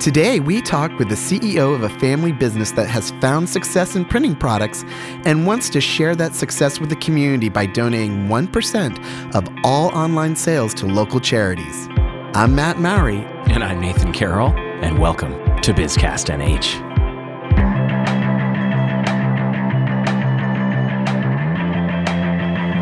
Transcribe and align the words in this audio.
Today, 0.00 0.40
we 0.40 0.62
talk 0.62 0.98
with 0.98 1.10
the 1.10 1.14
CEO 1.14 1.74
of 1.74 1.82
a 1.82 1.90
family 1.98 2.32
business 2.32 2.72
that 2.72 2.88
has 2.88 3.10
found 3.20 3.50
success 3.50 3.96
in 3.96 4.06
printing 4.06 4.34
products 4.34 4.82
and 5.26 5.46
wants 5.46 5.68
to 5.68 5.78
share 5.78 6.16
that 6.16 6.34
success 6.34 6.80
with 6.80 6.88
the 6.88 6.96
community 6.96 7.50
by 7.50 7.66
donating 7.66 8.26
1% 8.26 9.34
of 9.34 9.46
all 9.62 9.90
online 9.90 10.34
sales 10.36 10.72
to 10.72 10.86
local 10.86 11.20
charities. 11.20 11.86
I'm 12.32 12.54
Matt 12.54 12.78
Mowry. 12.78 13.26
And 13.50 13.62
I'm 13.62 13.78
Nathan 13.78 14.10
Carroll, 14.14 14.54
and 14.56 14.98
welcome 14.98 15.32
to 15.60 15.74
BizCast 15.74 16.34
NH. 16.34 16.80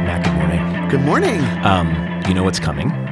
Matt, 0.06 0.24
good 0.24 0.34
morning. 0.34 0.88
Good 0.88 1.00
morning. 1.00 1.40
Um, 1.64 2.22
you 2.28 2.34
know 2.34 2.44
what's 2.44 2.60
coming? 2.60 3.07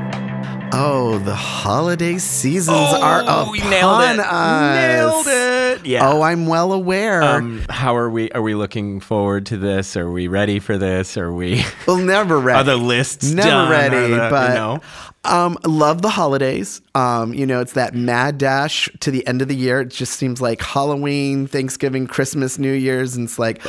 Oh, 0.78 1.18
the 1.18 1.34
holiday 1.34 2.18
seasons 2.18 2.76
are 2.76 3.22
upon 3.22 3.48
Oh, 3.48 3.50
we 3.50 3.60
nailed 3.60 4.02
it. 4.02 4.18
us. 4.20 4.76
Nailed 4.76 5.26
it. 5.26 5.86
Yeah. 5.86 6.08
Oh, 6.10 6.22
I'm 6.22 6.46
well 6.46 6.72
aware. 6.72 7.22
um, 7.22 7.62
how 7.68 7.96
are 7.96 8.10
we? 8.10 8.30
Are 8.32 8.42
we 8.42 8.54
looking 8.54 9.00
forward 9.00 9.46
to 9.46 9.56
this? 9.56 9.96
Are 9.96 10.10
we 10.10 10.28
ready 10.28 10.58
for 10.58 10.76
this? 10.78 11.16
Are 11.16 11.32
we? 11.32 11.64
well, 11.86 11.96
never 11.96 12.38
ready. 12.38 12.58
Are 12.58 12.64
the 12.64 12.76
lists 12.76 13.30
never 13.32 13.48
done? 13.48 13.70
ready? 13.70 14.12
The- 14.12 14.28
but 14.30 14.48
you 14.50 14.54
know? 14.54 14.80
um, 15.24 15.56
love 15.64 16.02
the 16.02 16.08
holidays. 16.10 16.80
Um, 16.94 17.32
you 17.34 17.46
know, 17.46 17.60
it's 17.60 17.72
that 17.72 17.94
mad 17.94 18.38
dash 18.38 18.88
to 19.00 19.10
the 19.10 19.26
end 19.26 19.42
of 19.42 19.48
the 19.48 19.56
year. 19.56 19.80
It 19.80 19.88
just 19.90 20.14
seems 20.14 20.40
like 20.40 20.60
Halloween, 20.60 21.46
Thanksgiving, 21.46 22.06
Christmas, 22.06 22.58
New 22.58 22.72
Year's, 22.72 23.16
and 23.16 23.26
it's 23.28 23.38
like, 23.38 23.64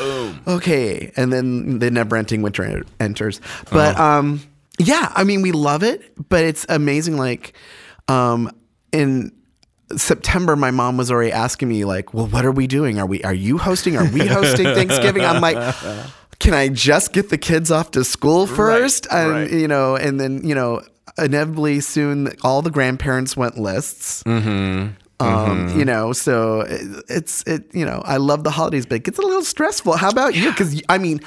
okay, 0.47 1.11
and 1.15 1.31
then 1.31 1.79
the 1.79 1.89
never-ending 1.91 2.41
winter 2.41 2.83
enters. 2.99 3.39
But 3.71 3.95
Uh-huh. 3.95 4.03
um, 4.03 4.41
yeah, 4.77 5.11
I 5.15 5.23
mean, 5.23 5.41
we 5.41 5.51
love 5.51 5.83
it, 5.83 6.29
but 6.29 6.43
it's 6.43 6.65
amazing. 6.69 7.17
Like, 7.17 7.53
um, 8.07 8.51
in 8.91 9.31
September, 9.95 10.55
my 10.55 10.71
mom 10.71 10.97
was 10.97 11.09
already 11.11 11.31
asking 11.31 11.69
me, 11.69 11.85
like, 11.85 12.13
well, 12.13 12.27
what 12.27 12.45
are 12.45 12.51
we 12.51 12.67
doing? 12.67 12.99
Are 12.99 13.05
we, 13.05 13.21
are 13.23 13.33
you 13.33 13.57
hosting? 13.57 13.97
Are 13.97 14.09
we 14.11 14.27
hosting 14.27 14.65
Thanksgiving? 14.75 15.23
I'm 15.23 15.41
like, 15.41 15.57
can 16.39 16.53
I 16.53 16.69
just 16.69 17.13
get 17.13 17.29
the 17.29 17.37
kids 17.37 17.71
off 17.71 17.91
to 17.91 18.03
school 18.03 18.45
first? 18.47 19.07
and, 19.11 19.31
right. 19.31 19.51
you 19.51 19.67
know, 19.67 19.95
and 19.95 20.19
then, 20.19 20.47
you 20.47 20.53
know, 20.53 20.81
inevitably 21.17 21.79
soon 21.79 22.31
all 22.43 22.61
the 22.61 22.69
grandparents 22.69 23.35
went 23.35 23.57
lists. 23.57 24.23
Mm-hmm. 24.23 24.93
Um, 25.19 25.79
you 25.79 25.83
know, 25.83 26.13
so 26.13 26.61
it- 26.61 27.03
it's, 27.09 27.41
it, 27.47 27.73
you 27.73 27.85
know, 27.85 28.03
I 28.05 28.17
love 28.17 28.43
the 28.43 28.51
holidays, 28.51 28.85
but 28.85 28.95
it 28.95 29.03
gets 29.03 29.17
a 29.17 29.23
little 29.23 29.43
stressful. 29.43 29.97
How 29.97 30.09
about 30.09 30.35
you? 30.35 30.53
Cause 30.53 30.79
I 30.89 30.99
mean, 30.99 31.21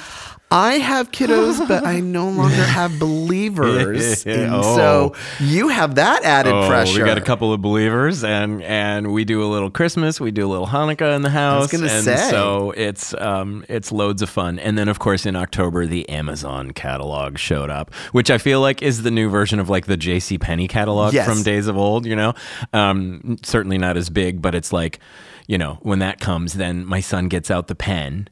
I 0.53 0.75
have 0.79 1.13
kiddos, 1.13 1.67
but 1.69 1.87
I 1.87 2.01
no 2.01 2.29
longer 2.41 2.57
have 2.65 2.99
believers. 2.99 4.27
and 4.27 4.53
Oh. 4.53 4.75
so 4.77 5.15
you 5.39 5.69
have 5.69 5.95
that 5.95 6.25
added 6.25 6.53
Oh, 6.53 6.67
pressure. 6.69 6.99
we 7.01 7.07
got 7.07 7.19
a 7.19 7.21
couple 7.21 7.53
of 7.53 7.63
believers, 7.63 8.25
and 8.25 8.61
and 8.63 9.13
we 9.13 9.25
do 9.25 9.45
a 9.45 9.47
little 9.47 9.71
Christmas, 9.71 10.21
we 10.21 10.33
do 10.33 10.45
a 10.47 10.51
little 10.51 10.67
Hanukkah 10.67 11.15
in 11.15 11.23
the 11.23 11.31
house. 11.31 11.73
and 11.73 11.89
say. 11.89 12.17
so 12.31 12.73
it's 12.77 13.15
um 13.15 13.65
it's 13.69 13.93
loads 13.93 14.23
of 14.23 14.31
fun. 14.31 14.59
And 14.59 14.77
then 14.77 14.89
of 14.89 14.99
course 14.99 15.25
in 15.25 15.37
October 15.37 15.87
the 15.87 16.09
Amazon 16.09 16.73
catalog 16.73 17.39
showed 17.39 17.71
up, 17.71 17.95
which 18.13 18.31
I 18.31 18.39
feel 18.39 18.61
like 18.61 18.83
is 18.83 19.03
the 19.03 19.11
new 19.13 19.29
version 19.31 19.61
of 19.61 19.69
like 19.71 19.87
the 19.87 19.97
J.C. 19.97 20.37
Penney 20.39 20.67
catalog 20.67 21.15
Yes. 21.15 21.29
from 21.29 21.43
days 21.45 21.69
of 21.69 21.77
old. 21.79 22.07
You 22.07 22.17
know, 22.17 22.35
um, 22.73 23.37
certainly 23.45 23.79
not 23.79 23.97
as 23.97 24.11
big, 24.11 24.43
but 24.43 24.57
it's 24.57 24.73
like, 24.73 24.99
you 25.47 25.59
know, 25.59 25.79
when 25.83 26.01
that 26.01 26.19
comes, 26.19 26.55
then 26.55 26.85
my 26.85 27.01
son 27.01 27.29
gets 27.29 27.51
out 27.53 27.69
the 27.69 27.75
pen 27.77 28.27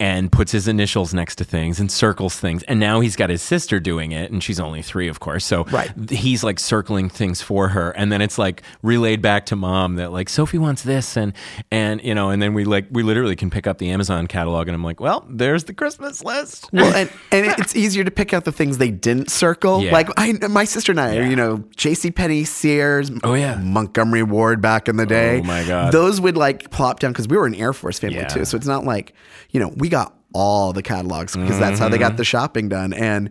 and 0.00 0.32
puts 0.32 0.50
his 0.52 0.66
initials 0.66 1.14
next 1.14 1.36
to 1.36 1.44
things 1.44 1.78
and 1.78 1.90
circles 1.90 2.36
things. 2.36 2.62
And 2.64 2.80
now 2.80 3.00
he's 3.00 3.14
got 3.14 3.30
his 3.30 3.40
sister 3.42 3.78
doing 3.78 4.10
it, 4.12 4.30
and 4.32 4.42
she's 4.42 4.58
only 4.58 4.82
three, 4.82 5.06
of 5.08 5.20
course. 5.20 5.44
So 5.44 5.64
Right. 5.64 5.90
he's 6.10 6.42
like 6.42 6.58
circling 6.58 7.08
things 7.08 7.40
for 7.40 7.68
her, 7.68 7.90
and 7.92 8.10
then 8.10 8.20
it's 8.20 8.36
like 8.36 8.62
relayed 8.82 9.22
back 9.22 9.46
to 9.46 9.56
mom 9.56 9.94
that 9.96 10.10
like 10.12 10.28
Sophie 10.28 10.58
wants 10.58 10.82
this, 10.82 11.16
and 11.16 11.32
and 11.70 12.02
you 12.02 12.14
know, 12.14 12.30
and 12.30 12.42
then 12.42 12.54
we 12.54 12.64
like 12.64 12.86
we 12.90 13.02
literally 13.04 13.36
can 13.36 13.50
pick 13.50 13.66
up 13.66 13.78
the 13.78 13.90
Amazon 13.90 14.26
catalog, 14.26 14.66
and 14.68 14.74
I'm 14.74 14.82
like, 14.84 14.98
well, 15.00 15.24
there's 15.30 15.64
the 15.64 15.74
Christmas 15.74 16.24
list. 16.24 16.68
well, 16.72 16.92
and, 16.94 17.08
and 17.30 17.46
it's 17.60 17.76
easier 17.76 18.02
to 18.04 18.10
pick 18.10 18.32
out 18.34 18.44
the 18.44 18.52
things 18.52 18.78
they 18.78 18.90
didn't 18.90 19.30
circle. 19.30 19.82
Yeah. 19.82 19.92
Like 19.92 20.08
I, 20.16 20.32
my 20.48 20.64
sister 20.64 20.90
and 20.92 21.00
I, 21.00 21.14
Yeah. 21.14 21.28
you 21.28 21.36
know, 21.36 21.64
J.C. 21.76 22.10
Penney, 22.10 22.44
Sears, 22.44 23.10
Oh, 23.22 23.34
yeah. 23.34 23.56
Montgomery 23.62 24.22
Ward 24.24 24.60
back 24.60 24.88
in 24.88 24.96
the 24.96 25.06
day. 25.06 25.38
Oh, 25.40 25.44
my 25.44 25.64
God. 25.64 25.92
those 25.92 26.20
would 26.20 26.36
like 26.36 26.70
plop 26.70 26.98
down 27.00 27.12
because 27.12 27.28
we 27.28 27.36
were 27.36 27.46
an 27.46 27.54
Air 27.54 27.72
Force 27.72 27.98
family 28.00 28.16
Yeah. 28.16 28.26
too. 28.28 28.44
So 28.44 28.56
it's 28.56 28.66
not 28.66 28.84
like 28.84 29.12
you 29.50 29.60
know 29.60 29.72
we 29.76 29.88
got 29.98 30.10
all 30.32 30.72
the 30.72 30.82
catalogs 30.82 31.32
because 31.36 31.58
that's 31.58 31.78
how 31.78 31.88
they 31.88 31.96
Mm-hmm. 31.98 32.08
got 32.08 32.16
the 32.16 32.24
shopping 32.24 32.68
done 32.68 32.92
and. 32.92 33.30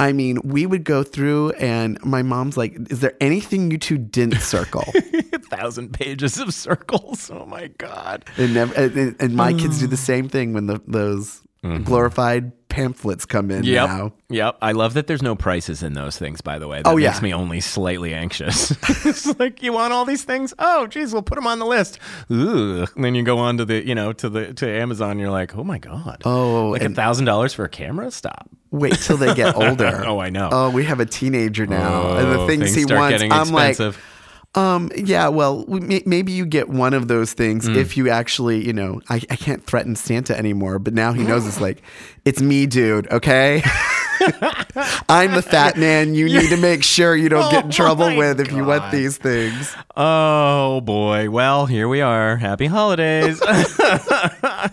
I 0.00 0.12
mean, 0.12 0.38
we 0.44 0.64
would 0.64 0.84
go 0.84 1.02
through, 1.02 1.50
and 1.58 1.98
my 2.04 2.22
mom's 2.22 2.56
like, 2.56 2.72
"Is 2.88 3.00
there 3.00 3.14
anything 3.20 3.72
you 3.72 3.78
two 3.78 3.98
didn't 3.98 4.38
circle?" 4.42 4.84
A 5.32 5.38
thousand 5.56 5.92
pages 5.92 6.38
of 6.38 6.54
circles. 6.54 7.28
Oh 7.34 7.44
my 7.46 7.66
god. 7.78 8.24
and, 8.36 8.54
never, 8.54 8.72
and, 8.74 9.16
and 9.18 9.34
my 9.34 9.52
kids 9.52 9.80
do 9.80 9.88
Mm. 9.88 9.90
the 9.90 9.96
same 10.12 10.28
thing 10.28 10.52
when 10.52 10.66
the, 10.68 10.80
those 10.86 11.42
glorified 11.62 12.52
pamphlets 12.68 13.24
come 13.24 13.50
in 13.50 13.62
Mm-hmm. 13.62 13.72
Yep. 13.72 13.88
now. 13.88 14.12
Yep. 14.28 14.58
I 14.62 14.72
love 14.72 14.94
that 14.94 15.06
there's 15.06 15.22
no 15.22 15.34
prices 15.34 15.82
in 15.82 15.94
those 15.94 16.18
things, 16.18 16.40
by 16.40 16.58
the 16.58 16.68
way. 16.68 16.78
That 16.82 16.86
Oh, 16.86 16.96
yeah. 16.98 17.08
makes 17.10 17.22
me 17.22 17.32
only 17.34 17.60
slightly 17.60 18.12
anxious. 18.14 18.70
it's 19.06 19.38
like, 19.38 19.62
you 19.62 19.72
want 19.72 19.92
all 19.92 20.04
these 20.04 20.22
things? 20.22 20.52
Oh, 20.58 20.86
geez, 20.86 21.12
we'll 21.12 21.22
put 21.22 21.34
them 21.36 21.46
on 21.46 21.58
the 21.58 21.66
list. 21.66 21.98
Ooh. 22.30 22.86
And 22.94 23.04
then 23.04 23.14
you 23.14 23.22
go 23.22 23.38
on 23.38 23.56
to 23.56 23.64
the, 23.64 23.84
you 23.86 23.94
know, 23.94 24.12
to 24.12 24.28
the, 24.28 24.52
to 24.54 24.68
Amazon. 24.68 25.12
And 25.12 25.20
you're 25.20 25.30
like, 25.30 25.56
oh 25.56 25.64
my 25.64 25.78
God. 25.78 26.22
Oh, 26.24 26.68
like 26.68 26.82
a 26.82 26.90
thousand 26.90 27.24
dollars 27.24 27.54
for 27.54 27.64
a 27.64 27.68
camera? 27.70 28.10
Stop. 28.10 28.48
Wait 28.70 28.92
till 28.94 29.16
they 29.16 29.34
get 29.34 29.56
older. 29.56 30.04
Oh, 30.06 30.18
I 30.20 30.28
know. 30.28 30.50
Oh, 30.52 30.70
we 30.70 30.84
have 30.84 31.00
a 31.00 31.06
teenager 31.06 31.66
now, 31.66 32.18
and 32.18 32.30
the 32.30 32.40
Oh, 32.40 32.46
things, 32.46 32.74
things 32.74 32.88
he 32.88 32.94
wants, 32.94 33.22
I'm 33.22 33.32
expensive. 33.32 33.96
like, 33.96 34.04
um, 34.54 34.90
yeah, 34.96 35.28
well, 35.28 35.64
we- 35.68 35.80
may- 35.80 36.02
maybe 36.06 36.32
you 36.32 36.46
get 36.46 36.68
one 36.68 36.94
of 36.94 37.06
those 37.08 37.32
things 37.32 37.68
Mm. 37.68 37.76
if 37.76 37.96
you 37.96 38.08
actually, 38.08 38.66
you 38.66 38.72
know, 38.72 39.00
I, 39.08 39.16
I 39.30 39.36
can't 39.36 39.64
threaten 39.64 39.94
Santa 39.94 40.36
anymore, 40.36 40.78
but 40.78 40.94
now 40.94 41.12
he 41.12 41.22
knows 41.22 41.46
it's 41.46 41.60
like, 41.68 41.82
it's 42.24 42.40
me, 42.40 42.66
dude. 42.66 43.10
Okay, 43.12 43.62
I'm 45.08 45.32
the 45.32 45.42
fat 45.42 45.76
man. 45.76 46.14
You 46.14 46.26
need 46.26 46.48
to 46.48 46.56
make 46.56 46.82
sure 46.82 47.14
you 47.14 47.28
don't 47.28 47.50
get 47.50 47.64
in 47.64 47.70
Oh 47.70 47.72
trouble 47.72 48.16
with 48.16 48.40
if 48.40 48.50
you 48.52 48.64
want 48.64 48.90
these 48.90 49.16
things. 49.16 49.74
Oh 49.96 50.80
boy. 50.80 51.30
Well, 51.30 51.66
here 51.66 51.86
we 51.88 52.00
are. 52.00 52.36
Happy 52.36 52.66
holidays. 52.66 53.40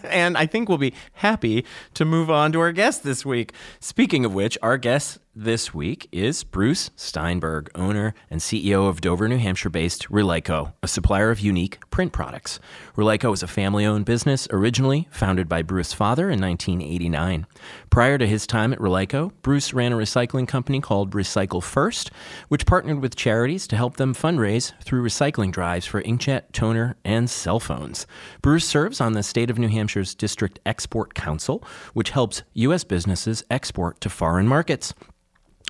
and 0.05 0.37
I 0.37 0.45
think 0.47 0.67
we'll 0.69 0.77
be 0.77 0.93
happy 1.13 1.65
to 1.93 2.05
move 2.05 2.29
on 2.31 2.51
to 2.53 2.59
our 2.59 2.71
guest 2.71 3.03
this 3.03 3.25
week. 3.25 3.53
Speaking 3.79 4.25
of 4.25 4.33
which, 4.33 4.57
our 4.61 4.77
guest 4.77 5.19
this 5.37 5.73
week 5.73 6.07
is 6.13 6.45
Bruce 6.45 6.91
Steinberg, 6.95 7.69
owner 7.75 8.13
and 8.29 8.39
CEO 8.39 8.87
of 8.87 9.01
Dover, 9.01 9.27
New 9.27 9.37
Hampshire 9.37 9.69
based 9.69 10.07
Relyco, 10.07 10.71
a 10.81 10.87
supplier 10.87 11.29
of 11.29 11.41
unique 11.41 11.77
print 11.91 12.13
products. 12.13 12.57
Relyco 12.95 13.33
is 13.33 13.43
a 13.43 13.47
family 13.47 13.85
owned 13.85 14.05
business 14.05 14.47
originally 14.51 15.09
founded 15.11 15.49
by 15.49 15.61
Bruce's 15.61 15.93
father 15.93 16.29
in 16.29 16.39
1989. 16.39 17.45
Prior 17.89 18.17
to 18.17 18.25
his 18.25 18.47
time 18.47 18.71
at 18.71 18.79
Relyco, 18.79 19.33
Bruce 19.41 19.73
ran 19.73 19.91
a 19.91 19.97
recycling 19.97 20.47
company 20.47 20.79
called 20.79 21.11
Recycle 21.11 21.61
First, 21.61 22.11
which 22.47 22.65
partnered 22.65 23.01
with 23.01 23.17
charities 23.17 23.67
to 23.67 23.75
help 23.75 23.97
them 23.97 24.13
fundraise 24.13 24.71
through 24.83 25.03
recycling 25.03 25.51
drives 25.51 25.85
for 25.85 26.01
inkjet, 26.03 26.53
toner, 26.53 26.95
and 27.03 27.29
cell 27.29 27.59
phones. 27.59 28.07
Bruce 28.41 28.65
serves 28.65 29.01
on 29.01 29.11
the 29.11 29.21
state 29.21 29.49
of 29.49 29.59
New 29.59 29.67
Hampshire's 29.67 30.15
District 30.15 30.59
Export 30.65 31.13
Council, 31.13 31.61
which 31.93 32.11
helps 32.11 32.43
U.S. 32.53 32.85
businesses 32.85 33.43
export 33.49 33.99
to 33.99 34.09
foreign 34.09 34.47
markets. 34.47 34.93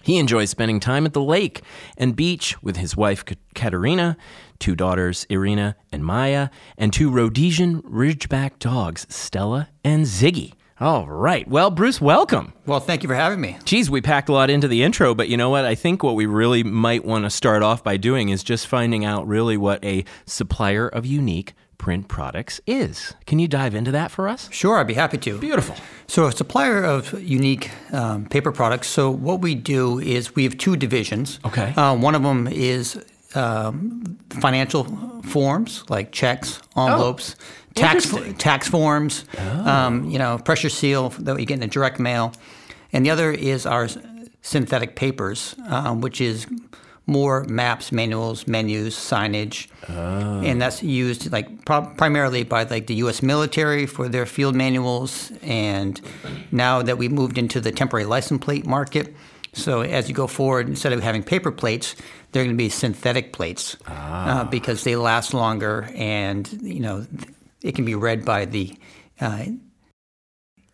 He 0.05 0.19
enjoys 0.19 0.51
spending 0.51 0.79
time 0.79 1.07
at 1.07 1.13
the 1.13 1.21
lake 1.21 1.63
and 1.97 2.15
beach 2.15 2.61
with 2.61 2.77
his 2.77 2.95
wife 2.95 3.25
Ka- 3.25 3.33
Katerina, 3.55 4.17
two 4.59 4.75
daughters 4.75 5.25
Irina 5.31 5.75
and 5.91 6.05
Maya, 6.05 6.49
and 6.77 6.93
two 6.93 7.09
Rhodesian 7.09 7.81
Ridgeback 7.81 8.59
dogs, 8.59 9.07
Stella 9.09 9.69
and 9.83 10.05
Ziggy. 10.05 10.53
All 10.79 11.07
right. 11.07 11.47
Well, 11.47 11.71
Bruce, 11.71 11.99
welcome. 11.99 12.53
Well, 12.67 12.79
thank 12.79 13.01
you 13.01 13.09
for 13.09 13.15
having 13.15 13.41
me. 13.41 13.57
Geez, 13.65 13.89
we 13.89 13.99
packed 13.99 14.29
a 14.29 14.33
lot 14.33 14.51
into 14.51 14.67
the 14.67 14.83
intro, 14.83 15.15
but 15.15 15.27
you 15.27 15.37
know 15.37 15.49
what? 15.49 15.65
I 15.65 15.73
think 15.73 16.03
what 16.03 16.13
we 16.13 16.27
really 16.27 16.61
might 16.61 17.03
want 17.03 17.23
to 17.23 17.31
start 17.31 17.63
off 17.63 17.83
by 17.83 17.97
doing 17.97 18.29
is 18.29 18.43
just 18.43 18.67
finding 18.67 19.05
out 19.05 19.27
really 19.27 19.57
what 19.57 19.83
a 19.83 20.05
supplier 20.27 20.87
of 20.87 21.03
unique 21.07 21.55
print 21.85 22.07
products 22.07 22.59
is. 22.65 23.13
Can 23.27 23.37
you 23.37 23.47
dive 23.47 23.75
into 23.75 23.91
that 23.91 24.09
for 24.09 24.27
us? 24.27 24.49
Sure, 24.51 24.79
I'd 24.79 24.87
be 24.87 24.95
happy 24.95 25.19
to. 25.19 25.37
Beautiful. 25.37 25.75
So, 26.07 26.25
a 26.25 26.31
supplier 26.31 26.83
of 26.83 27.13
unique 27.21 27.69
um, 27.93 28.25
paper 28.25 28.51
products. 28.51 28.87
So, 28.87 29.11
what 29.11 29.39
we 29.41 29.53
do 29.53 29.99
is 29.99 30.33
we 30.33 30.45
have 30.45 30.57
two 30.57 30.77
divisions. 30.77 31.39
Okay. 31.45 31.75
Uh, 31.75 31.95
one 31.95 32.15
of 32.15 32.23
them 32.23 32.47
is 32.47 32.99
um, 33.35 34.17
financial 34.31 34.85
forms 35.25 35.87
like 35.87 36.11
checks, 36.11 36.59
envelopes, 36.75 37.35
tax 37.75 38.11
tax 38.39 38.67
forms, 38.67 39.25
um, 39.37 40.09
you 40.09 40.17
know, 40.17 40.39
pressure 40.39 40.69
seal 40.69 41.09
that 41.09 41.39
you 41.39 41.45
get 41.45 41.53
in 41.53 41.59
the 41.59 41.67
direct 41.67 41.99
mail, 41.99 42.33
and 42.93 43.05
the 43.05 43.11
other 43.11 43.29
is 43.29 43.67
our 43.67 43.87
synthetic 44.41 44.95
papers, 44.95 45.53
um, 45.67 46.01
which 46.01 46.19
is 46.19 46.47
more 47.07 47.43
maps, 47.45 47.91
manuals, 47.91 48.47
menus, 48.47 48.95
signage, 48.95 49.67
and 49.87 50.61
that's 50.61 50.81
used 50.81 51.31
like 51.31 51.65
pro- 51.65 51.85
primarily 51.85 52.43
by 52.43 52.63
like 52.63 52.87
the 52.87 52.95
U.S. 52.95 53.21
military 53.21 53.85
for 53.85 54.09
their 54.09 54.25
field 54.25 54.55
manuals, 54.55 55.31
and 55.43 56.01
now 56.51 56.81
that 56.81 56.97
we 56.97 57.07
moved 57.09 57.37
into 57.37 57.61
the 57.61 57.71
temporary 57.71 58.05
license 58.05 58.43
plate 58.43 58.65
market. 58.65 59.15
So 59.53 59.81
as 59.81 60.09
you 60.09 60.15
go 60.15 60.27
forward, 60.27 60.67
instead 60.67 60.91
of 60.91 61.01
having 61.01 61.23
paper 61.23 61.49
plates, 61.51 61.95
they're 62.31 62.43
going 62.43 62.55
to 62.55 62.57
be 62.57 62.67
synthetic 62.67 63.31
plates 63.31 63.77
uh, 63.87 64.43
because 64.43 64.83
they 64.83 64.97
last 64.97 65.33
longer, 65.33 65.89
and 65.95 66.51
you 66.61 66.81
know 66.81 67.05
it 67.61 67.75
can 67.75 67.85
be 67.85 67.95
read 67.95 68.25
by 68.25 68.45
the 68.45 68.75
uh, 69.21 69.45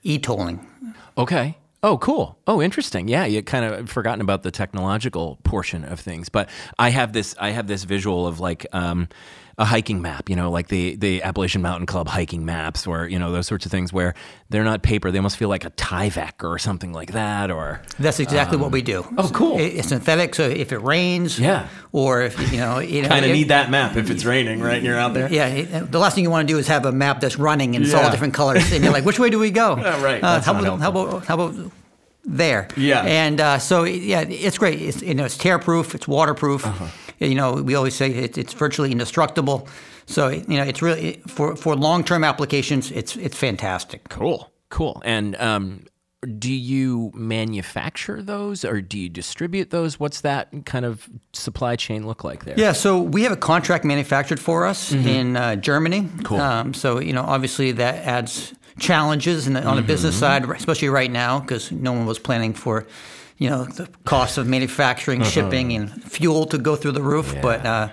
e-tolling. 0.03 0.65
Okay. 1.17 1.57
Oh, 1.83 1.97
cool. 1.97 2.37
Oh, 2.45 2.61
interesting. 2.61 3.07
Yeah, 3.07 3.25
you 3.25 3.41
kind 3.41 3.65
of 3.65 3.89
forgotten 3.89 4.21
about 4.21 4.43
the 4.43 4.51
technological 4.51 5.39
portion 5.43 5.83
of 5.83 5.99
things, 5.99 6.29
but 6.29 6.47
I 6.77 6.91
have 6.91 7.11
this. 7.11 7.33
I 7.39 7.49
have 7.49 7.65
this 7.65 7.85
visual 7.85 8.27
of 8.27 8.39
like 8.39 8.67
um, 8.71 9.09
a 9.61 9.65
hiking 9.65 10.01
map. 10.01 10.29
You 10.29 10.35
know, 10.35 10.49
like 10.49 10.67
the 10.69 10.95
the 10.95 11.21
Appalachian 11.23 11.61
Mountain 11.61 11.85
Club 11.85 12.07
hiking 12.07 12.43
maps, 12.45 12.87
or 12.87 13.07
you 13.07 13.19
know 13.19 13.31
those 13.31 13.45
sorts 13.47 13.65
of 13.65 13.71
things 13.71 13.93
where 13.93 14.13
they're 14.49 14.63
not 14.63 14.81
paper. 14.81 15.11
They 15.11 15.19
almost 15.19 15.37
feel 15.37 15.49
like 15.49 15.63
a 15.65 15.69
Tyvek 15.71 16.43
or 16.43 16.57
something 16.59 16.91
like 16.93 17.11
that. 17.13 17.51
Or 17.51 17.81
That's 17.99 18.19
exactly 18.19 18.57
what 18.57 18.71
we 18.71 18.81
do. 18.81 19.05
oh, 19.17 19.29
cool. 19.33 19.57
It- 19.59 19.75
It's 19.77 19.87
synthetic, 19.89 20.35
so 20.35 20.43
if 20.49 20.71
it 20.71 20.79
rains, 20.79 21.39
Yeah. 21.39 21.67
or 21.91 22.21
if 22.23 22.39
you 22.51 22.57
know, 22.59 22.79
you 22.93 23.03
know 23.03 23.07
kind 23.09 23.23
of 23.25 23.31
need 23.31 23.49
that 23.49 23.69
map 23.69 23.95
if 23.95 24.09
it's 24.09 24.25
raining, 24.25 24.59
right? 24.61 24.77
And 24.77 24.85
you're 24.85 24.97
out 24.99 25.13
there. 25.13 25.31
Yeah, 25.31 25.47
it- 25.47 25.91
the 25.91 25.99
last 25.99 26.15
thing 26.15 26.23
you 26.23 26.31
want 26.31 26.47
to 26.47 26.53
do 26.53 26.57
is 26.59 26.67
have 26.67 26.85
a 26.85 26.91
map 26.91 27.21
that's 27.21 27.37
running 27.37 27.75
and 27.75 27.85
it's 27.85 27.93
all 27.93 28.09
different 28.11 28.33
colors, 28.33 28.71
and 28.71 28.83
you're 28.83 28.93
like, 28.93 29.05
which 29.05 29.19
way 29.19 29.29
do 29.29 29.39
we 29.39 29.51
go? 29.51 29.77
Yeah, 29.81 30.03
right. 30.03 30.23
Uh, 30.23 30.41
how, 30.41 30.51
about, 30.59 30.79
how 30.79 30.89
about 30.89 31.25
how 31.25 31.35
about 31.35 31.71
there? 32.25 32.67
Yeah. 32.77 33.01
And 33.03 33.39
uh, 33.41 33.57
so 33.59 33.83
yeah, 33.83 34.21
it's 34.21 34.57
great. 34.57 34.81
It's 34.81 35.01
you 35.01 35.13
know 35.13 35.25
it's 35.25 35.37
tear 35.37 35.59
proof, 35.59 35.95
it's 35.95 36.07
waterproof. 36.07 36.65
Uh-huh. 36.65 36.85
You 37.29 37.35
know 37.35 37.53
we 37.53 37.75
always 37.75 37.95
say 37.95 38.11
it, 38.11 38.37
it's 38.37 38.53
virtually 38.53 38.91
indestructible. 38.91 39.67
So 40.05 40.27
you 40.29 40.57
know 40.57 40.63
it's 40.63 40.81
really 40.81 41.21
for 41.27 41.55
for 41.55 41.75
long 41.75 42.03
term 42.03 42.23
applications, 42.23 42.91
it's 42.91 43.15
it's 43.15 43.37
fantastic. 43.37 44.09
Cool, 44.09 44.51
cool. 44.69 45.01
And 45.05 45.35
um, 45.37 45.85
do 46.37 46.53
you 46.53 47.11
manufacture 47.15 48.21
those 48.21 48.63
or 48.65 48.81
do 48.81 48.97
you 48.99 49.09
distribute 49.09 49.69
those? 49.71 49.99
What's 49.99 50.21
that 50.21 50.49
kind 50.65 50.85
of 50.85 51.09
supply 51.33 51.75
chain 51.75 52.05
look 52.05 52.23
like 52.23 52.45
there? 52.45 52.55
Yeah, 52.57 52.73
so 52.73 53.01
we 53.01 53.23
have 53.23 53.31
a 53.31 53.37
contract 53.37 53.85
manufactured 53.85 54.39
for 54.39 54.65
us 54.65 54.91
in 54.91 55.35
uh, 55.37 55.55
Germany. 55.55 56.01
Mm-hmm. 56.01 56.21
Cool. 56.23 56.39
Um, 56.39 56.73
so 56.73 56.99
you 56.99 57.13
know, 57.13 57.23
obviously 57.23 57.71
that 57.73 57.95
adds 58.05 58.53
challenges 58.79 59.47
in 59.47 59.53
the, 59.53 59.63
on 59.63 59.75
the 59.75 59.81
business 59.81 60.15
Mm-hmm. 60.15 60.47
side, 60.47 60.57
especially 60.57 60.89
right 60.89 61.11
now, 61.11 61.39
because 61.39 61.71
no 61.71 61.91
one 61.91 62.05
was 62.05 62.19
planning 62.19 62.53
for, 62.53 62.87
you 63.41 63.49
know, 63.49 63.63
the 63.63 63.89
cost 64.05 64.37
of 64.37 64.45
manufacturing, 64.45 65.23
shipping, 65.23 65.73
and 65.73 66.03
fuel 66.03 66.45
to 66.45 66.59
go 66.59 66.75
through 66.75 66.91
the 66.91 67.01
roof. 67.01 67.35
But 67.41 67.65
uh, 67.65 67.89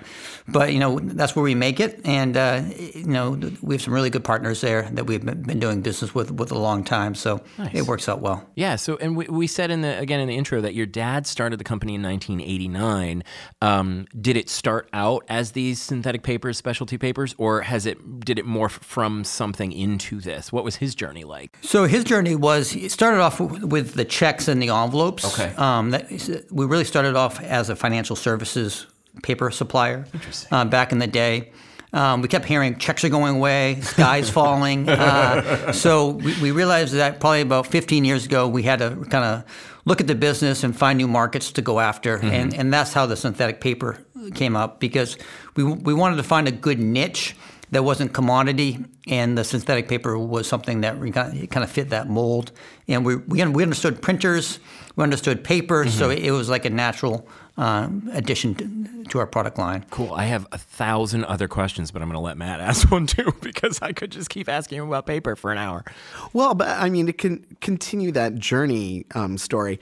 but 0.51 0.73
you 0.73 0.79
know, 0.79 0.99
that's 0.99 1.35
where 1.35 1.43
we 1.43 1.55
make 1.55 1.79
it, 1.79 2.01
and 2.05 2.35
uh, 2.35 2.63
you 2.77 3.05
know, 3.05 3.39
we 3.61 3.75
have 3.75 3.81
some 3.81 3.93
really 3.93 4.09
good 4.09 4.23
partners 4.23 4.61
there 4.61 4.83
that 4.93 5.05
we've 5.05 5.23
been 5.23 5.59
doing 5.59 5.81
business 5.81 6.13
with 6.13 6.31
with 6.31 6.51
a 6.51 6.57
long 6.57 6.83
time. 6.83 7.15
So 7.15 7.41
it 7.73 7.83
works 7.83 8.09
out 8.09 8.21
well. 8.21 8.47
Yeah. 8.55 8.75
So, 8.75 8.97
and 8.97 9.15
we, 9.15 9.25
we 9.25 9.47
said 9.47 9.71
in 9.71 9.81
the 9.81 9.97
again 9.99 10.19
in 10.19 10.27
the 10.27 10.35
intro 10.35 10.61
that 10.61 10.73
your 10.73 10.85
dad 10.85 11.27
started 11.27 11.59
the 11.59 11.63
company 11.63 11.95
in 11.95 12.03
1989. 12.03 13.23
Um, 13.61 14.07
did 14.19 14.37
it 14.37 14.49
start 14.49 14.89
out 14.93 15.23
as 15.29 15.51
these 15.51 15.81
synthetic 15.81 16.23
papers, 16.23 16.57
specialty 16.57 16.97
papers, 16.97 17.35
or 17.37 17.61
has 17.61 17.85
it 17.85 18.19
did 18.21 18.39
it 18.39 18.45
morph 18.45 18.83
from 18.83 19.23
something 19.23 19.71
into 19.71 20.19
this? 20.19 20.51
What 20.51 20.63
was 20.63 20.77
his 20.77 20.95
journey 20.95 21.23
like? 21.23 21.57
So 21.61 21.85
his 21.85 22.03
journey 22.03 22.35
was 22.35 22.75
it 22.75 22.91
started 22.91 23.21
off 23.21 23.39
with 23.39 23.93
the 23.93 24.05
checks 24.05 24.47
and 24.47 24.61
the 24.61 24.69
envelopes. 24.69 25.25
Okay. 25.39 25.53
Um, 25.55 25.91
that, 25.91 26.45
we 26.51 26.65
really 26.65 26.85
started 26.85 27.15
off 27.15 27.41
as 27.41 27.69
a 27.69 27.75
financial 27.75 28.15
services 28.15 28.87
paper 29.23 29.51
supplier. 29.51 30.05
Uh, 30.51 30.65
back 30.65 30.91
in 30.91 30.99
the 30.99 31.07
day. 31.07 31.51
Um, 31.91 32.21
we 32.21 32.27
kept 32.27 32.45
hearing 32.45 32.77
checks 32.77 33.03
are 33.03 33.09
going 33.09 33.37
away, 33.37 33.81
sky's 33.81 34.29
falling. 34.39 34.87
Uh, 34.87 35.71
so 35.71 36.11
we, 36.11 36.39
we 36.41 36.51
realized 36.51 36.93
that 36.93 37.19
probably 37.19 37.41
about 37.41 37.65
15 37.65 38.05
years 38.05 38.25
ago, 38.25 38.47
we 38.47 38.61
had 38.61 38.79
to 38.79 38.95
kind 39.09 39.25
of 39.25 39.43
look 39.85 39.99
at 39.99 40.05
the 40.05 40.13
business 40.13 40.63
and 40.63 40.77
find 40.77 40.97
new 40.97 41.07
markets 41.07 41.51
to 41.53 41.63
go 41.63 41.79
after. 41.79 42.17
And, 42.17 42.53
and 42.53 42.71
that's 42.71 42.93
how 42.93 43.07
the 43.07 43.15
synthetic 43.15 43.59
paper 43.59 43.97
came 44.35 44.55
up 44.55 44.79
because 44.79 45.17
we, 45.55 45.63
we 45.63 45.93
wanted 45.95 46.17
to 46.17 46.23
find 46.23 46.47
a 46.47 46.51
good 46.51 46.79
niche 46.79 47.35
that 47.71 47.83
wasn't 47.83 48.13
commodity, 48.13 48.83
and 49.07 49.37
the 49.37 49.43
synthetic 49.43 49.87
paper 49.87 50.17
was 50.17 50.47
something 50.47 50.81
that 50.81 50.97
we 50.97 51.11
kind 51.11 51.63
of, 51.63 51.69
fit 51.69 51.89
that 51.89 52.09
mold. 52.09 52.51
And 52.87 53.05
we, 53.05 53.17
we, 53.17 53.45
we 53.45 53.61
understood 53.61 54.01
printers, 54.01 54.59
we 54.95 55.03
understood 55.03 55.43
paper, 55.43 55.87
so 55.87 56.09
it, 56.09 56.31
was 56.31 56.49
like 56.49 56.65
a 56.65 56.71
natural 56.71 57.27
um, 57.59 58.09
addition 58.13 58.55
to, 58.55 59.03
to 59.09 59.19
our 59.19 59.27
product 59.27 59.57
line. 59.57 59.85
Cool. 59.89 60.13
I 60.13 60.23
have 60.23 60.47
a 60.53 60.57
thousand 60.57 61.25
other 61.25 61.49
questions, 61.49 61.91
but 61.91 62.01
I'm 62.01 62.07
going 62.07 62.15
to 62.15 62.21
let 62.21 62.37
Matt 62.37 62.59
ask 62.61 62.89
one 62.89 63.05
too 63.05 63.35
because 63.41 63.81
I 63.81 63.91
could 63.91 64.11
just 64.11 64.29
keep 64.29 64.47
asking 64.47 64.79
him 64.79 64.87
about 64.87 65.05
paper 65.05 65.35
for 65.35 65.51
an 65.51 65.57
hour. 65.57 65.83
Well, 66.31 66.55
but 66.55 66.69
I 66.69 66.89
mean, 66.89 67.07
to 67.07 67.13
con- 67.13 67.45
continue 67.59 68.13
that 68.13 68.35
journey 68.35 69.05
um, 69.13 69.37
story, 69.37 69.79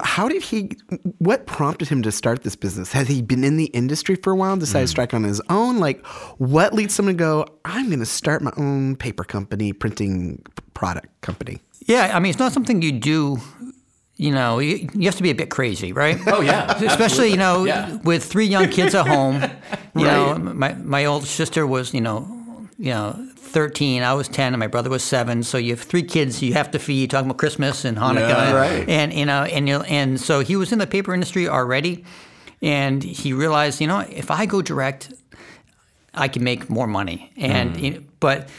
how 0.00 0.28
did 0.28 0.42
he? 0.42 0.70
What 1.18 1.46
prompted 1.46 1.88
him 1.88 2.02
to 2.02 2.12
start 2.12 2.44
this 2.44 2.54
business? 2.54 2.92
Has 2.92 3.08
he 3.08 3.20
been 3.20 3.42
in 3.42 3.56
the 3.56 3.66
industry 3.66 4.14
for 4.14 4.32
a 4.32 4.36
while 4.36 4.52
and 4.52 4.60
decided 4.60 4.84
to 4.84 4.88
strike 4.88 5.12
on 5.12 5.24
his 5.24 5.42
own? 5.50 5.78
Like, 5.78 6.06
what 6.36 6.72
leads 6.72 6.94
someone 6.94 7.16
to 7.16 7.18
go? 7.18 7.46
I'm 7.64 7.86
going 7.86 7.98
to 7.98 8.06
start 8.06 8.40
my 8.40 8.52
own 8.56 8.94
paper 8.94 9.24
company, 9.24 9.72
printing 9.72 10.44
product 10.72 11.20
company. 11.22 11.58
Yeah, 11.88 12.12
I 12.14 12.20
mean, 12.20 12.30
it's 12.30 12.38
not 12.38 12.52
something 12.52 12.80
you 12.80 12.92
do. 12.92 13.38
You 14.18 14.32
know, 14.32 14.58
you, 14.58 14.88
you 14.94 15.04
have 15.06 15.16
to 15.16 15.22
be 15.22 15.30
a 15.30 15.34
bit 15.34 15.48
crazy, 15.48 15.92
right? 15.92 16.18
Oh, 16.26 16.40
yeah, 16.42 16.72
especially 16.82 17.30
you 17.30 17.36
know 17.36 17.64
Yeah. 17.64 17.96
with 18.04 18.24
three 18.24 18.46
young 18.46 18.68
kids 18.68 18.94
at 18.94 19.06
home. 19.06 19.42
You 19.94 20.04
know, 20.04 20.38
my 20.38 20.74
my 20.74 21.06
old 21.06 21.26
sister 21.26 21.66
was 21.66 21.94
you 21.94 22.00
know, 22.00 22.28
you 22.78 22.92
know. 22.92 23.24
13, 23.48 24.02
I 24.02 24.12
was 24.12 24.28
10, 24.28 24.52
and 24.52 24.60
my 24.60 24.66
brother 24.66 24.90
was 24.90 25.02
7. 25.02 25.42
So 25.42 25.56
you 25.56 25.70
have 25.72 25.80
three 25.80 26.02
kids 26.02 26.42
you 26.42 26.52
have 26.52 26.70
to 26.72 26.78
feed, 26.78 27.10
talking 27.10 27.30
about 27.30 27.38
Christmas 27.38 27.86
and 27.86 27.96
Hanukkah. 27.96 28.28
Yeah, 28.28 28.52
right. 28.52 28.86
And, 28.86 29.10
you 29.14 29.24
know, 29.24 29.44
and, 29.44 29.66
you 29.66 29.80
and 29.80 30.20
so 30.20 30.40
he 30.40 30.54
was 30.54 30.70
in 30.70 30.78
the 30.78 30.86
paper 30.86 31.14
industry 31.14 31.48
already. 31.48 32.04
And 32.60 33.02
he 33.02 33.32
realized, 33.32 33.80
you 33.80 33.86
know, 33.86 34.00
if 34.00 34.30
I 34.30 34.44
go 34.44 34.60
direct, 34.60 35.14
I 36.12 36.28
can 36.28 36.44
make 36.44 36.68
more 36.68 36.86
money. 36.86 37.32
And, 37.38 37.74
mm. 37.74 37.80
you 37.82 37.90
know, 37.92 38.00
but 38.20 38.50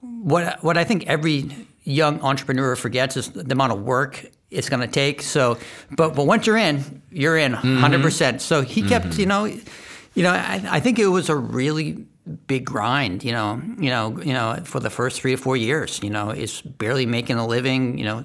what 0.00 0.62
what 0.64 0.76
I 0.76 0.84
think 0.84 1.06
every 1.06 1.50
young 1.84 2.20
entrepreneur 2.20 2.74
forgets 2.76 3.16
is 3.16 3.28
the 3.30 3.52
amount 3.52 3.72
of 3.72 3.82
work 3.82 4.26
it's 4.54 4.68
going 4.68 4.80
to 4.80 4.86
take. 4.88 5.22
So, 5.22 5.58
but 5.90 6.14
but 6.14 6.26
once 6.26 6.46
you're 6.46 6.56
in, 6.56 7.02
you're 7.10 7.36
in 7.36 7.52
100. 7.52 8.02
percent 8.02 8.42
So 8.42 8.62
he 8.62 8.82
kept, 8.82 9.18
you 9.18 9.26
know, 9.26 9.44
you 9.44 10.22
know, 10.22 10.30
I, 10.30 10.62
I 10.68 10.80
think 10.80 10.98
it 10.98 11.06
was 11.06 11.28
a 11.28 11.36
really 11.36 12.04
big 12.46 12.64
grind. 12.64 13.24
You 13.24 13.32
know, 13.32 13.60
you 13.78 13.90
know, 13.90 14.18
you 14.20 14.32
know, 14.32 14.60
for 14.64 14.80
the 14.80 14.90
first 14.90 15.20
three 15.20 15.34
or 15.34 15.38
four 15.38 15.56
years. 15.56 16.00
You 16.02 16.10
know, 16.10 16.30
it's 16.30 16.62
barely 16.62 17.06
making 17.06 17.36
a 17.36 17.46
living. 17.46 17.98
You 17.98 18.04
know. 18.04 18.24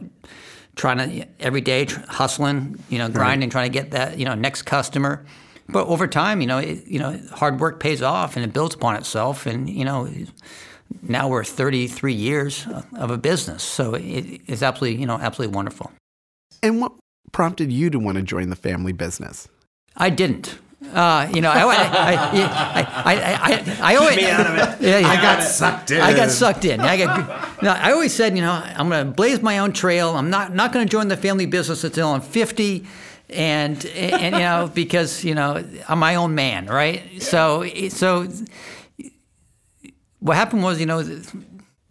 Trying 0.76 0.98
to 1.10 1.28
every 1.42 1.60
day 1.60 1.84
tr- 1.84 2.00
hustling, 2.08 2.82
you 2.88 3.00
know, 3.00 3.10
grinding, 3.10 3.50
trying 3.50 3.70
to 3.70 3.74
get 3.78 3.92
that, 3.92 4.18
you 4.18 4.24
know, 4.24 4.34
next 4.34 4.62
customer. 4.62 5.26
But 5.68 5.88
over 5.88 6.08
time, 6.08 6.40
you 6.42 6.48
know, 6.48 6.58
it, 6.58 6.88
you 6.88 7.00
know, 7.00 7.20
hard 7.32 7.60
work 7.60 7.80
pays 7.80 8.02
off 8.02 8.36
and 8.36 8.46
it 8.46 8.54
builds 8.54 8.76
upon 8.76 8.96
itself. 8.96 9.46
And 9.46 9.70
you 9.70 9.84
know, 9.84 10.10
now 11.02 11.28
we're 11.28 11.44
33 11.44 12.14
years 12.14 12.66
of 12.98 13.12
a 13.12 13.18
business, 13.18 13.64
so 13.64 13.94
it, 13.94 14.42
it's 14.48 14.64
absolutely, 14.64 15.00
you 15.00 15.06
know, 15.06 15.18
absolutely 15.20 15.56
wonderful. 15.56 15.92
And 16.62 16.82
what 16.82 16.94
prompted 17.32 17.72
you 17.72 17.90
to 17.90 18.00
want 18.00 18.18
to 18.18 18.24
join 18.24 18.50
the 18.50 18.56
family 18.56 18.92
business? 18.92 19.48
I 19.96 20.10
didn't. 20.10 20.58
Uh, 20.94 21.30
you 21.34 21.42
know, 21.42 21.52
I, 21.52 21.60
I, 21.60 21.76
I, 21.76 22.14
I, 22.14 22.84
I, 23.06 23.14
I, 23.14 23.94
I 23.94 23.96
always, 23.98 24.16
Yeah, 24.18 24.76
yeah. 24.80 25.08
I 25.08 25.22
got 25.22 25.44
sucked 25.44 25.92
in. 25.92 26.00
I 26.00 26.16
got 26.16 26.32
sucked 26.32 26.64
in. 26.64 26.80
I 26.80 26.98
got. 26.98 27.62
No, 27.62 27.72
I 27.72 27.92
always 27.92 28.14
said, 28.14 28.36
you 28.38 28.42
know, 28.42 28.54
I'm 28.54 28.88
going 28.88 29.06
to 29.06 29.12
blaze 29.12 29.42
my 29.42 29.60
own 29.60 29.74
trail. 29.74 30.16
I'm 30.16 30.30
not 30.30 30.56
not 30.56 30.72
going 30.72 30.88
to 30.88 30.90
join 30.90 31.10
the 31.10 31.18
family 31.18 31.46
business 31.46 31.84
until 31.84 32.08
I'm 32.10 32.22
50, 32.22 32.88
and 33.30 33.86
and 33.88 34.36
you 34.36 34.42
know 34.42 34.72
because 34.74 35.24
you 35.26 35.36
know 35.36 35.64
I'm 35.90 36.00
my 36.00 36.16
own 36.16 36.34
man, 36.34 36.68
right? 36.68 37.22
So 37.22 37.68
so 37.90 38.30
what 40.20 40.38
happened 40.38 40.64
was, 40.64 40.80
you 40.80 40.86
know. 40.86 41.04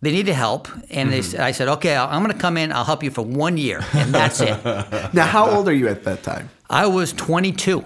They 0.00 0.12
needed 0.12 0.33
help, 0.35 0.69
and 0.90 1.12
they, 1.12 1.23
said- 1.23 1.40
I 1.40 1.50
said, 1.50 1.67
"Okay, 1.69 1.97
I'm 1.97 2.23
going 2.23 2.33
to 2.33 2.40
come 2.40 2.57
in. 2.57 2.71
I'll 2.71 2.85
help 2.85 3.02
you 3.02 3.11
for 3.11 3.23
one 3.23 3.57
year, 3.57 3.81
and 3.95 4.14
that's 4.14 4.40
it." 4.40 4.57
Now, 5.12 5.26
how 5.26 5.50
old 5.50 5.67
are 5.69 5.73
you 5.73 5.88
at 5.88 6.05
that 6.05 6.23
time? 6.23 6.50
I 6.71 6.87
was 6.87 7.12
22. 7.14 7.85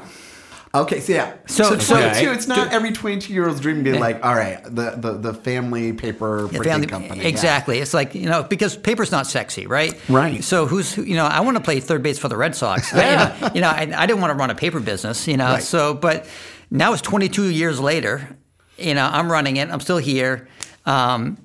Okay, 0.74 1.00
so 1.00 1.12
yeah. 1.12 1.34
So- 1.46 1.64
So, 1.64 1.78
so- 1.78 1.94
22, 2.00 2.32
it's 2.32 2.46
not 2.46 2.72
every 2.72 2.92
22 2.92 3.32
year 3.32 3.46
old's 3.48 3.60
dream 3.60 3.76
to 3.84 3.92
be 3.92 3.98
like, 3.98 4.24
all 4.24 4.34
right, 4.34 4.62
the, 4.64 4.94
the, 4.96 5.12
the 5.18 5.34
family 5.34 5.92
paper 5.92 6.48
printing 6.48 6.64
family- 6.64 6.86
company. 6.86 7.22
yeah. 7.22 7.28
Exactly. 7.28 7.78
It's 7.78 7.94
like 7.94 8.14
you 8.14 8.28
know 8.28 8.42
because 8.42 8.76
paper's 8.76 9.10
not 9.12 9.26
sexy, 9.26 9.66
right? 9.66 9.98
Right. 10.10 10.42
So 10.44 10.66
who's 10.66 10.96
you 10.98 11.14
know 11.16 11.24
I 11.26 11.40
want 11.40 11.56
to 11.56 11.62
play 11.62 11.80
third 11.80 12.02
base 12.02 12.18
for 12.18 12.28
the 12.28 12.36
Red 12.36 12.54
Sox. 12.56 12.92
I- 12.94 12.98
you 13.00 13.16
know, 13.16 13.50
you 13.54 13.60
know 13.62 13.68
I, 13.68 14.02
I 14.02 14.06
didn't 14.06 14.20
want 14.20 14.32
to 14.32 14.36
run 14.38 14.50
a 14.50 14.54
paper 14.54 14.80
business, 14.80 15.26
you 15.28 15.36
know. 15.38 15.52
Right. 15.52 15.62
So 15.62 15.94
but 15.94 16.26
now 16.70 16.92
it's 16.92 17.02
22 17.02 17.48
years 17.50 17.80
later. 17.80 18.36
You 18.78 18.94
know 18.94 19.06
I'm 19.06 19.30
running 19.32 19.56
it. 19.56 19.70
I'm 19.70 19.80
still 19.80 19.98
here. 19.98 20.48
Um, 20.86 21.36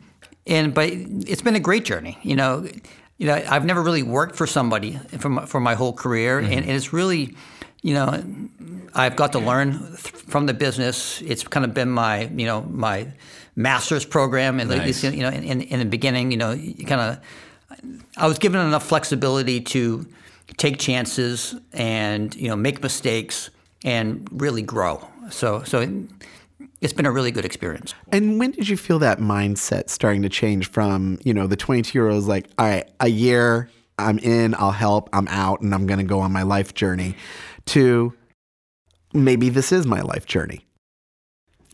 and 0.48 0.74
but 0.74 0.90
it's 0.90 1.42
been 1.42 1.56
a 1.56 1.60
great 1.60 1.86
journey. 1.86 2.18
You 2.24 2.36
know. 2.36 2.68
You 3.20 3.26
know, 3.26 3.34
I've 3.34 3.66
never 3.66 3.82
really 3.82 4.04
worked 4.04 4.36
for 4.36 4.46
somebody 4.46 5.00
for 5.18 5.30
my, 5.30 5.46
for 5.48 5.60
my 5.60 5.74
whole 5.74 5.92
career, 5.92 6.40
mm-hmm. 6.40 6.52
and, 6.52 6.62
and 6.66 6.70
it's 6.70 6.94
really, 6.94 7.36
you 7.82 7.96
know, 7.96 8.24
I've 8.94 9.16
got 9.16 9.32
to 9.32 9.40
learn 9.40 9.80
th- 9.80 9.98
from 9.98 10.46
the 10.46 10.54
business. 10.54 11.20
It's 11.24 11.44
kind 11.44 11.66
of 11.66 11.74
been 11.74 11.90
my, 11.90 12.26
you 12.26 12.46
know, 12.46 12.62
my 12.62 13.08
master's 13.56 14.06
program, 14.06 14.60
and 14.60 14.70
Nice. 14.70 15.04
you 15.04 15.24
know, 15.24 15.30
in, 15.30 15.44
in, 15.44 15.62
in 15.62 15.80
the 15.80 15.86
beginning, 15.86 16.30
you 16.30 16.38
know, 16.38 16.52
you 16.52 16.86
kind 16.86 17.02
of, 17.02 17.20
I 18.18 18.28
was 18.28 18.38
given 18.38 18.62
enough 18.62 18.86
flexibility 18.86 19.62
to 19.62 20.06
take 20.58 20.78
chances 20.80 21.56
and 21.74 22.36
you 22.36 22.48
know 22.48 22.56
make 22.56 22.82
mistakes, 22.82 23.50
and 23.84 24.28
really 24.32 24.62
grow. 24.62 25.06
So 25.30 25.64
so 25.64 25.82
it's 26.82 26.94
been 26.94 27.06
a 27.06 27.12
really 27.12 27.32
good 27.32 27.46
experience. 27.46 27.94
And 28.12 28.40
when 28.40 28.52
did 28.52 28.70
you 28.70 28.78
feel 28.78 29.00
that 29.00 29.20
mindset 29.20 29.90
starting 29.90 30.22
to 30.22 30.30
change 30.30 30.70
from, 30.70 31.20
you 31.24 31.34
know, 31.34 31.48
the 31.48 31.56
22 31.56 31.98
year 31.98 32.10
olds 32.10 32.28
like, 32.28 32.48
all 32.58 32.68
right, 32.68 32.90
a 33.00 33.08
year, 33.08 33.70
I'm 33.98 34.20
in, 34.20 34.54
I'll 34.56 34.72
help, 34.72 35.10
I'm 35.12 35.28
out, 35.28 35.62
and 35.62 35.74
I'm 35.74 35.88
going 35.88 36.00
to 36.00 36.06
go 36.06 36.20
on 36.20 36.32
my 36.32 36.44
life 36.44 36.74
journey 36.74 37.16
to 37.68 38.14
maybe 39.14 39.50
this 39.50 39.72
is 39.72 39.88
my 39.88 40.02
life 40.02 40.26
journey. 40.26 40.66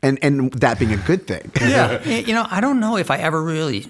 And, 0.02 0.20
and 0.22 0.52
that 0.54 0.80
being 0.80 0.94
a 0.94 0.98
good 0.98 1.28
thing. 1.28 1.52
Yeah. 1.62 2.04
you 2.08 2.34
know, 2.34 2.46
I 2.50 2.62
don't 2.62 2.80
know 2.80 2.98
if 2.98 3.12
I 3.12 3.18
ever 3.18 3.42
really 3.42 3.88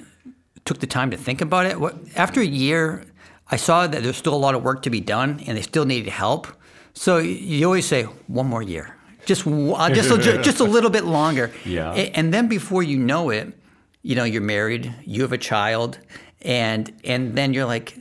took 0.65 0.79
the 0.79 0.87
time 0.87 1.11
to 1.11 1.17
think 1.17 1.41
about 1.41 1.65
it. 1.65 1.79
What, 1.79 1.95
after 2.15 2.41
a 2.41 2.45
year, 2.45 3.05
I 3.49 3.57
saw 3.57 3.85
that 3.85 4.03
there's 4.03 4.17
still 4.17 4.33
a 4.33 4.37
lot 4.37 4.55
of 4.55 4.63
work 4.63 4.81
to 4.83 4.89
be 4.89 4.99
done 4.99 5.41
and 5.45 5.57
they 5.57 5.61
still 5.61 5.85
needed 5.85 6.09
help. 6.09 6.47
So 6.93 7.17
you 7.17 7.65
always 7.65 7.85
say, 7.85 8.03
one 8.03 8.47
more 8.47 8.61
year, 8.61 8.95
just 9.25 9.47
uh, 9.47 9.89
just 9.89 10.11
a, 10.11 10.41
just 10.41 10.59
a 10.59 10.63
little 10.63 10.89
bit 10.89 11.05
longer. 11.05 11.51
Yeah. 11.65 11.93
And 11.93 12.33
then 12.33 12.47
before 12.47 12.83
you 12.83 12.97
know 12.99 13.29
it, 13.29 13.53
you 14.01 14.15
know 14.15 14.25
you're 14.25 14.41
married, 14.41 14.93
you 15.05 15.21
have 15.21 15.31
a 15.31 15.37
child, 15.37 15.97
and 16.41 16.91
and 17.03 17.35
then 17.35 17.53
you're 17.53 17.65
like, 17.65 17.97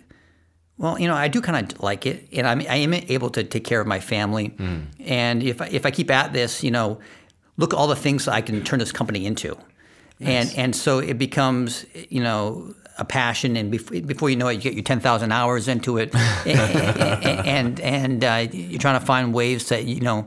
well, 0.78 0.98
you 0.98 1.06
know, 1.06 1.14
I 1.14 1.28
do 1.28 1.40
kind 1.40 1.72
of 1.72 1.80
like 1.80 2.06
it, 2.06 2.28
and 2.32 2.46
I'm 2.46 2.60
I 2.60 2.76
am 2.76 2.92
able 2.92 3.30
to 3.30 3.44
take 3.44 3.64
care 3.64 3.80
of 3.80 3.86
my 3.86 4.00
family, 4.00 4.50
mm. 4.50 4.86
and 4.98 5.42
if 5.42 5.60
I, 5.60 5.66
if 5.68 5.86
I 5.86 5.90
keep 5.90 6.10
at 6.10 6.32
this, 6.32 6.62
you 6.64 6.70
know, 6.70 6.98
look 7.56 7.72
at 7.72 7.76
all 7.76 7.86
the 7.86 7.96
things 7.96 8.26
I 8.26 8.40
can 8.40 8.64
turn 8.64 8.80
this 8.80 8.92
company 8.92 9.24
into, 9.24 9.56
nice. 10.18 10.50
and 10.50 10.58
and 10.58 10.76
so 10.76 10.98
it 10.98 11.18
becomes 11.18 11.86
you 12.10 12.22
know 12.22 12.74
a 12.98 13.04
passion, 13.04 13.56
and 13.56 13.70
before, 13.70 14.00
before 14.00 14.28
you 14.28 14.36
know 14.36 14.48
it, 14.48 14.54
you 14.54 14.60
get 14.60 14.74
your 14.74 14.82
ten 14.82 14.98
thousand 14.98 15.30
hours 15.30 15.68
into 15.68 15.98
it, 15.98 16.14
and 16.46 17.46
and, 17.46 17.80
and 17.80 18.24
uh, 18.24 18.48
you're 18.50 18.80
trying 18.80 18.98
to 18.98 19.06
find 19.06 19.32
ways 19.32 19.68
that 19.68 19.84
you 19.84 20.00
know 20.00 20.26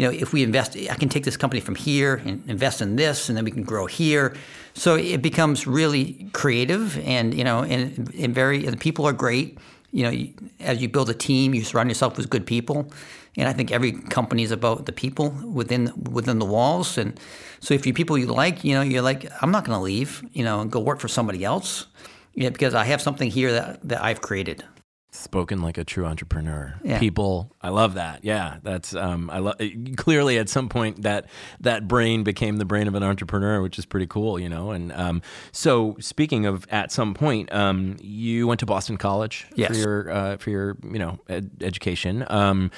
you 0.00 0.06
know, 0.06 0.12
if 0.12 0.32
we 0.32 0.42
invest, 0.42 0.78
I 0.78 0.94
can 0.94 1.10
take 1.10 1.24
this 1.24 1.36
company 1.36 1.60
from 1.60 1.74
here 1.74 2.22
and 2.24 2.42
invest 2.48 2.80
in 2.80 2.96
this, 2.96 3.28
and 3.28 3.36
then 3.36 3.44
we 3.44 3.50
can 3.50 3.64
grow 3.64 3.84
here. 3.84 4.34
So 4.72 4.96
it 4.96 5.20
becomes 5.20 5.66
really 5.66 6.26
creative, 6.32 6.98
and 7.06 7.34
you 7.34 7.44
know, 7.44 7.64
and, 7.64 8.10
and 8.18 8.34
very 8.34 8.60
the 8.62 8.78
people 8.78 9.04
are 9.04 9.12
great. 9.12 9.58
You 9.92 10.04
know, 10.04 10.26
as 10.60 10.80
you 10.80 10.88
build 10.88 11.10
a 11.10 11.14
team, 11.14 11.52
you 11.52 11.62
surround 11.64 11.90
yourself 11.90 12.16
with 12.16 12.30
good 12.30 12.46
people, 12.46 12.90
and 13.36 13.46
I 13.46 13.52
think 13.52 13.72
every 13.72 13.92
company 13.92 14.42
is 14.42 14.52
about 14.52 14.86
the 14.86 14.92
people 14.92 15.34
within 15.44 15.92
within 16.10 16.38
the 16.38 16.46
walls. 16.46 16.96
And 16.96 17.20
so, 17.60 17.74
if 17.74 17.84
you 17.84 17.92
people 17.92 18.16
you 18.16 18.24
like, 18.24 18.64
you 18.64 18.74
know, 18.74 18.80
you're 18.80 19.02
like, 19.02 19.30
I'm 19.42 19.50
not 19.50 19.66
going 19.66 19.76
to 19.76 19.84
leave, 19.84 20.24
you 20.32 20.44
know, 20.44 20.62
and 20.62 20.72
go 20.72 20.80
work 20.80 21.00
for 21.00 21.08
somebody 21.08 21.44
else, 21.44 21.88
yeah, 22.32 22.48
because 22.48 22.72
I 22.74 22.84
have 22.84 23.02
something 23.02 23.30
here 23.30 23.52
that 23.52 23.86
that 23.86 24.02
I've 24.02 24.22
created. 24.22 24.64
Spoken 25.12 25.60
like 25.60 25.76
a 25.76 25.84
true 25.84 26.06
entrepreneur. 26.06 26.78
Yeah. 26.84 26.98
People, 27.00 27.56
I 27.60 27.70
love 27.70 27.94
that. 27.94 28.24
Yeah, 28.24 28.58
that's 28.62 28.94
um, 28.94 29.28
I 29.28 29.38
love. 29.38 29.56
Clearly, 29.96 30.38
at 30.38 30.48
some 30.48 30.68
point, 30.68 31.02
that 31.02 31.26
that 31.58 31.88
brain 31.88 32.22
became 32.22 32.58
the 32.58 32.64
brain 32.64 32.86
of 32.86 32.94
an 32.94 33.02
entrepreneur, 33.02 33.60
which 33.60 33.76
is 33.76 33.84
pretty 33.86 34.06
cool, 34.06 34.38
you 34.38 34.48
know. 34.48 34.70
And 34.70 34.92
um, 34.92 35.20
so, 35.50 35.96
speaking 35.98 36.46
of 36.46 36.64
at 36.70 36.92
some 36.92 37.14
point, 37.14 37.52
um, 37.52 37.96
you 38.00 38.46
went 38.46 38.60
to 38.60 38.66
Boston 38.66 38.98
College 38.98 39.46
yes. 39.56 39.70
for 39.70 39.76
your 39.76 40.10
uh, 40.10 40.36
for 40.36 40.50
your 40.50 40.76
you 40.84 41.00
know 41.00 41.18
ed- 41.28 41.50
education. 41.60 42.24
Um, 42.28 42.70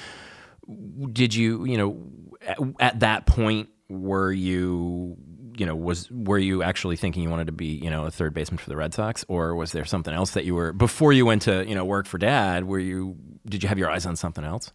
did 1.11 1.35
you 1.35 1.65
you 1.65 1.77
know 1.77 1.97
at, 2.41 2.57
at 2.79 2.99
that 3.01 3.27
point 3.27 3.69
were 3.89 4.31
you 4.31 5.17
you 5.55 5.65
know, 5.65 5.75
was 5.75 6.09
were 6.11 6.37
you 6.37 6.63
actually 6.63 6.95
thinking 6.95 7.23
you 7.23 7.29
wanted 7.29 7.47
to 7.47 7.53
be, 7.53 7.67
you 7.67 7.89
know, 7.89 8.05
a 8.05 8.11
third 8.11 8.33
baseman 8.33 8.57
for 8.57 8.69
the 8.69 8.77
Red 8.77 8.93
Sox, 8.93 9.25
or 9.27 9.55
was 9.55 9.71
there 9.71 9.85
something 9.85 10.13
else 10.13 10.31
that 10.31 10.45
you 10.45 10.55
were 10.55 10.73
before 10.73 11.13
you 11.13 11.25
went 11.25 11.43
to, 11.43 11.67
you 11.67 11.75
know, 11.75 11.85
work 11.85 12.05
for 12.05 12.17
Dad? 12.17 12.65
Were 12.65 12.79
you 12.79 13.17
did 13.45 13.63
you 13.63 13.69
have 13.69 13.77
your 13.77 13.89
eyes 13.89 14.05
on 14.05 14.15
something 14.15 14.43
else? 14.43 14.71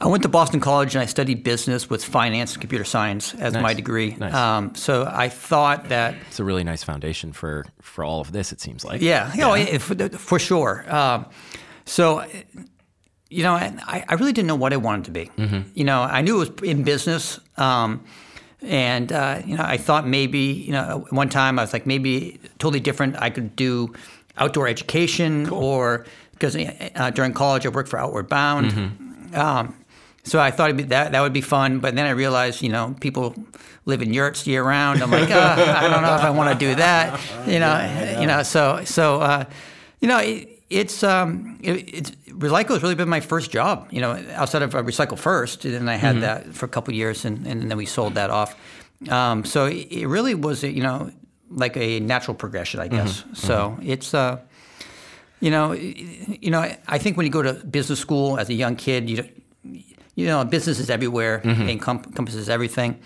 I 0.00 0.06
went 0.06 0.22
to 0.22 0.28
Boston 0.28 0.60
College 0.60 0.94
and 0.94 1.02
I 1.02 1.06
studied 1.06 1.42
business 1.42 1.90
with 1.90 2.04
finance 2.04 2.52
and 2.52 2.60
computer 2.60 2.84
science 2.84 3.34
as 3.34 3.54
nice. 3.54 3.62
my 3.62 3.74
degree. 3.74 4.14
Nice. 4.14 4.32
Um, 4.32 4.76
so 4.76 5.10
I 5.12 5.28
thought 5.28 5.88
that 5.88 6.14
it's 6.28 6.38
a 6.38 6.44
really 6.44 6.62
nice 6.62 6.84
foundation 6.84 7.32
for 7.32 7.64
for 7.80 8.04
all 8.04 8.20
of 8.20 8.30
this. 8.30 8.52
It 8.52 8.60
seems 8.60 8.84
like. 8.84 9.00
Yeah, 9.00 9.32
yeah. 9.34 9.54
You 9.56 9.64
know, 9.72 9.78
for, 9.80 10.08
for, 10.10 10.38
sure. 10.38 10.84
Um, 10.94 11.26
so 11.84 12.24
you 13.32 13.42
know, 13.42 13.54
I, 13.54 14.04
I, 14.08 14.14
really 14.14 14.32
didn't 14.32 14.48
know 14.48 14.56
what 14.56 14.72
I 14.72 14.76
wanted 14.76 15.06
to 15.06 15.10
be. 15.10 15.30
Mm-hmm. 15.38 15.70
You 15.74 15.84
know, 15.84 16.02
I 16.02 16.20
knew 16.20 16.42
it 16.42 16.60
was 16.60 16.70
in 16.70 16.84
business. 16.84 17.40
Um, 17.56 18.04
and 18.62 19.12
uh, 19.12 19.42
you 19.44 19.56
know, 19.56 19.64
I 19.64 19.76
thought 19.76 20.06
maybe 20.06 20.38
you 20.38 20.72
know, 20.72 21.06
one 21.10 21.28
time 21.28 21.58
I 21.58 21.62
was 21.62 21.72
like 21.72 21.86
maybe 21.86 22.40
totally 22.58 22.80
different. 22.80 23.16
I 23.18 23.30
could 23.30 23.56
do 23.56 23.92
outdoor 24.36 24.68
education, 24.68 25.46
cool. 25.46 25.62
or 25.62 26.06
because 26.32 26.56
uh, 26.56 27.10
during 27.10 27.32
college 27.32 27.66
I 27.66 27.68
worked 27.68 27.88
for 27.88 27.98
Outward 27.98 28.28
Bound. 28.28 28.72
Mm-hmm. 28.72 29.34
Um, 29.34 29.74
so 30.24 30.38
I 30.38 30.52
thought 30.52 30.76
be, 30.76 30.84
that 30.84 31.12
that 31.12 31.20
would 31.20 31.32
be 31.32 31.40
fun, 31.40 31.80
but 31.80 31.96
then 31.96 32.06
I 32.06 32.10
realized, 32.10 32.62
you 32.62 32.68
know, 32.68 32.94
people 33.00 33.34
live 33.86 34.02
in 34.02 34.14
yurts 34.14 34.46
year 34.46 34.62
round. 34.62 35.02
I'm 35.02 35.10
like, 35.10 35.30
uh, 35.30 35.76
I 35.78 35.88
don't 35.88 36.02
know 36.02 36.14
if 36.14 36.22
I 36.22 36.30
want 36.30 36.52
to 36.52 36.66
do 36.66 36.74
that. 36.76 37.20
You 37.46 37.58
know, 37.58 38.20
you 38.20 38.26
know. 38.26 38.42
So 38.44 38.84
so 38.84 39.20
uh, 39.20 39.44
you 40.00 40.08
know, 40.08 40.18
it, 40.18 40.51
it's 40.72 41.02
um, 41.02 41.58
it, 41.62 41.94
it's 41.94 42.10
Recycle 42.28 42.70
has 42.70 42.82
really 42.82 42.94
been 42.94 43.08
my 43.08 43.20
first 43.20 43.50
job. 43.50 43.88
You 43.90 44.00
know, 44.00 44.24
outside 44.34 44.62
of 44.62 44.74
uh, 44.74 44.82
Recycle 44.82 45.18
First, 45.18 45.64
and 45.64 45.90
I 45.90 45.96
had 45.96 46.16
mm-hmm. 46.16 46.20
that 46.22 46.54
for 46.54 46.66
a 46.66 46.68
couple 46.68 46.94
years, 46.94 47.24
and, 47.24 47.46
and 47.46 47.70
then 47.70 47.76
we 47.76 47.86
sold 47.86 48.14
that 48.14 48.30
off. 48.30 48.56
Um, 49.08 49.44
so 49.44 49.66
it 49.66 50.06
really 50.06 50.34
was, 50.34 50.62
you 50.62 50.82
know, 50.82 51.10
like 51.50 51.76
a 51.76 52.00
natural 52.00 52.34
progression, 52.34 52.80
I 52.80 52.88
guess. 52.88 53.20
Mm-hmm. 53.20 53.34
So 53.34 53.54
mm-hmm. 53.54 53.90
it's, 53.90 54.14
uh, 54.14 54.38
you 55.40 55.50
know, 55.50 55.72
you 55.72 56.50
know, 56.50 56.60
I 56.86 56.98
think 56.98 57.16
when 57.16 57.26
you 57.26 57.32
go 57.32 57.42
to 57.42 57.54
business 57.54 57.98
school 57.98 58.38
as 58.38 58.48
a 58.48 58.54
young 58.54 58.76
kid, 58.76 59.10
you, 59.10 59.28
you 60.14 60.26
know, 60.26 60.44
business 60.44 60.78
is 60.78 60.88
everywhere, 60.88 61.40
mm-hmm. 61.44 61.68
encompasses 61.68 62.48
everything. 62.48 63.00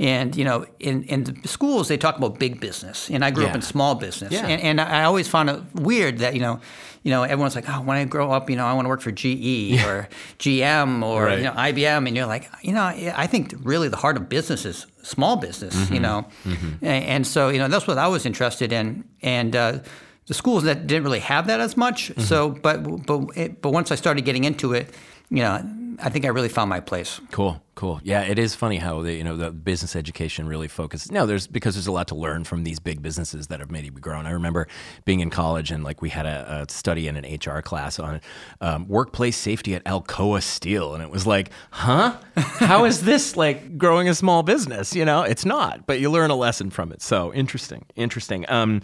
And 0.00 0.34
you 0.34 0.46
know, 0.46 0.64
in, 0.78 1.04
in 1.04 1.24
the 1.24 1.46
schools 1.46 1.88
they 1.88 1.98
talk 1.98 2.16
about 2.16 2.38
big 2.38 2.58
business, 2.58 3.10
and 3.10 3.22
I 3.22 3.30
grew 3.30 3.44
yeah. 3.44 3.50
up 3.50 3.54
in 3.54 3.60
small 3.60 3.94
business, 3.94 4.32
yeah. 4.32 4.46
and, 4.46 4.60
and 4.62 4.80
I 4.80 5.04
always 5.04 5.28
found 5.28 5.50
it 5.50 5.60
weird 5.74 6.18
that 6.18 6.32
you 6.32 6.40
know, 6.40 6.58
you 7.02 7.10
know, 7.10 7.22
everyone's 7.22 7.54
like, 7.54 7.68
oh, 7.68 7.82
when 7.82 7.98
I 7.98 8.06
grow 8.06 8.32
up, 8.32 8.48
you 8.48 8.56
know, 8.56 8.64
I 8.64 8.72
want 8.72 8.86
to 8.86 8.88
work 8.88 9.02
for 9.02 9.12
GE 9.12 9.24
yeah. 9.26 9.86
or 9.86 10.08
GM 10.38 11.04
or 11.04 11.24
right. 11.26 11.38
you 11.38 11.44
know 11.44 11.52
IBM, 11.52 12.06
and 12.08 12.16
you're 12.16 12.24
like, 12.24 12.50
you 12.62 12.72
know, 12.72 12.82
I 12.82 13.26
think 13.26 13.54
really 13.62 13.88
the 13.88 13.98
heart 13.98 14.16
of 14.16 14.30
business 14.30 14.64
is 14.64 14.86
small 15.02 15.36
business, 15.36 15.76
mm-hmm. 15.76 15.92
you 15.92 16.00
know, 16.00 16.26
mm-hmm. 16.44 16.82
and, 16.82 17.04
and, 17.04 17.26
so 17.26 17.50
you 17.50 17.58
know 17.58 17.68
that's 17.68 17.86
what 17.86 17.98
I 17.98 18.08
was 18.08 18.26
interested 18.26 18.72
in, 18.72 19.04
and. 19.22 19.54
Uh, 19.54 19.78
the 20.26 20.34
schools 20.34 20.62
that 20.62 20.86
didn't 20.86 21.02
really 21.02 21.18
have 21.18 21.48
that 21.48 21.58
as 21.58 21.76
much. 21.76 22.10
Mm-hmm. 22.10 22.20
So, 22.20 22.50
but 22.50 22.84
but 23.04 23.36
it, 23.36 23.60
but 23.60 23.72
once 23.72 23.90
I 23.90 23.96
started 23.96 24.24
getting 24.24 24.44
into 24.44 24.74
it, 24.74 24.94
you 25.28 25.42
know, 25.42 25.60
I 26.00 26.08
think 26.08 26.24
I 26.24 26.28
really 26.28 26.48
found 26.48 26.70
my 26.70 26.78
place. 26.78 27.20
Cool, 27.32 27.60
cool. 27.80 27.98
Yeah, 28.04 28.20
it 28.20 28.38
is 28.38 28.54
funny 28.54 28.76
how 28.76 29.00
the 29.00 29.14
you 29.14 29.24
know 29.24 29.38
the 29.38 29.50
business 29.50 29.96
education 29.96 30.46
really 30.46 30.68
focuses. 30.68 31.10
No, 31.10 31.24
there's 31.24 31.46
because 31.46 31.76
there's 31.76 31.86
a 31.86 31.92
lot 31.92 32.08
to 32.08 32.14
learn 32.14 32.44
from 32.44 32.62
these 32.62 32.78
big 32.78 33.00
businesses 33.00 33.46
that 33.46 33.60
have 33.60 33.70
maybe 33.70 33.88
grown. 33.88 34.26
I 34.26 34.32
remember 34.32 34.68
being 35.06 35.20
in 35.20 35.30
college 35.30 35.70
and 35.70 35.82
like 35.82 36.02
we 36.02 36.10
had 36.10 36.26
a, 36.26 36.66
a 36.68 36.70
study 36.70 37.08
in 37.08 37.16
an 37.16 37.24
HR 37.24 37.62
class 37.62 37.98
on 37.98 38.20
um, 38.60 38.86
workplace 38.86 39.38
safety 39.38 39.74
at 39.74 39.82
Alcoa 39.84 40.42
Steel, 40.42 40.92
and 40.92 41.02
it 41.02 41.10
was 41.10 41.26
like, 41.26 41.50
huh? 41.70 42.18
How 42.36 42.84
is 42.84 43.02
this 43.04 43.34
like 43.34 43.78
growing 43.78 44.10
a 44.10 44.14
small 44.14 44.42
business? 44.42 44.94
You 44.94 45.06
know, 45.06 45.22
it's 45.22 45.46
not, 45.46 45.86
but 45.86 46.00
you 46.00 46.10
learn 46.10 46.30
a 46.30 46.36
lesson 46.36 46.68
from 46.68 46.92
it. 46.92 47.00
So 47.00 47.32
interesting, 47.32 47.86
interesting. 47.96 48.44
Um, 48.50 48.82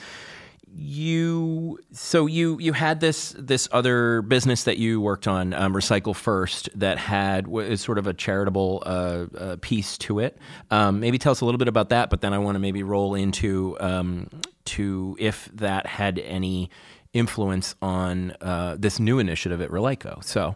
you 0.79 1.79
so 1.91 2.27
you 2.27 2.59
you 2.59 2.73
had 2.73 3.01
this 3.01 3.35
this 3.39 3.67
other 3.73 4.21
business 4.23 4.65
that 4.65 4.77
you 4.77 5.01
worked 5.01 5.27
on 5.27 5.55
um, 5.55 5.73
recycle 5.73 6.15
first 6.15 6.69
that 6.79 6.99
had 6.99 7.47
was 7.47 7.81
sort 7.81 7.97
of 7.97 8.07
a 8.07 8.13
charitable 8.13 8.83
uh, 8.85 9.27
uh, 9.39 9.57
piece 9.63 9.97
to 9.97 10.19
it 10.19 10.37
um, 10.71 11.01
maybe 11.01 11.19
tell 11.19 11.33
us 11.33 11.41
a 11.41 11.45
little 11.47 11.59
bit 11.59 11.69
about 11.69 11.89
that 11.89 12.11
but 12.11 12.21
then 12.21 12.35
i 12.35 12.39
want 12.39 12.57
to 12.57 12.59
maybe 12.59 12.83
roll 12.83 13.15
into 13.15 13.77
um, 13.81 14.29
to 14.67 15.17
if 15.19 15.49
that 15.55 15.87
had 15.87 16.19
any 16.19 16.69
influence 17.17 17.75
on 17.81 18.33
uh, 18.41 18.77
this 18.79 19.01
new 19.01 19.19
initiative 19.19 19.61
at 19.61 19.71
Relyco. 19.71 20.23
so 20.23 20.55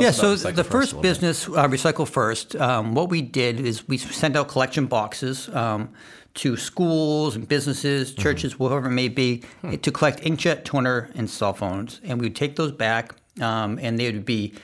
yeah, 0.00 0.12
so 0.12 0.36
the 0.36 0.64
first 0.64 1.00
business, 1.00 1.48
uh, 1.48 1.66
Recycle 1.66 2.06
First, 2.06 2.54
um, 2.56 2.94
what 2.94 3.08
we 3.08 3.22
did 3.22 3.58
is 3.58 3.88
we 3.88 3.98
sent 3.98 4.36
out 4.36 4.48
collection 4.48 4.86
boxes 4.86 5.48
um, 5.48 5.92
to 6.34 6.56
schools 6.56 7.36
and 7.36 7.48
businesses, 7.48 8.10
mm-hmm. 8.10 8.22
churches, 8.22 8.54
mm-hmm. 8.54 8.64
whatever 8.64 8.88
it 8.88 8.92
may 8.92 9.08
be, 9.08 9.42
hmm. 9.60 9.76
to 9.76 9.90
collect 9.90 10.20
inkjet, 10.22 10.64
toner, 10.64 11.10
and 11.14 11.30
cell 11.30 11.52
phones. 11.52 12.00
And 12.02 12.20
we 12.20 12.26
would 12.26 12.36
take 12.36 12.56
those 12.56 12.72
back, 12.72 13.14
um, 13.40 13.78
and 13.80 13.98
they 13.98 14.10
would 14.10 14.24
be 14.24 14.54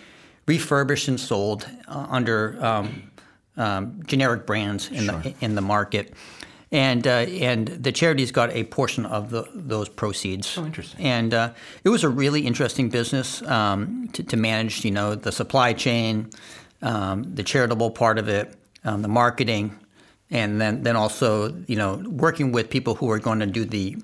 refurbished 0.46 1.08
and 1.08 1.18
sold 1.18 1.68
uh, 1.86 2.06
under 2.10 2.62
um, 2.64 3.10
um, 3.56 4.02
generic 4.06 4.46
brands 4.46 4.90
in 4.90 5.04
sure. 5.04 5.20
the 5.20 5.34
in 5.40 5.54
the 5.54 5.60
market. 5.60 6.14
And 6.72 7.06
uh, 7.06 7.26
and 7.50 7.66
the 7.66 7.90
charities 7.90 8.30
got 8.30 8.50
a 8.50 8.62
portion 8.64 9.04
of 9.04 9.30
the, 9.30 9.48
those 9.54 9.88
proceeds. 9.88 10.56
Oh, 10.56 10.64
interesting. 10.64 11.04
And 11.04 11.34
uh, 11.34 11.52
it 11.82 11.88
was 11.88 12.04
a 12.04 12.08
really 12.08 12.46
interesting 12.46 12.90
business 12.90 13.42
um, 13.42 14.08
to, 14.12 14.22
to, 14.22 14.36
manage. 14.36 14.84
You 14.84 14.92
know, 14.92 15.16
the 15.16 15.32
supply 15.32 15.72
chain, 15.72 16.30
um, 16.80 17.34
the 17.34 17.42
charitable 17.42 17.90
part 17.90 18.18
of 18.18 18.28
it, 18.28 18.54
um, 18.84 19.02
the 19.02 19.08
marketing 19.08 19.76
and 20.30 20.60
then 20.60 20.82
then 20.82 20.96
also 20.96 21.54
you 21.66 21.76
know 21.76 22.02
working 22.06 22.52
with 22.52 22.70
people 22.70 22.94
who 22.94 23.10
are 23.10 23.18
going 23.18 23.40
to 23.40 23.46
do 23.46 23.64
the 23.64 23.96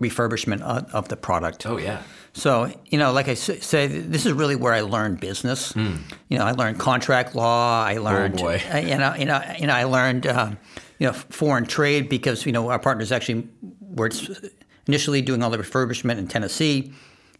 refurbishment 0.00 0.60
of, 0.62 0.92
of 0.94 1.08
the 1.08 1.16
product. 1.16 1.64
Oh 1.66 1.76
yeah. 1.78 2.02
So, 2.34 2.72
you 2.86 2.98
know, 2.98 3.12
like 3.12 3.28
I 3.28 3.34
say, 3.34 3.86
this 3.86 4.24
is 4.24 4.32
really 4.32 4.56
where 4.56 4.72
I 4.72 4.80
learned 4.80 5.20
business. 5.20 5.76
You 5.76 6.38
know, 6.38 6.44
I 6.46 6.52
learned 6.52 6.78
contract 6.78 7.34
law. 7.34 7.84
I 7.84 7.98
learned, 7.98 8.40
oh 8.40 8.44
boy. 8.44 8.62
uh, 8.72 8.78
you 8.78 8.96
know, 8.96 9.14
you 9.14 9.26
know, 9.26 9.42
you 9.58 9.66
know, 9.66 9.74
I 9.74 9.84
learned, 9.84 10.26
um, 10.26 10.56
you 10.98 11.06
know, 11.08 11.12
foreign 11.12 11.66
trade 11.66 12.08
because 12.08 12.46
you 12.46 12.52
know 12.52 12.70
our 12.70 12.78
partners 12.78 13.12
actually 13.12 13.48
were 13.80 14.10
initially 14.86 15.20
doing 15.20 15.42
all 15.42 15.50
the 15.50 15.58
refurbishment 15.58 16.18
in 16.18 16.26
Tennessee. 16.26 16.92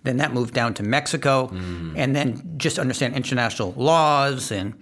Then 0.05 0.19
that 0.19 0.33
moved 0.35 0.53
down 0.53 0.75
to 0.75 0.83
Mexico, 0.83 1.49
and 1.97 2.15
then 2.15 2.55
just 2.59 2.79
understand 2.79 3.15
international 3.15 3.73
laws 3.77 4.51
and 4.53 4.75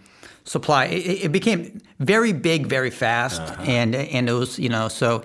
supply. 0.45 0.87
It, 0.87 1.25
it 1.25 1.33
became 1.33 1.81
very 1.99 2.33
big, 2.33 2.67
very 2.67 2.91
fast, 2.91 3.41
and 3.61 3.95
and 3.95 4.29
it 4.29 4.33
was 4.33 4.59
you 4.59 4.69
know 4.69 4.89
so 4.89 5.25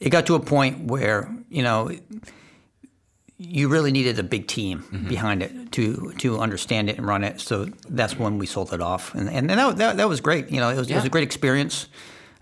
it 0.00 0.10
got 0.10 0.26
to 0.26 0.34
a 0.34 0.40
point 0.40 0.84
where 0.84 1.28
you 1.48 1.62
know 1.62 1.90
you 3.40 3.68
really 3.68 3.92
needed 3.92 4.18
a 4.18 4.22
big 4.24 4.48
team 4.48 5.06
behind 5.08 5.42
it 5.42 5.72
to 5.72 6.12
to 6.18 6.38
understand 6.38 6.90
it 6.90 6.98
and 6.98 7.06
run 7.06 7.24
it. 7.24 7.40
So 7.40 7.66
that's 7.88 8.18
when 8.18 8.38
we 8.38 8.46
sold 8.46 8.72
it 8.72 8.80
off, 8.80 9.14
and 9.14 9.28
and 9.30 9.48
that 9.50 9.76
that, 9.76 9.96
that 9.96 10.08
was 10.08 10.20
great. 10.20 10.50
You 10.50 10.60
know, 10.60 10.70
it 10.70 10.76
was, 10.76 10.90
it 10.90 10.94
was 10.94 11.04
a 11.04 11.10
great 11.10 11.24
experience. 11.24 11.88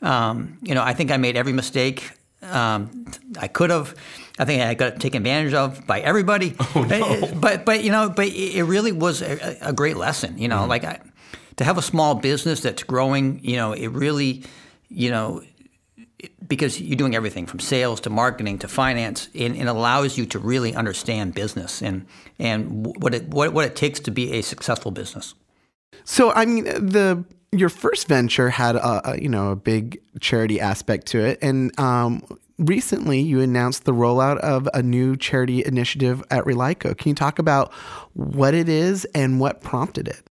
Um, 0.03 0.59
you 0.63 0.75
know, 0.75 0.83
I 0.83 0.93
think 0.93 1.11
I 1.11 1.17
made 1.17 1.37
every 1.37 1.53
mistake 1.53 2.13
um, 2.43 3.07
I 3.39 3.49
could 3.49 3.71
have. 3.71 3.95
I 4.39 4.45
think 4.45 4.63
I 4.63 4.75
got 4.75 5.01
taken 5.01 5.19
advantage 5.19 5.55
of 5.55 5.87
by 5.87 6.01
everybody. 6.01 6.55
Oh, 6.75 6.83
no. 6.83 7.31
But 7.35 7.65
but 7.65 7.83
you 7.83 7.91
know, 7.91 8.11
but 8.11 8.29
it 8.29 8.65
really 8.65 8.93
was 8.93 9.23
a, 9.23 9.57
a 9.63 9.73
great 9.73 9.97
lesson. 9.97 10.39
You 10.39 10.49
know, 10.49 10.67
like 10.67 10.85
I, 10.85 11.01
to 11.57 11.65
have 11.65 11.79
a 11.79 11.83
small 11.83 12.15
business 12.15 12.61
that's 12.61 12.83
growing. 12.83 13.41
You 13.43 13.57
know, 13.57 13.73
it 13.73 13.89
really, 13.89 14.45
you 14.89 15.11
know, 15.11 15.43
because 16.47 16.81
you're 16.81 16.97
doing 16.97 17.15
everything 17.15 17.47
from 17.47 17.61
sales 17.61 18.01
to 18.03 18.11
marketing 18.11 18.59
to 18.61 18.69
finance, 18.69 19.29
and 19.35 19.57
it 19.57 19.67
allows 19.67 20.17
you 20.17 20.27
to 20.27 20.39
really 20.39 20.75
understand 20.75 21.35
business 21.35 21.83
and 21.83 22.07
and 22.39 22.97
what 23.01 23.15
it 23.15 23.29
what, 23.29 23.53
what 23.53 23.65
it 23.65 23.77
takes 23.77 24.01
to 24.01 24.11
be 24.11 24.33
a 24.33 24.43
successful 24.43 24.91
business. 24.91 25.35
So 26.05 26.33
I 26.33 26.47
mean, 26.47 26.65
the 26.65 27.25
your 27.53 27.69
first 27.69 28.09
venture 28.09 28.51
had 28.51 28.77
a, 28.77 29.13
a 29.13 29.21
you 29.21 29.29
know 29.29 29.51
a 29.51 29.57
big 29.57 30.01
charity 30.21 30.61
aspect 30.61 31.07
to 31.09 31.25
it, 31.25 31.39
and 31.43 31.79
um, 31.79 32.23
recently 32.59 33.21
you 33.21 33.41
announced 33.41 33.85
the 33.85 33.93
rollout 33.93 34.39
of 34.39 34.69
a 34.75 34.83
new 34.83 35.17
charity 35.17 35.65
initiative 35.65 36.23
at 36.31 36.45
Relyco. 36.45 36.97
Can 36.97 37.11
you 37.11 37.15
talk 37.15 37.39
about 37.39 37.73
what 38.15 38.55
it 38.55 38.69
is 38.69 39.05
and 39.15 39.41
what 39.41 39.61
prompted 39.61 40.09
it? 40.09 40.23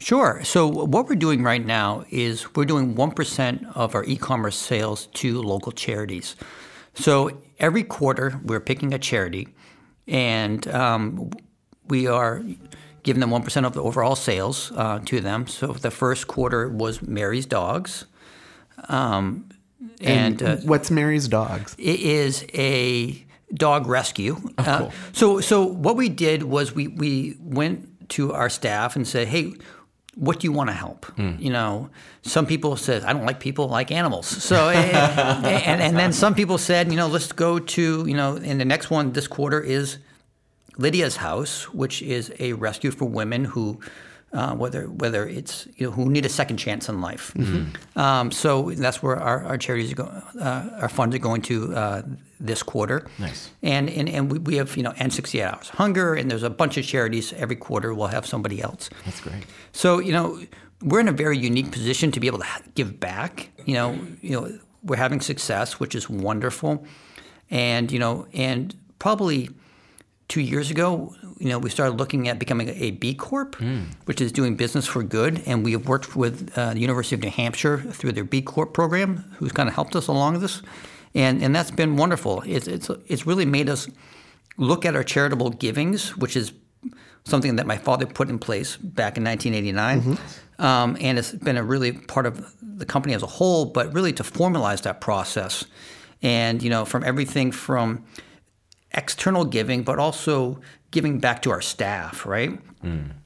Sure. 0.00 0.40
So 0.44 0.66
what 0.66 1.08
we're 1.08 1.14
doing 1.14 1.42
right 1.42 1.64
now 1.64 2.04
is 2.10 2.54
we're 2.54 2.64
doing 2.64 2.94
1% 2.94 3.76
of 3.76 3.94
our 3.94 4.02
e-commerce 4.04 4.56
sales 4.56 5.06
to 5.14 5.42
local 5.42 5.72
charities. 5.72 6.36
So 6.94 7.42
every 7.58 7.82
quarter 7.82 8.40
we're 8.42 8.60
picking 8.60 8.94
a 8.94 8.98
charity 8.98 9.48
and 10.08 10.66
um, 10.68 11.30
we 11.88 12.06
are 12.06 12.42
giving 13.02 13.20
them 13.20 13.30
1% 13.30 13.66
of 13.66 13.74
the 13.74 13.82
overall 13.82 14.16
sales 14.16 14.72
uh, 14.74 15.00
to 15.04 15.20
them. 15.20 15.46
So 15.46 15.68
the 15.74 15.90
first 15.90 16.26
quarter 16.26 16.68
was 16.68 17.02
Mary's 17.02 17.46
Dogs. 17.46 18.06
Um, 18.88 19.50
and, 20.00 20.42
uh, 20.42 20.56
What's 20.58 20.90
Mary's 20.90 21.28
Dogs? 21.28 21.74
it 21.78 22.00
is 22.00 22.44
a 22.54 23.22
dog 23.52 23.86
rescue. 23.86 24.36
Uh, 24.56 24.90
so, 25.12 25.40
so 25.40 25.64
what 25.64 25.96
we 25.96 26.08
did 26.08 26.44
was 26.44 26.74
we 26.74 26.88
we 26.88 27.36
went 27.40 28.08
to 28.10 28.32
our 28.32 28.48
staff 28.50 28.96
and 28.96 29.06
said, 29.06 29.28
"Hey, 29.28 29.54
what 30.20 30.38
do 30.38 30.46
you 30.46 30.52
want 30.52 30.68
to 30.68 30.74
help?" 30.74 31.06
Hmm. 31.16 31.34
You 31.38 31.50
know, 31.50 31.90
some 32.22 32.46
people 32.46 32.76
said, 32.76 33.02
"I 33.04 33.12
don't 33.12 33.26
like 33.26 33.40
people, 33.40 33.64
I 33.68 33.80
like 33.80 33.90
animals." 33.90 34.26
So, 34.26 34.68
and, 34.68 35.46
and 35.46 35.80
and 35.80 35.96
then 35.96 36.12
some 36.12 36.34
people 36.34 36.58
said, 36.58 36.90
"You 36.92 36.96
know, 37.00 37.08
let's 37.08 37.32
go 37.32 37.58
to 37.58 38.04
you 38.06 38.16
know." 38.20 38.36
And 38.36 38.60
the 38.60 38.64
next 38.74 38.90
one 38.90 39.12
this 39.12 39.26
quarter 39.26 39.60
is 39.60 39.98
Lydia's 40.76 41.16
House, 41.16 41.64
which 41.74 42.02
is 42.02 42.32
a 42.38 42.52
rescue 42.54 42.90
for 42.90 43.06
women 43.06 43.44
who, 43.44 43.80
uh, 44.32 44.54
whether 44.54 44.84
whether 44.84 45.26
it's 45.26 45.66
you 45.76 45.86
know 45.86 45.92
who 45.92 46.08
need 46.08 46.24
a 46.24 46.28
second 46.28 46.56
chance 46.56 46.88
in 46.88 47.00
life. 47.00 47.34
Um, 47.96 48.30
so 48.30 48.70
that's 48.70 49.02
where 49.02 49.16
our, 49.16 49.44
our 49.44 49.58
charities 49.58 49.92
are 49.92 49.96
go, 49.96 50.22
uh, 50.40 50.70
our 50.80 50.88
funds 50.88 51.16
are 51.16 51.18
going 51.18 51.42
to 51.42 51.74
uh, 51.74 52.02
this 52.38 52.62
quarter. 52.62 53.06
Nice. 53.18 53.50
And 53.62 53.90
and, 53.90 54.08
and 54.08 54.30
we, 54.30 54.38
we 54.38 54.56
have 54.56 54.76
you 54.76 54.82
know 54.82 54.94
and 54.98 55.12
68 55.12 55.42
hours 55.42 55.68
hunger 55.70 56.14
and 56.14 56.30
there's 56.30 56.44
a 56.44 56.50
bunch 56.50 56.76
of 56.76 56.84
charities 56.84 57.32
every 57.32 57.56
quarter 57.56 57.92
we'll 57.92 58.08
have 58.08 58.26
somebody 58.26 58.62
else. 58.62 58.88
That's 59.04 59.20
great. 59.20 59.44
So 59.72 59.98
you 59.98 60.12
know 60.12 60.40
we're 60.82 61.00
in 61.00 61.08
a 61.08 61.12
very 61.12 61.36
unique 61.36 61.72
position 61.72 62.10
to 62.12 62.20
be 62.20 62.26
able 62.26 62.38
to 62.38 62.46
give 62.74 63.00
back. 63.00 63.50
You 63.64 63.74
know 63.74 63.98
you 64.20 64.40
know 64.40 64.58
we're 64.84 64.96
having 64.96 65.20
success, 65.20 65.80
which 65.80 65.94
is 65.94 66.08
wonderful, 66.08 66.84
and 67.50 67.90
you 67.90 67.98
know 67.98 68.26
and 68.32 68.76
probably 69.00 69.50
two 70.30 70.40
years 70.40 70.70
ago, 70.70 71.14
you 71.38 71.48
know, 71.48 71.58
we 71.58 71.68
started 71.68 71.98
looking 71.98 72.28
at 72.28 72.38
becoming 72.38 72.68
a 72.68 72.92
B 72.92 73.14
Corp, 73.14 73.56
which 74.04 74.20
is 74.20 74.30
doing 74.30 74.54
business 74.54 74.86
for 74.86 75.02
good. 75.02 75.42
And 75.44 75.64
we 75.64 75.72
have 75.72 75.88
worked 75.88 76.14
with 76.16 76.56
uh, 76.56 76.72
the 76.72 76.80
University 76.80 77.16
of 77.16 77.22
New 77.22 77.30
Hampshire 77.30 77.78
through 77.78 78.12
their 78.12 78.24
B 78.24 78.40
Corp 78.40 78.72
program, 78.72 79.24
who's 79.38 79.52
kind 79.52 79.68
of 79.68 79.74
helped 79.74 79.96
us 79.96 80.06
along 80.06 80.38
this. 80.40 80.62
And, 81.14 81.42
and 81.42 81.54
that's 81.54 81.72
been 81.72 81.96
wonderful. 81.96 82.42
It's, 82.46 82.68
it's, 82.68 82.88
it's 83.08 83.26
really 83.26 83.44
made 83.44 83.68
us 83.68 83.88
look 84.56 84.86
at 84.86 84.94
our 84.94 85.02
charitable 85.02 85.50
givings, 85.50 86.16
which 86.16 86.36
is 86.36 86.52
something 87.24 87.56
that 87.56 87.66
my 87.66 87.76
father 87.76 88.06
put 88.06 88.28
in 88.28 88.38
place 88.38 88.76
back 88.76 89.16
in 89.16 89.24
1989. 89.24 90.18
Um, 90.58 90.96
and 91.00 91.18
it's 91.18 91.32
been 91.32 91.56
a 91.56 91.64
really 91.64 91.92
part 91.92 92.26
of 92.26 92.54
the 92.62 92.86
company 92.86 93.14
as 93.14 93.22
a 93.22 93.26
whole, 93.26 93.64
but 93.64 93.92
really 93.92 94.12
to 94.12 94.22
formalize 94.22 94.82
that 94.82 95.00
process. 95.00 95.64
And, 96.22 96.62
you 96.62 96.70
know, 96.70 96.84
from 96.84 97.02
everything 97.02 97.50
from 97.50 98.04
external 98.92 99.44
giving, 99.44 99.82
but 99.82 99.98
also 99.98 100.60
giving 100.90 101.20
back 101.20 101.42
to 101.42 101.50
our 101.50 101.60
staff, 101.60 102.26
right? 102.26 102.58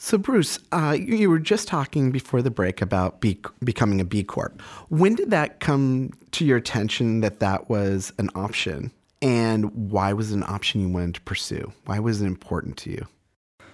So, 0.00 0.16
Bruce, 0.16 0.60
uh, 0.70 0.96
you, 0.98 1.16
you 1.16 1.28
were 1.28 1.40
just 1.40 1.66
talking 1.66 2.12
before 2.12 2.40
the 2.40 2.52
break 2.52 2.80
about 2.80 3.20
B, 3.20 3.40
becoming 3.64 4.00
a 4.00 4.04
B 4.04 4.22
Corp. 4.22 4.62
When 4.90 5.16
did 5.16 5.30
that 5.30 5.58
come 5.58 6.12
to 6.30 6.44
your 6.44 6.56
attention 6.56 7.20
that 7.20 7.40
that 7.40 7.68
was 7.68 8.12
an 8.18 8.30
option? 8.36 8.92
And 9.20 9.90
why 9.90 10.12
was 10.12 10.30
it 10.30 10.36
an 10.36 10.44
option 10.44 10.80
you 10.80 10.88
wanted 10.88 11.16
to 11.16 11.20
pursue? 11.22 11.72
Why 11.86 11.98
was 11.98 12.22
it 12.22 12.26
important 12.26 12.76
to 12.78 12.90
you? 12.90 13.06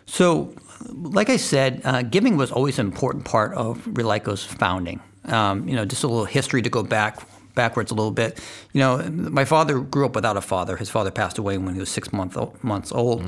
So, 0.07 0.55
like 0.91 1.29
I 1.29 1.37
said, 1.37 1.83
uh, 1.85 2.01
giving 2.01 2.39
was 2.39 2.51
always 2.51 2.79
an 2.79 2.87
important 2.87 3.27
part 3.27 3.53
of 3.53 3.85
Relyco's 3.85 4.43
founding. 4.43 5.01
Um, 5.27 5.69
you 5.69 5.77
know, 5.77 5.85
just 5.85 6.05
a 6.05 6.09
little 6.09 6.25
history 6.25 6.63
to 6.63 6.71
go 6.71 6.83
back 6.83 7.19
backwards 7.55 7.91
a 7.91 7.95
little 7.95 8.11
bit. 8.11 8.43
You 8.73 8.81
know, 8.81 8.99
my 9.11 9.45
father 9.45 9.79
grew 9.79 10.07
up 10.07 10.15
without 10.15 10.39
a 10.39 10.41
father. 10.41 10.79
His 10.79 10.89
father 10.89 11.11
passed 11.11 11.37
away 11.37 11.59
when 11.59 11.75
he 11.75 11.81
was 11.81 11.91
six 11.91 12.15
month, 12.15 12.37
months 12.65 12.93
old, 12.93 13.25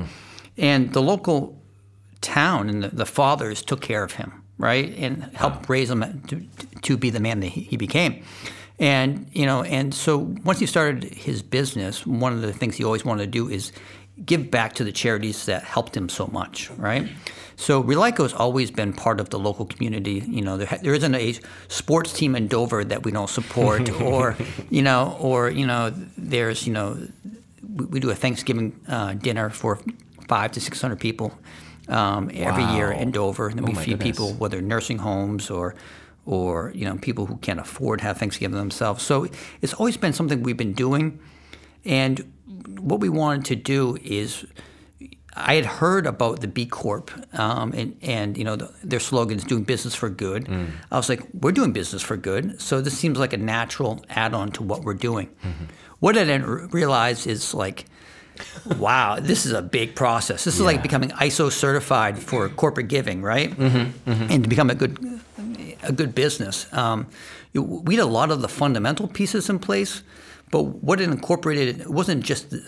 and 0.56 0.94
the 0.94 1.02
local 1.02 1.62
town 2.20 2.68
and 2.68 2.82
the, 2.82 2.88
the 2.88 3.06
fathers 3.06 3.62
took 3.62 3.80
care 3.80 4.02
of 4.02 4.12
him, 4.12 4.42
right, 4.58 4.94
and 4.96 5.24
helped 5.34 5.68
raise 5.68 5.90
him 5.90 6.22
to, 6.28 6.42
to 6.82 6.96
be 6.96 7.10
the 7.10 7.20
man 7.20 7.40
that 7.40 7.48
he, 7.48 7.62
he 7.62 7.76
became. 7.76 8.22
And 8.78 9.28
you 9.32 9.46
know, 9.46 9.62
and 9.62 9.94
so 9.94 10.18
once 10.44 10.58
he 10.60 10.66
started 10.66 11.04
his 11.04 11.42
business, 11.42 12.06
one 12.06 12.32
of 12.32 12.42
the 12.42 12.52
things 12.52 12.76
he 12.76 12.84
always 12.84 13.04
wanted 13.04 13.24
to 13.24 13.30
do 13.30 13.48
is 13.48 13.72
give 14.24 14.50
back 14.50 14.74
to 14.74 14.84
the 14.84 14.92
charities 14.92 15.46
that 15.46 15.62
helped 15.62 15.96
him 15.96 16.08
so 16.08 16.26
much, 16.28 16.70
right? 16.72 17.08
So 17.56 17.82
Relyco 17.82 18.22
has 18.22 18.34
always 18.34 18.70
been 18.70 18.92
part 18.92 19.18
of 19.18 19.30
the 19.30 19.38
local 19.38 19.64
community. 19.64 20.22
You 20.26 20.42
know, 20.42 20.58
there, 20.58 20.78
there 20.82 20.94
isn't 20.94 21.14
a 21.14 21.38
sports 21.68 22.12
team 22.12 22.36
in 22.36 22.48
Dover 22.48 22.84
that 22.84 23.04
we 23.04 23.12
don't 23.12 23.30
support, 23.30 23.90
or 24.00 24.36
you 24.68 24.82
know, 24.82 25.16
or 25.20 25.48
you 25.50 25.66
know, 25.66 25.92
there's 26.18 26.66
you 26.66 26.72
know, 26.72 26.98
we, 27.74 27.86
we 27.86 28.00
do 28.00 28.10
a 28.10 28.14
Thanksgiving 28.14 28.78
uh, 28.88 29.14
dinner 29.14 29.48
for 29.48 29.80
five 30.28 30.52
to 30.52 30.60
six 30.60 30.82
hundred 30.82 31.00
people 31.00 31.32
um, 31.88 32.30
every 32.34 32.64
year 32.74 32.90
in 32.90 33.10
Dover, 33.10 33.48
and 33.48 33.58
then 33.58 33.64
Oh 33.64 33.68
we 33.68 33.74
feed 33.74 33.98
goodness. 33.98 34.08
people 34.18 34.32
whether 34.34 34.60
nursing 34.60 34.98
homes 34.98 35.50
or 35.50 35.74
or 36.24 36.72
you 36.74 36.84
know 36.84 36.96
people 36.96 37.26
who 37.26 37.36
can't 37.36 37.60
afford 37.60 38.00
to 38.00 38.04
have 38.04 38.18
Thanksgiving 38.18 38.56
themselves. 38.58 39.02
So 39.04 39.28
it's 39.62 39.74
always 39.74 39.96
been 39.96 40.12
something 40.12 40.42
we've 40.42 40.56
been 40.56 40.72
doing, 40.74 41.18
and 41.84 42.24
what 42.78 43.00
we 43.00 43.08
wanted 43.08 43.44
to 43.46 43.56
do 43.56 43.98
is. 44.02 44.44
I 45.38 45.56
had 45.56 45.66
heard 45.66 46.06
about 46.06 46.40
the 46.40 46.48
B 46.48 46.64
Corp 46.64 47.10
um, 47.38 47.74
and, 47.74 47.94
and 48.00 48.38
you 48.38 48.44
know 48.44 48.56
the, 48.56 48.72
their 48.82 49.00
slogan 49.00 49.36
is 49.36 49.44
doing 49.44 49.64
business 49.64 49.94
for 49.94 50.08
good. 50.08 50.48
I 50.90 50.96
was 50.96 51.10
like, 51.10 51.20
we're 51.34 51.52
doing 51.52 51.72
business 51.72 52.00
for 52.00 52.16
good, 52.16 52.58
so 52.58 52.80
this 52.80 52.96
seems 52.96 53.18
like 53.18 53.34
a 53.34 53.36
natural 53.36 54.02
add-on 54.08 54.50
to 54.52 54.62
what 54.62 54.80
we're 54.82 54.94
doing. 54.94 55.28
What 56.00 56.16
I 56.16 56.24
didn't 56.24 56.44
r- 56.48 56.66
realize 56.72 57.26
is 57.26 57.52
like, 57.52 57.84
wow, 58.78 59.18
this 59.20 59.46
is 59.46 59.52
a 59.52 59.62
big 59.62 59.94
process. 59.94 60.44
This 60.44 60.54
is 60.54 60.60
like 60.60 60.82
becoming 60.82 61.10
ISO 61.10 61.50
certified 61.50 62.18
for 62.18 62.48
corporate 62.48 62.88
giving, 62.88 63.22
right? 63.22 63.56
And 64.06 64.44
to 64.44 64.48
become 64.48 64.70
a 64.70 64.74
good 64.74 65.20
a 65.82 65.92
good 65.92 66.14
business. 66.14 66.72
Um, 66.72 67.06
we 67.54 67.94
had 67.96 68.02
a 68.02 68.06
lot 68.06 68.30
of 68.30 68.42
the 68.42 68.48
fundamental 68.48 69.08
pieces 69.08 69.48
in 69.48 69.58
place, 69.58 70.02
but 70.50 70.62
what 70.62 71.00
it 71.00 71.08
incorporated 71.08 71.80
it 71.80 71.90
wasn't 71.90 72.24
just 72.24 72.50
the, 72.50 72.62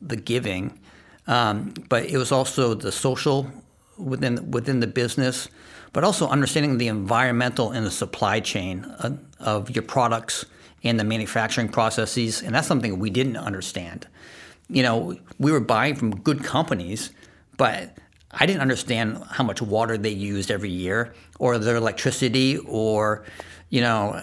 the 0.00 0.16
giving, 0.16 0.78
um, 1.26 1.74
but 1.88 2.04
it 2.04 2.16
was 2.16 2.30
also 2.30 2.74
the 2.74 2.92
social 2.92 3.50
within 3.96 4.50
within 4.50 4.80
the 4.80 4.86
business, 4.86 5.48
but 5.92 6.04
also 6.04 6.28
understanding 6.28 6.78
the 6.78 6.88
environmental 6.88 7.72
and 7.72 7.84
the 7.84 7.90
supply 7.90 8.40
chain 8.40 8.84
of, 9.00 9.18
of 9.40 9.70
your 9.70 9.82
products 9.82 10.44
and 10.84 11.00
the 11.00 11.04
manufacturing 11.04 11.68
processes, 11.68 12.42
and 12.42 12.54
that's 12.54 12.68
something 12.68 12.98
we 12.98 13.10
didn't 13.10 13.36
understand. 13.36 14.06
You 14.70 14.82
know, 14.82 15.16
we 15.38 15.50
were 15.52 15.60
buying 15.60 15.94
from 15.96 16.16
good 16.20 16.44
companies, 16.44 17.10
but 17.56 17.96
I 18.30 18.44
didn't 18.46 18.60
understand 18.62 19.22
how 19.30 19.44
much 19.44 19.62
water 19.62 19.96
they 19.96 20.10
used 20.10 20.50
every 20.50 20.70
year, 20.70 21.14
or 21.38 21.58
their 21.58 21.76
electricity, 21.76 22.58
or 22.58 23.24
you 23.70 23.80
know 23.80 24.20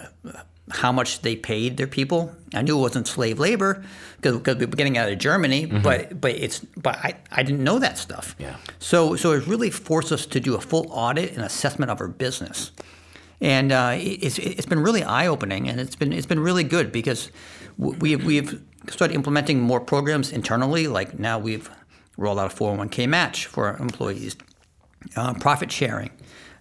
how 0.70 0.90
much 0.92 1.22
they 1.22 1.36
paid 1.36 1.76
their 1.76 1.86
people. 1.86 2.32
I 2.54 2.62
knew 2.62 2.76
it 2.78 2.80
wasn't 2.80 3.06
slave 3.08 3.38
labor 3.38 3.84
because 4.20 4.56
we 4.56 4.66
were 4.66 4.72
getting 4.76 4.98
out 4.98 5.10
of 5.10 5.18
Germany, 5.18 5.66
but 5.66 6.20
but 6.20 6.32
it's 6.32 6.60
but 6.76 6.96
I, 6.96 7.14
I 7.32 7.42
didn't 7.42 7.64
know 7.64 7.78
that 7.80 7.98
stuff. 7.98 8.36
Yeah. 8.38 8.56
So 8.78 9.16
so 9.16 9.32
it 9.32 9.46
really 9.48 9.70
forced 9.70 10.12
us 10.12 10.26
to 10.26 10.38
do 10.40 10.54
a 10.54 10.60
full 10.60 10.86
audit 10.90 11.32
and 11.34 11.42
assessment 11.44 11.90
of 11.90 12.00
our 12.00 12.08
business, 12.08 12.70
and 13.40 13.72
uh, 13.72 13.94
it- 13.98 14.22
it's 14.22 14.38
it's 14.38 14.66
been 14.66 14.80
really 14.80 15.02
eye 15.02 15.26
opening, 15.26 15.68
and 15.68 15.80
it's 15.80 15.96
been 15.96 16.12
it's 16.12 16.26
been 16.26 16.40
really 16.40 16.64
good 16.64 16.92
because 16.92 17.30
we've 17.78 18.24
we've 18.24 18.62
started 18.90 19.14
implementing 19.14 19.60
more 19.60 19.80
programs 19.80 20.32
internally. 20.32 20.86
Like 20.88 21.18
now 21.18 21.38
we've 21.38 21.70
rolled 22.16 22.38
out 22.38 22.52
a 22.52 22.56
401k 22.56 23.08
match 23.08 23.46
for 23.46 23.66
our 23.66 23.76
employees, 23.78 24.36
uh, 25.16 25.34
profit 25.34 25.70
sharing. 25.72 26.10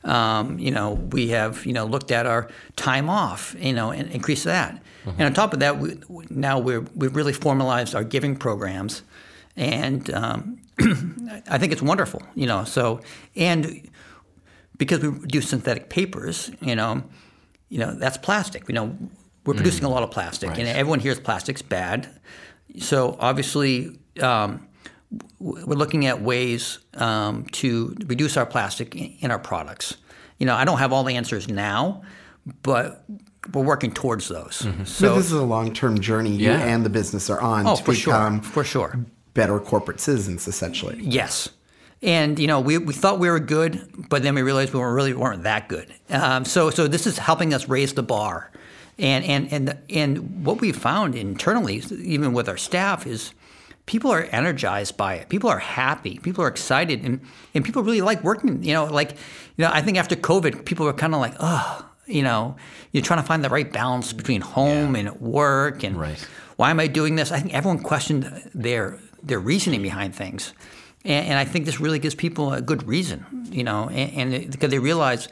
Um, 0.04 0.60
you 0.60 0.70
know, 0.72 0.92
we 1.12 1.30
have 1.30 1.66
you 1.66 1.74
know 1.74 1.86
looked 1.86 2.12
at 2.12 2.26
our 2.28 2.48
time 2.76 3.10
off, 3.10 3.56
you 3.60 3.74
know, 3.74 3.92
and 3.92 4.10
increased 4.12 4.44
that. 4.46 4.82
And 5.06 5.22
on 5.22 5.34
top 5.34 5.54
of 5.54 5.60
that, 5.60 5.78
we, 5.80 6.00
we- 6.10 6.26
now 6.30 6.60
we're 6.60 6.82
we've 6.96 7.16
really 7.16 7.34
formalized 7.34 7.96
our 7.96 8.04
giving 8.04 8.36
programs, 8.36 9.02
and 9.56 10.12
um, 10.14 10.60
I 11.50 11.58
think 11.58 11.72
it's 11.74 11.82
wonderful. 11.82 12.22
You 12.36 12.46
know, 12.48 12.64
so 12.66 13.02
and 13.36 13.90
because 14.78 15.00
we 15.00 15.26
do 15.28 15.42
synthetic 15.42 15.90
papers, 15.90 16.52
you 16.62 16.76
know, 16.76 17.04
you 17.70 17.80
know 17.80 17.94
that's 17.96 18.18
plastic. 18.18 18.68
You 18.68 18.76
know, 18.76 18.98
we're 19.46 19.54
producing 19.54 19.84
a 19.86 19.90
lot 19.90 20.04
of 20.04 20.12
plastic, 20.12 20.50
and 20.58 20.68
everyone 20.68 21.00
hears 21.00 21.20
plastic's 21.20 21.62
bad. 21.62 22.10
So 22.80 23.16
obviously, 23.20 23.98
um, 24.22 24.68
we're 25.40 25.76
looking 25.78 26.06
at 26.08 26.22
ways 26.22 26.80
um, 26.96 27.46
to 27.54 27.96
reduce 28.08 28.38
our 28.38 28.46
plastic 28.46 28.96
in, 28.96 29.16
in 29.20 29.32
our 29.32 29.40
products. 29.40 29.98
You 30.40 30.46
know, 30.46 30.56
I 30.56 30.66
don't 30.66 30.80
have 30.80 30.92
all 30.92 31.04
the 31.04 31.16
answers 31.16 31.48
now, 31.48 32.02
but 32.64 33.06
we're 33.54 33.64
working 33.64 33.92
towards 33.94 34.28
those. 34.28 34.56
So 34.56 34.74
So, 34.84 35.16
this 35.16 35.28
is 35.28 35.32
a 35.34 35.44
long 35.44 35.74
term 35.74 36.00
journey 36.00 36.32
you 36.32 36.50
Yeah. 36.50 36.60
and 36.66 36.84
the 36.84 36.90
business 36.90 37.30
are 37.30 37.40
on 37.40 37.68
oh, 37.68 37.76
to 37.76 37.84
for 37.84 37.94
sure, 37.94 38.40
for 38.42 38.64
sure. 38.64 39.00
better 39.34 39.60
corporate 39.60 40.00
citizens, 40.00 40.48
essentially. 40.48 40.98
Yes. 41.02 41.50
And 42.02 42.38
you 42.40 42.48
know, 42.48 42.60
we, 42.60 42.78
we 42.78 42.94
thought 42.94 43.20
we 43.20 43.30
were 43.30 43.40
good, 43.40 43.88
but 44.10 44.22
then 44.24 44.36
we 44.36 44.42
realized 44.42 44.74
we 44.74 44.80
were 44.80 44.94
really 44.94 45.14
weren't 45.14 45.44
that 45.44 45.70
good. 45.70 45.94
Um, 46.10 46.44
so 46.44 46.70
so 46.70 46.88
this 46.88 47.08
is 47.08 47.18
helping 47.20 47.54
us 47.54 47.70
raise 47.70 47.94
the 47.94 48.04
bar, 48.04 48.52
and 48.98 49.26
and 49.26 49.52
and 49.52 49.78
and 49.90 50.46
what 50.46 50.62
we 50.62 50.72
found 50.72 51.16
internally, 51.16 51.84
even 51.92 52.34
with 52.34 52.48
our 52.48 52.58
staff, 52.58 53.06
is 53.06 53.34
people 53.86 54.12
are 54.12 54.24
energized 54.32 54.98
by 54.98 55.16
it. 55.16 55.30
People 55.30 55.50
are 55.50 55.60
happy. 55.60 56.18
People 56.20 56.44
are 56.44 56.48
excited, 56.48 57.04
and 57.04 57.20
and 57.54 57.66
people 57.66 57.84
really 57.84 58.02
like 58.02 58.24
working. 58.24 58.64
You 58.64 58.74
know, 58.74 58.86
like 58.86 59.12
you 59.12 59.64
know, 59.66 59.70
I 59.72 59.82
think 59.82 59.98
after 59.98 60.16
COVID, 60.16 60.66
people 60.66 60.86
were 60.86 60.94
kind 60.94 61.14
of 61.14 61.20
like, 61.20 61.36
oh, 61.40 61.86
you 62.08 62.24
know, 62.24 62.56
you're 62.92 63.04
trying 63.04 63.20
to 63.22 63.28
find 63.28 63.44
the 63.44 63.50
right 63.50 63.72
balance 63.72 64.14
between 64.14 64.42
home 64.42 64.96
and 64.96 65.12
work, 65.20 65.84
and 65.84 66.00
Right. 66.00 66.28
why 66.56 66.70
am 66.70 66.80
I 66.80 66.88
doing 66.88 67.16
this? 67.16 67.32
I 67.32 67.40
think 67.40 67.54
everyone 67.54 67.80
questioned 67.84 68.50
their 68.54 69.00
their 69.24 69.40
reasoning 69.40 69.82
behind 69.82 70.16
things, 70.16 70.54
and, 71.04 71.28
and 71.28 71.40
I 71.40 71.44
think 71.46 71.66
this 71.66 71.80
really 71.82 72.00
gives 72.00 72.16
people 72.16 72.54
a 72.54 72.62
good 72.62 72.88
reason, 72.88 73.26
you 73.52 73.64
know, 73.64 73.90
and, 73.90 74.34
and 74.34 74.52
because 74.52 74.70
they 74.70 74.80
realize 74.80 75.28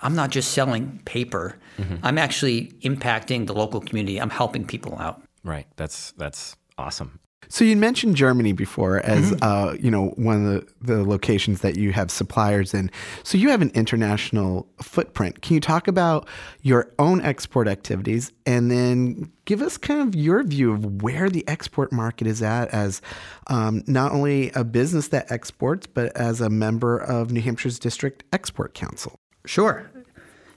I'm 0.00 0.14
not 0.14 0.30
just 0.30 0.52
selling 0.52 1.00
paper, 1.04 1.56
I'm 2.02 2.18
actually 2.18 2.72
impacting 2.82 3.46
the 3.46 3.54
local 3.54 3.80
community. 3.80 4.20
I'm 4.20 4.30
helping 4.30 4.66
people 4.66 4.96
out. 4.98 5.22
Right. 5.44 5.66
That's 5.76 6.12
that's 6.12 6.56
awesome. 6.78 7.20
So 7.48 7.64
you 7.64 7.76
mentioned 7.76 8.16
Germany 8.16 8.52
before 8.52 8.98
as 9.06 9.30
Mm-hmm. 9.30 9.38
uh, 9.42 9.74
you 9.74 9.88
know 9.88 10.08
one 10.16 10.44
of 10.44 10.66
the, 10.80 10.94
the 10.94 11.04
locations 11.04 11.60
that 11.60 11.76
you 11.76 11.92
have 11.92 12.10
suppliers 12.10 12.74
in. 12.74 12.90
So 13.22 13.38
you 13.38 13.50
have 13.50 13.62
an 13.62 13.70
international 13.72 14.66
footprint. 14.82 15.42
Can 15.42 15.54
you 15.54 15.60
talk 15.60 15.86
about 15.86 16.26
your 16.62 16.90
own 16.98 17.20
export 17.20 17.68
activities 17.68 18.32
and 18.46 18.68
then 18.68 19.30
give 19.44 19.62
us 19.62 19.76
kind 19.76 20.00
of 20.00 20.16
your 20.16 20.42
view 20.42 20.72
of 20.72 21.02
where 21.02 21.30
the 21.30 21.46
export 21.46 21.92
market 21.92 22.26
is 22.26 22.42
at 22.42 22.68
as 22.70 23.00
um, 23.46 23.84
not 23.86 24.10
only 24.10 24.50
a 24.52 24.64
business 24.64 25.08
that 25.08 25.30
exports 25.30 25.86
but 25.86 26.16
as 26.16 26.40
a 26.40 26.50
member 26.50 26.98
of 26.98 27.30
New 27.30 27.42
Hampshire's 27.42 27.78
District 27.78 28.24
Export 28.32 28.74
Council? 28.74 29.14
Sure. 29.44 29.88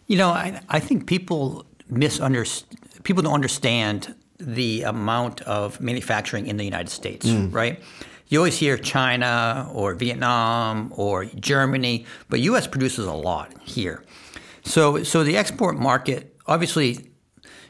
You 0.10 0.18
know, 0.18 0.30
I, 0.30 0.60
I 0.68 0.80
think 0.80 1.06
people 1.06 1.68
misunderstand, 1.88 3.04
people 3.04 3.22
don't 3.22 3.36
understand 3.36 4.16
the 4.40 4.82
amount 4.82 5.42
of 5.42 5.80
manufacturing 5.80 6.48
in 6.48 6.58
the 6.58 6.64
United 6.64 6.90
States, 6.90 7.28
right? 7.52 7.80
You 8.28 8.40
always 8.40 8.58
hear 8.58 8.76
China 8.76 9.70
or 9.72 9.94
Vietnam 9.94 10.92
or 10.96 11.26
Germany, 11.26 12.08
but 12.28 12.40
U.S. 12.40 12.66
produces 12.66 13.06
a 13.06 13.14
lot 13.14 13.54
here. 13.62 14.04
So, 14.64 15.04
so 15.04 15.24
the 15.24 15.38
export 15.38 15.78
market, 15.78 16.36
obviously, 16.48 17.12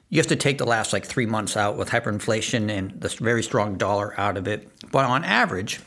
you 0.08 0.18
have 0.18 0.28
to 0.28 0.38
take 0.38 0.60
the 0.60 0.66
last 0.66 0.94
like 0.94 1.06
three 1.06 1.26
months 1.26 1.58
out 1.58 1.76
with 1.76 1.90
hyperinflation 1.90 2.72
and 2.72 3.02
this 3.02 3.16
very 3.16 3.44
strong 3.44 3.76
dollar 3.78 4.18
out 4.18 4.38
of 4.38 4.48
it. 4.48 4.70
But 4.94 5.04
on 5.04 5.26
average, 5.26 5.82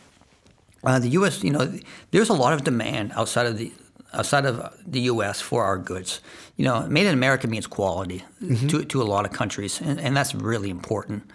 uh, 0.84 0.98
the 0.98 1.08
U.S. 1.08 1.42
You 1.42 1.52
know, 1.52 1.72
there's 2.10 2.28
a 2.28 2.34
lot 2.34 2.52
of 2.52 2.62
demand 2.62 3.12
outside 3.14 3.46
of 3.46 3.56
the 3.56 3.72
outside 4.12 4.46
of 4.46 4.76
the 4.86 5.00
U.S. 5.12 5.40
for 5.40 5.64
our 5.64 5.78
goods. 5.78 6.20
You 6.56 6.64
know, 6.64 6.86
made 6.86 7.06
in 7.06 7.14
America 7.14 7.46
means 7.48 7.66
quality 7.66 8.24
to, 8.68 8.84
to 8.84 9.02
a 9.02 9.04
lot 9.04 9.24
of 9.24 9.32
countries, 9.32 9.80
and, 9.80 10.00
and 10.00 10.16
that's 10.16 10.34
really 10.34 10.70
important 10.70 11.30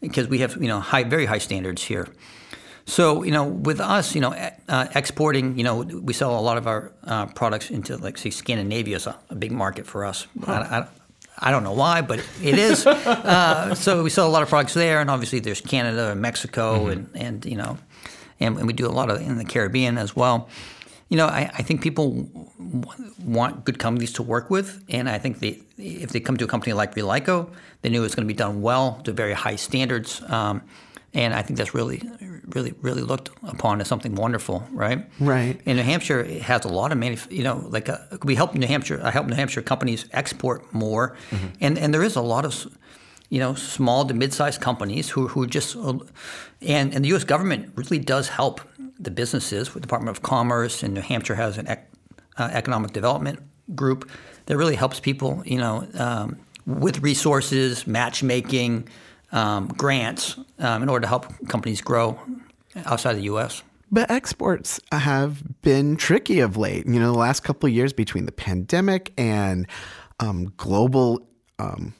because 0.00 0.28
we 0.28 0.38
have 0.38 0.56
you 0.60 0.68
know 0.68 0.80
high, 0.80 1.04
very 1.04 1.26
high 1.26 1.38
standards 1.38 1.82
here. 1.82 2.08
So 2.84 3.22
you 3.22 3.30
know, 3.30 3.44
with 3.44 3.80
us, 3.80 4.14
you 4.14 4.20
know, 4.20 4.34
uh, 4.68 4.86
exporting, 4.94 5.56
you 5.56 5.64
know, 5.64 5.82
we 5.82 6.12
sell 6.12 6.38
a 6.38 6.40
lot 6.40 6.58
of 6.58 6.66
our 6.66 6.92
uh, 7.04 7.26
products 7.26 7.70
into 7.70 7.96
like 7.96 8.18
say 8.18 8.30
Scandinavia 8.30 8.96
is 8.96 9.06
a, 9.06 9.18
a 9.30 9.34
big 9.34 9.52
market 9.52 9.86
for 9.86 10.04
us. 10.04 10.26
I, 10.46 10.52
I, 10.52 10.86
I 11.38 11.50
don't 11.50 11.64
know 11.64 11.72
why, 11.72 12.02
but 12.02 12.18
it 12.42 12.58
is. 12.58 12.86
uh, 12.86 13.74
so 13.74 14.02
we 14.02 14.10
sell 14.10 14.26
a 14.26 14.30
lot 14.30 14.42
of 14.42 14.48
products 14.48 14.74
there, 14.74 15.00
and 15.00 15.10
obviously 15.10 15.40
there's 15.40 15.60
Canada 15.60 16.10
and 16.10 16.20
Mexico, 16.20 16.88
and 16.88 17.08
and 17.14 17.44
you 17.44 17.56
know, 17.56 17.78
and, 18.40 18.58
and 18.58 18.66
we 18.66 18.72
do 18.72 18.86
a 18.86 18.90
lot 18.90 19.10
of 19.10 19.20
in 19.20 19.38
the 19.38 19.44
Caribbean 19.44 19.96
as 19.96 20.16
well. 20.16 20.48
You 21.12 21.18
know, 21.18 21.26
I, 21.40 21.42
I 21.58 21.62
think 21.62 21.82
people 21.82 22.06
w- 22.58 23.12
want 23.38 23.52
good 23.66 23.78
companies 23.78 24.12
to 24.14 24.22
work 24.22 24.48
with, 24.48 24.68
and 24.88 25.08
I 25.16 25.18
think 25.18 25.40
they, 25.40 25.60
if 25.76 26.08
they 26.12 26.20
come 26.20 26.36
to 26.38 26.44
a 26.44 26.48
company 26.48 26.72
like 26.72 26.94
Relyco, 26.94 27.36
they 27.82 27.90
knew 27.90 28.00
it 28.00 28.08
was 28.08 28.14
going 28.14 28.26
to 28.28 28.34
be 28.34 28.38
done 28.44 28.62
well 28.62 28.86
to 29.04 29.12
very 29.12 29.34
high 29.34 29.56
standards, 29.56 30.22
um, 30.36 30.62
and 31.12 31.34
I 31.34 31.42
think 31.42 31.58
that's 31.58 31.74
really, 31.74 31.98
really, 32.54 32.72
really 32.80 33.02
looked 33.02 33.28
upon 33.46 33.80
as 33.82 33.88
something 33.88 34.14
wonderful, 34.14 34.66
right? 34.72 35.00
Right. 35.20 35.60
And 35.66 35.76
New 35.76 35.84
Hampshire 35.84 36.20
it 36.20 36.42
has 36.42 36.64
a 36.64 36.72
lot 36.80 36.92
of 36.92 36.98
manuf- 36.98 37.30
you 37.30 37.44
know, 37.44 37.56
like 37.68 37.90
uh 37.90 37.98
we 38.24 38.34
help 38.34 38.54
New 38.54 38.66
Hampshire. 38.66 38.98
I 39.04 39.10
help 39.10 39.26
New 39.26 39.36
Hampshire 39.36 39.62
companies 39.72 40.06
export 40.12 40.60
more, 40.72 41.04
and 41.60 41.78
and 41.82 41.92
there 41.92 42.02
is 42.02 42.16
a 42.16 42.22
lot 42.22 42.44
of, 42.46 42.54
you 43.28 43.40
know, 43.42 43.54
small 43.54 44.06
to 44.08 44.14
mid-sized 44.14 44.60
companies 44.62 45.10
who 45.14 45.28
who 45.32 45.46
just, 45.46 45.76
uh, 45.76 45.98
and 46.76 46.94
and 46.94 47.04
the 47.04 47.08
U.S. 47.14 47.24
government 47.24 47.72
really 47.80 47.98
does 47.98 48.28
help 48.28 48.60
the 48.98 49.10
businesses. 49.10 49.74
With 49.74 49.82
Department 49.82 50.16
of 50.16 50.22
Commerce 50.22 50.82
and 50.82 50.94
New 50.94 51.00
Hampshire 51.00 51.34
has 51.34 51.58
an 51.58 51.66
ec- 51.68 51.90
uh, 52.36 52.50
economic 52.52 52.92
development 52.92 53.40
group 53.74 54.10
that 54.46 54.56
really 54.56 54.76
helps 54.76 55.00
people, 55.00 55.42
you 55.44 55.58
know, 55.58 55.86
um, 55.94 56.38
with 56.66 57.00
resources, 57.00 57.86
matchmaking, 57.86 58.88
um, 59.32 59.68
grants, 59.68 60.36
um, 60.58 60.82
in 60.82 60.88
order 60.88 61.02
to 61.02 61.08
help 61.08 61.26
companies 61.48 61.80
grow 61.80 62.20
outside 62.86 63.14
the 63.14 63.22
U.S. 63.22 63.62
But 63.90 64.10
exports 64.10 64.80
have 64.90 65.42
been 65.62 65.96
tricky 65.96 66.40
of 66.40 66.56
late. 66.56 66.86
You 66.86 66.98
know, 66.98 67.12
the 67.12 67.18
last 67.18 67.40
couple 67.40 67.66
of 67.66 67.74
years 67.74 67.92
between 67.92 68.26
the 68.26 68.32
pandemic 68.32 69.12
and 69.18 69.66
um, 70.20 70.52
global 70.56 71.26
um, 71.58 71.94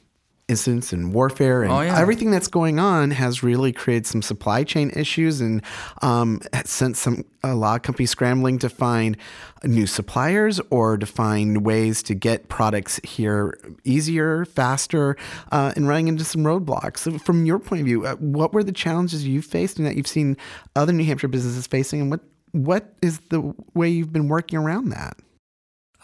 incidents 0.49 0.91
and 0.91 1.13
warfare 1.13 1.63
and 1.63 1.71
Oh, 1.71 1.81
yeah. 1.81 1.97
everything 1.97 2.29
that's 2.29 2.47
going 2.49 2.77
on 2.77 3.11
has 3.11 3.43
really 3.43 3.71
created 3.71 4.05
some 4.05 4.21
supply 4.21 4.63
chain 4.65 4.91
issues 4.95 5.39
and 5.39 5.61
um, 6.01 6.41
sent 6.65 6.97
some 6.97 7.23
a 7.43 7.55
lot 7.55 7.75
of 7.77 7.81
companies 7.81 8.11
scrambling 8.11 8.59
to 8.59 8.69
find 8.69 9.15
new 9.63 9.87
suppliers 9.87 10.59
or 10.69 10.97
to 10.97 11.05
find 11.05 11.65
ways 11.65 12.03
to 12.03 12.13
get 12.13 12.49
products 12.49 12.99
here 13.03 13.57
easier, 13.85 14.45
faster, 14.45 15.15
uh, 15.51 15.71
and 15.75 15.87
running 15.87 16.07
into 16.09 16.23
some 16.25 16.43
roadblocks. 16.43 16.99
So, 16.99 17.17
from 17.17 17.45
your 17.45 17.59
point 17.59 17.81
of 17.81 17.85
view, 17.85 18.05
uh, 18.05 18.15
what 18.15 18.53
were 18.53 18.63
the 18.63 18.71
challenges 18.73 19.25
you 19.25 19.41
faced 19.41 19.77
and 19.77 19.87
that 19.87 19.95
you've 19.95 20.07
seen 20.07 20.35
other 20.75 20.91
New 20.93 21.05
Hampshire 21.05 21.27
businesses 21.29 21.67
facing, 21.67 22.01
and 22.01 22.11
what 22.11 22.21
what 22.51 22.93
is 23.01 23.19
the 23.29 23.53
way 23.73 23.89
you've 23.89 24.13
been 24.13 24.27
working 24.27 24.59
around 24.59 24.89
that? 24.89 25.17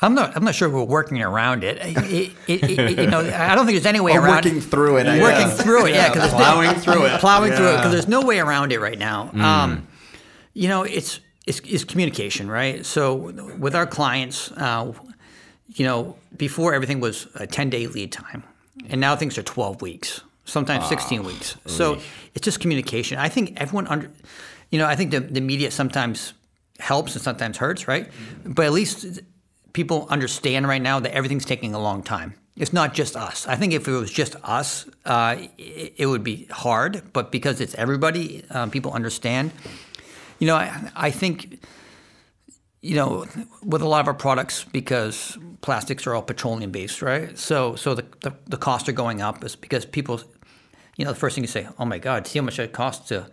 I'm 0.02 0.14
not. 0.16 0.36
I'm 0.36 0.44
not 0.46 0.56
sure 0.56 0.70
we're 0.70 0.84
working 0.84 1.22
around 1.22 1.64
it. 1.64 1.78
It- 1.82 2.32
it- 2.48 2.64
it- 2.70 2.98
you 3.00 3.08
know, 3.08 3.20
I 3.20 3.54
don't 3.56 3.66
think 3.66 3.76
there's 3.76 3.86
any 3.86 4.00
way 4.00 4.14
Or 4.16 4.22
around 4.22 4.46
working 4.46 4.62
through 4.62 4.98
it, 4.98 5.08
I 5.08 5.20
Working 5.22 5.48
guess. 5.48 5.62
through 5.62 5.88
it, 5.88 5.94
yeah. 5.96 6.08
'cause 6.08 6.18
there's 6.20 6.32
no- 6.32 6.38
plowing 6.38 6.74
through 6.76 7.06
it. 7.06 7.20
Plowing 7.20 7.52
through 7.54 7.68
it 7.74 7.76
because 7.78 7.92
there's 7.92 8.08
no 8.08 8.22
way 8.22 8.40
around 8.40 8.72
it 8.72 8.80
right 8.80 8.98
now. 8.98 9.30
Um, 9.34 9.88
you 10.54 10.68
know, 10.70 10.84
it's, 10.84 11.20
it's 11.46 11.60
it's 11.66 11.84
communication, 11.84 12.50
right? 12.50 12.86
So 12.86 13.14
with 13.60 13.76
our 13.76 13.86
clients, 13.86 14.52
uh, 14.54 14.94
you 15.68 15.86
know, 15.86 16.16
before 16.38 16.74
everything 16.74 17.00
was 17.02 17.28
a 17.36 17.46
10 17.46 17.70
day 17.70 17.88
lead 17.88 18.12
time, 18.12 18.44
and 18.90 19.02
now 19.02 19.16
things 19.18 19.38
are 19.38 19.44
12 19.44 19.82
weeks, 19.82 20.22
sometimes 20.46 20.88
16 20.88 21.24
weeks. 21.24 21.58
So 21.66 22.00
it's 22.36 22.46
just 22.46 22.60
communication. 22.62 23.18
I 23.18 23.28
think 23.30 23.54
everyone 23.58 23.88
under, 23.88 24.10
you 24.72 24.80
know, 24.80 24.86
I 24.86 24.96
think 24.96 25.12
the, 25.12 25.20
the 25.20 25.42
media 25.42 25.72
sometimes 25.72 26.34
helps 26.80 27.14
and 27.16 27.22
sometimes 27.22 27.58
hurts, 27.58 27.88
right? 27.88 28.10
But 28.46 28.66
at 28.66 28.72
least 28.72 29.20
people 29.74 30.08
understand 30.10 30.68
right 30.68 30.82
now 30.82 31.00
that 31.00 31.14
everything's 31.14 31.46
taking 31.46 31.74
a 31.74 31.80
long 31.80 32.04
time. 32.04 32.34
It's 32.56 32.74
not 32.74 32.94
just 32.94 33.16
us. 33.16 33.48
I 33.48 33.56
think 33.56 33.74
if 33.74 33.88
it 33.88 33.92
was 33.92 34.12
just 34.12 34.36
us, 34.44 34.86
uh, 35.06 35.38
it, 35.58 35.94
it 35.98 36.06
would 36.08 36.24
be 36.24 36.46
hard. 36.52 37.14
But 37.14 37.32
because 37.32 37.62
it's 37.62 37.74
everybody, 37.76 38.44
um, 38.50 38.70
people 38.70 38.92
understand. 38.92 39.52
You 40.40 40.48
know, 40.48 40.56
I, 40.56 40.92
I 40.96 41.12
think, 41.12 41.66
you 42.82 42.96
know, 42.96 43.26
with 43.64 43.82
a 43.82 43.88
lot 43.88 44.02
of 44.02 44.08
our 44.08 44.14
products, 44.14 44.66
because 44.66 45.38
plastics 45.62 46.06
are 46.06 46.16
all 46.16 46.22
petroleum 46.22 46.72
based, 46.72 47.02
right? 47.02 47.38
So, 47.38 47.76
so 47.76 47.94
the, 47.94 48.06
the, 48.22 48.34
the 48.48 48.58
costs 48.58 48.90
are 48.90 48.94
going 48.94 49.22
up 49.22 49.44
is 49.44 49.56
because 49.56 49.86
people, 49.86 50.22
you 50.98 51.06
know, 51.06 51.12
the 51.12 51.20
first 51.20 51.36
thing 51.36 51.44
you 51.44 51.48
say, 51.48 51.68
oh 51.78 51.86
my 51.86 51.98
God, 51.98 52.28
see 52.28 52.40
how 52.40 52.46
much 52.46 52.60
it 52.60 52.74
costs 52.74 53.08
to 53.10 53.28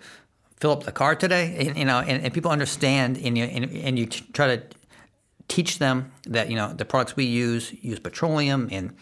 fill 0.61 0.71
up 0.71 0.85
the 0.85 0.93
car 0.93 1.17
today? 1.17 1.67
And, 1.67 1.77
you 1.77 1.85
know, 1.85 1.99
and, 1.99 2.25
and 2.25 2.33
people 2.33 2.51
understand 2.51 3.19
and 3.19 3.37
you, 3.37 3.45
and, 3.45 3.65
and 3.77 3.99
you 3.99 4.07
try 4.07 4.57
to 4.57 4.63
teach 5.49 5.79
them 5.79 6.13
that, 6.25 6.51
you 6.51 6.57
know, 6.57 6.73
the 6.73 6.85
products 6.85 7.17
we 7.17 7.25
use 7.25 7.73
use 7.83 7.99
petroleum 7.99 8.69
and, 8.73 8.95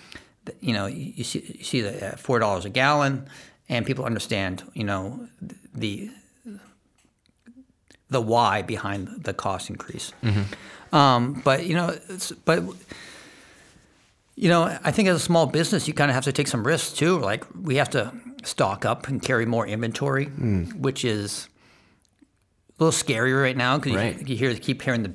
you 0.61 0.73
know, 0.73 0.87
you, 0.87 1.25
see, 1.25 1.57
you 1.59 1.65
see 1.65 1.81
the 1.81 2.13
uh, 2.13 2.17
$4 2.17 2.65
a 2.65 2.69
gallon 2.69 3.27
and 3.69 3.87
people 3.87 4.05
understand, 4.05 4.63
you 4.75 4.85
know, 4.85 5.27
the, 5.75 6.11
the 8.11 8.21
why 8.21 8.63
behind 8.63 9.25
the 9.25 9.33
cost 9.35 9.71
increase. 9.71 10.13
Um, 10.93 11.41
but 11.45 11.67
you 11.67 11.75
know, 11.75 11.97
it's, 12.09 12.31
but 12.33 12.63
you 14.37 14.49
know, 14.49 14.65
I 14.85 14.91
think 14.91 15.09
as 15.09 15.17
a 15.17 15.21
small 15.21 15.47
business, 15.47 15.89
you 15.89 15.95
kind 15.95 16.11
of 16.11 16.15
have 16.15 16.25
to 16.25 16.33
take 16.33 16.49
some 16.49 16.65
risks 16.67 16.93
too. 16.93 17.19
Like 17.19 17.45
we 17.61 17.77
have 17.77 17.91
to 17.91 18.13
stock 18.45 18.85
up 18.85 19.09
and 19.09 19.23
carry 19.23 19.47
more 19.47 19.67
inventory, 19.67 20.27
which 20.27 21.05
is 21.05 21.49
a 22.79 22.83
little 22.83 22.93
scary 22.93 23.33
right 23.33 23.57
now 23.57 23.79
because 23.79 23.97
Right. 23.97 24.19
you, 24.21 24.27
you 24.27 24.37
hear 24.37 24.55
keep 24.55 24.83
hearing 24.83 25.03
the 25.05 25.15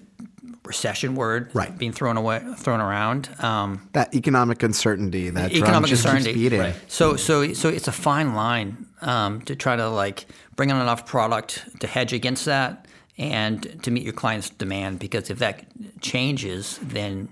recession 0.70 1.16
word 1.16 1.50
Right. 1.54 1.76
being 1.78 1.92
thrown 1.92 2.16
away, 2.16 2.42
thrown 2.58 2.80
around. 2.80 3.28
Um, 3.40 3.82
That 3.94 4.14
economic 4.16 4.64
uncertainty, 4.64 5.30
that 5.32 5.52
economic 5.52 5.90
just 5.90 6.04
keeps 6.04 6.14
uncertainty. 6.14 6.34
beating. 6.50 6.74
So 6.88 7.16
so 7.18 7.54
so 7.54 7.68
it's 7.70 7.88
a 7.88 7.92
fine 7.92 8.34
line 8.36 8.86
um, 9.02 9.42
to 9.42 9.56
try 9.56 9.76
to 9.76 9.90
like 9.90 10.28
bring 10.56 10.72
on 10.72 10.80
enough 10.82 11.06
product 11.06 11.66
to 11.80 11.88
hedge 11.88 12.14
against 12.14 12.46
that 12.46 12.86
and 13.18 13.82
to 13.84 13.92
meet 13.92 14.04
your 14.04 14.14
client's 14.14 14.50
demand 14.52 15.00
because 15.00 15.30
if 15.30 15.40
that 15.40 15.66
changes, 16.02 16.80
then 16.82 17.28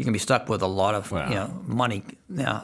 you 0.00 0.04
can 0.04 0.12
be 0.14 0.18
stuck 0.18 0.48
with 0.48 0.62
a 0.62 0.66
lot 0.66 0.94
of 0.94 1.12
Wow. 1.12 1.28
you 1.28 1.34
know 1.34 1.62
money 1.66 2.02
you 2.30 2.42
know, 2.42 2.62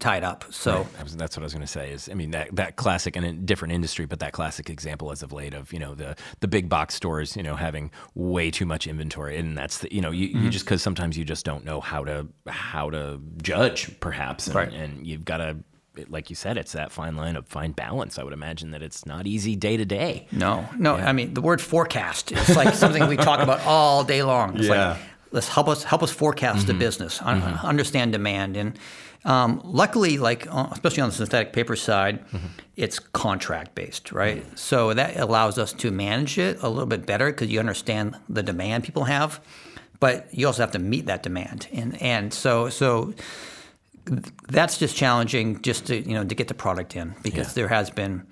tied 0.00 0.24
up. 0.24 0.44
So. 0.50 0.86
Was- 1.02 1.16
That's 1.16 1.36
what 1.36 1.42
I 1.42 1.46
was 1.46 1.52
going 1.54 1.60
to 1.66 1.72
say. 1.78 1.92
Is 1.92 2.08
I 2.10 2.14
mean 2.14 2.32
that 2.32 2.54
that 2.56 2.74
classic 2.76 3.14
and 3.16 3.24
a 3.24 3.32
different 3.32 3.72
industry, 3.74 4.06
but 4.06 4.18
that 4.18 4.32
classic 4.32 4.68
example 4.68 5.12
as 5.12 5.22
of 5.22 5.32
late 5.32 5.54
of 5.54 5.72
you 5.72 5.78
know 5.78 5.94
the 5.94 6.16
the 6.40 6.48
big 6.48 6.68
box 6.68 6.94
stores 6.94 7.36
you 7.36 7.42
know 7.42 7.54
having 7.54 7.90
way 8.14 8.50
too 8.50 8.66
much 8.66 8.86
inventory, 8.88 9.36
and 9.38 9.56
that's 9.56 9.78
the, 9.78 9.94
you 9.94 10.00
know 10.00 10.10
you, 10.10 10.28
Mm-hmm. 10.28 10.44
you 10.44 10.50
just 10.50 10.64
because 10.64 10.82
sometimes 10.82 11.16
you 11.16 11.24
just 11.24 11.44
don't 11.44 11.64
know 11.64 11.80
how 11.80 12.02
to 12.04 12.26
how 12.48 12.90
to 12.90 13.20
judge 13.42 13.98
perhaps, 14.00 14.46
and, 14.48 14.56
Right. 14.56 14.72
and 14.72 15.06
you've 15.06 15.24
got 15.24 15.36
to. 15.38 15.56
Like 16.08 16.28
you 16.28 16.34
said, 16.34 16.56
it's 16.58 16.72
that 16.72 16.90
fine 16.90 17.14
line 17.14 17.36
of 17.36 17.46
fine 17.46 17.70
balance. 17.70 18.18
I 18.18 18.24
would 18.24 18.32
imagine 18.32 18.72
that 18.72 18.82
it's 18.82 19.06
not 19.06 19.28
easy 19.28 19.54
day 19.54 19.76
to 19.76 19.84
day. 19.84 20.26
No, 20.32 20.68
no. 20.76 20.96
I 20.96 21.12
mean, 21.12 21.34
the 21.34 21.40
word 21.40 21.60
forecast 21.60 22.32
is 22.32 22.56
like 22.56 22.74
something 22.74 23.06
we 23.06 23.16
talk 23.16 23.38
about 23.38 23.60
all 23.64 24.02
day 24.02 24.24
long. 24.24 24.56
It's 24.56 24.66
Yeah. 24.66 24.88
Like 24.94 25.00
let's 25.34 25.48
help 25.48 25.68
us 25.68 25.84
help 25.84 26.02
us 26.02 26.10
forecast 26.10 26.66
the 26.66 26.74
business, 26.74 27.20
un- 27.22 27.42
understand 27.62 28.12
demand, 28.12 28.56
and 28.56 28.78
um, 29.26 29.60
luckily, 29.64 30.18
like 30.18 30.46
uh, 30.50 30.68
especially 30.72 31.02
on 31.02 31.08
the 31.10 31.14
synthetic 31.14 31.52
paper 31.52 31.76
side, 31.76 32.16
Mm-hmm. 32.30 32.46
it's 32.76 32.98
contract 32.98 33.74
based, 33.74 34.12
right? 34.12 34.42
So 34.58 34.94
that 34.94 35.16
allows 35.18 35.58
us 35.58 35.72
to 35.82 35.90
manage 35.90 36.38
it 36.38 36.62
a 36.62 36.68
little 36.68 36.86
bit 36.86 37.04
better 37.06 37.26
because 37.32 37.48
you 37.50 37.58
understand 37.60 38.16
the 38.28 38.42
demand 38.42 38.84
people 38.84 39.04
have, 39.04 39.40
but 40.00 40.14
you 40.32 40.46
also 40.46 40.62
have 40.62 40.72
to 40.72 40.78
meet 40.78 41.06
that 41.06 41.22
demand, 41.22 41.68
and 41.72 42.00
and 42.02 42.32
so 42.34 42.68
so 42.70 43.12
that's 44.48 44.76
just 44.78 44.94
challenging 44.96 45.60
just 45.62 45.86
to 45.86 45.94
you 46.08 46.14
know 46.14 46.24
to 46.24 46.34
get 46.34 46.48
the 46.48 46.54
product 46.54 46.94
in 46.96 47.14
because 47.22 47.48
Yeah. 47.48 47.54
there 47.62 47.68
has 47.68 47.90
been 47.90 48.26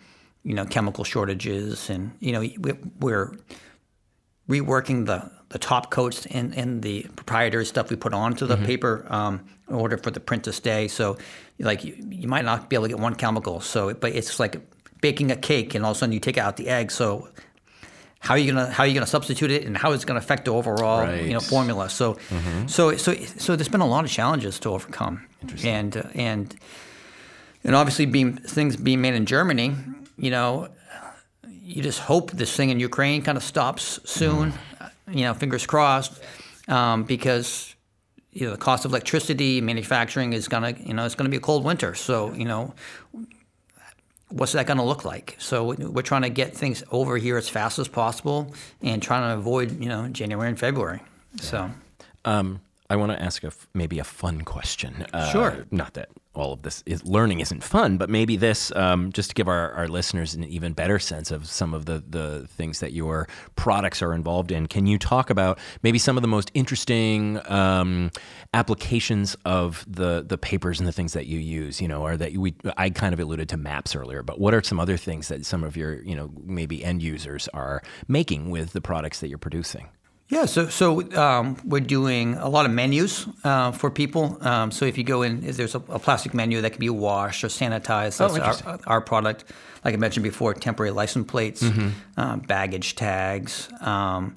you 0.45 0.55
know 0.55 0.67
chemical 0.67 1.05
shortages 1.05 1.89
and 1.91 2.11
you 2.21 2.33
know 2.33 2.41
we, 2.41 2.59
we're 3.01 3.33
reworking 4.49 5.07
the 5.07 5.31
the 5.53 5.59
top 5.59 5.91
coats 5.91 6.27
and, 6.27 6.57
and 6.57 6.83
the 6.83 7.03
proprietary 7.15 7.67
stuff 7.67 7.91
we 7.91 7.97
put 7.97 8.15
onto 8.15 8.47
the 8.47 8.57
paper 8.57 9.07
um, 9.11 9.45
in 9.69 9.75
order 9.75 9.99
for 9.99 10.11
the 10.11 10.21
print 10.21 10.45
to 10.45 10.53
stay. 10.53 10.89
So, 10.89 11.19
like 11.59 11.85
you, 11.85 11.95
you 12.11 12.27
might 12.27 12.45
not 12.45 12.69
be 12.69 12.77
able 12.77 12.85
to 12.85 12.89
get 12.89 12.99
one 12.99 13.15
chemical. 13.15 13.61
So, 13.61 13.93
but 13.95 14.15
it's 14.15 14.41
like 14.41 14.61
baking 15.01 15.31
a 15.31 15.37
cake, 15.37 15.75
and 15.75 15.85
all 15.85 15.91
of 15.93 15.97
a 15.97 16.01
sudden 16.01 16.13
you 16.13 16.21
take 16.21 16.39
out 16.39 16.57
the 16.57 16.69
egg. 16.69 16.91
So, 16.91 17.29
how 18.21 18.35
are 18.35 18.39
you 18.39 18.51
gonna 18.53 18.71
how 18.71 18.85
are 18.85 18.87
you 18.87 18.95
gonna 18.95 19.07
substitute 19.07 19.51
it, 19.51 19.65
and 19.67 19.77
how 19.77 19.93
is 19.93 20.03
it 20.03 20.07
gonna 20.07 20.21
affect 20.21 20.47
the 20.47 20.53
overall 20.53 21.03
you 21.27 21.33
know 21.35 21.41
formula? 21.41 21.91
So, 21.91 22.17
so 22.67 22.97
so 22.97 23.15
so 23.15 23.55
there's 23.57 23.69
been 23.69 23.81
a 23.83 23.87
lot 23.87 24.05
of 24.05 24.11
challenges 24.11 24.59
to 24.61 24.71
overcome, 24.71 25.27
and 25.65 25.97
uh, 25.97 26.03
and 26.15 26.57
and 27.65 27.77
obviously 27.77 28.07
being 28.07 28.37
things 28.37 28.77
being 28.77 29.01
made 29.03 29.15
in 29.15 29.27
Germany, 29.27 29.75
you 30.17 30.31
know, 30.31 30.69
you 31.47 31.83
just 31.83 32.01
hope 32.01 32.31
this 32.33 32.57
thing 32.57 32.71
in 32.71 32.81
Ukraine 32.81 33.23
kind 33.23 33.37
of 33.37 33.45
stops 33.45 34.01
soon. 34.05 34.55
You 35.11 35.25
know, 35.25 35.35
fingers 35.35 35.67
crossed, 35.67 36.21
um, 36.69 37.05
because 37.05 37.75
you 38.33 38.47
know 38.47 38.53
the 38.53 38.59
cost 38.59 38.85
of 38.85 38.91
electricity, 38.93 39.61
manufacturing 39.61 40.33
is 40.33 40.49
gonna, 40.49 40.75
you 40.79 40.95
know, 40.95 41.05
it's 41.05 41.15
gonna 41.15 41.29
be 41.31 41.37
a 41.37 41.41
cold 41.41 41.65
winter. 41.65 41.95
So 41.95 42.33
you 42.33 42.45
know, 42.45 42.75
what's 44.29 44.53
that 44.53 44.67
gonna 44.67 44.85
look 44.85 45.05
like? 45.05 45.37
So 45.39 45.75
we're 45.75 46.03
trying 46.03 46.23
to 46.23 46.31
get 46.31 46.57
things 46.57 46.83
over 46.91 47.19
here 47.19 47.37
as 47.37 47.49
fast 47.49 47.79
as 47.79 47.89
possible, 47.89 48.55
and 48.81 49.03
trying 49.03 49.23
to 49.31 49.35
avoid, 49.39 49.81
you 49.83 49.89
know, 49.89 50.09
January 50.09 50.49
and 50.49 50.59
February. 50.59 51.01
So 51.41 51.71
Um, 52.25 52.61
I 52.89 52.97
want 52.97 53.11
to 53.13 53.21
ask 53.23 53.43
a 53.43 53.53
maybe 53.75 53.99
a 53.99 54.05
fun 54.05 54.43
question. 54.43 55.07
Uh, 55.13 55.31
Sure. 55.33 55.67
Not 55.71 55.95
that 55.95 56.09
all 56.35 56.55
of 56.55 56.63
this 56.63 56.83
is 56.87 57.05
learning 57.05 57.41
isn't 57.41 57.63
fun, 57.63 57.99
but 57.99 58.09
maybe 58.09 58.37
this 58.37 58.75
um, 58.75 59.13
just 59.13 59.31
to 59.31 59.35
give 59.35 59.49
our, 59.49 59.73
our 59.73 59.87
listeners 59.87 60.35
an 60.35 60.45
even 60.45 60.73
better 60.73 60.99
sense 60.99 61.31
of 61.31 61.47
some 61.47 61.75
of 61.75 61.85
the 61.85 62.03
the 62.09 62.47
things 62.49 62.81
that 62.81 62.93
your 62.93 63.29
products 63.55 64.01
are 64.03 64.15
involved 64.15 64.51
in. 64.51 64.67
Can 64.67 64.87
you 64.87 64.99
talk 64.99 65.29
about 65.29 65.59
maybe 65.83 65.99
some 65.99 66.17
of 66.17 66.23
the 66.23 66.29
most 66.29 66.51
interesting 66.55 67.41
um, 67.51 68.11
applications 68.55 69.37
of 69.45 69.85
the 69.87 70.25
the 70.27 70.39
papers 70.39 70.81
and 70.81 70.89
the 70.89 70.93
things 70.93 71.13
that 71.13 71.27
you 71.27 71.39
use? 71.39 71.81
You 71.81 71.89
know, 71.89 72.03
or 72.03 72.17
that 72.17 72.37
we 72.37 72.55
I 72.77 72.89
kind 72.91 73.13
of 73.13 73.21
alluded 73.21 73.49
to 73.51 73.57
maps 73.59 73.95
earlier, 73.95 74.23
but 74.23 74.41
what 74.41 74.55
are 74.55 74.63
some 74.63 74.81
other 74.81 74.97
things 74.97 75.29
that 75.29 75.45
some 75.45 75.63
of 75.63 75.77
your 75.77 76.03
you 76.03 76.17
know 76.17 76.31
maybe 76.45 76.83
end 76.83 77.03
users 77.03 77.49
are 77.49 77.83
making 78.09 78.51
with 78.51 78.73
the 78.73 78.81
products 78.81 79.21
that 79.21 79.29
you're 79.29 79.39
producing? 79.39 79.89
Yeah, 80.33 80.47
so 80.47 80.69
so 80.71 81.03
um, 81.13 81.59
we're 81.63 81.81
doing 81.81 82.35
a 82.39 82.49
lot 82.49 82.65
of 82.65 82.73
menus 82.73 83.27
uh, 83.45 83.71
for 83.73 83.91
people. 83.91 84.39
Um, 84.41 84.71
so 84.71 84.87
if 84.87 84.97
you 84.97 85.05
go 85.05 85.21
in, 85.21 85.43
there's 85.43 85.75
a, 85.75 85.83
a 85.91 85.99
plastic 85.99 86.33
menu 86.33 86.63
that 86.63 86.71
can 86.71 86.81
be 86.81 86.89
washed 86.89 87.45
or 87.45 87.49
sanitized. 87.49 88.19
Oh, 88.19 88.29
That's 88.29 88.37
interesting. 88.37 88.67
our, 88.69 88.79
our 88.87 89.01
product. 89.03 89.45
Like 89.85 89.93
I 89.93 89.99
mentioned 89.99 90.25
before, 90.25 90.55
temporary 90.55 90.91
license 90.93 91.27
plates, 91.31 91.63
um, 92.17 92.41
baggage 92.41 92.95
tags, 92.97 93.69
um, 93.83 94.37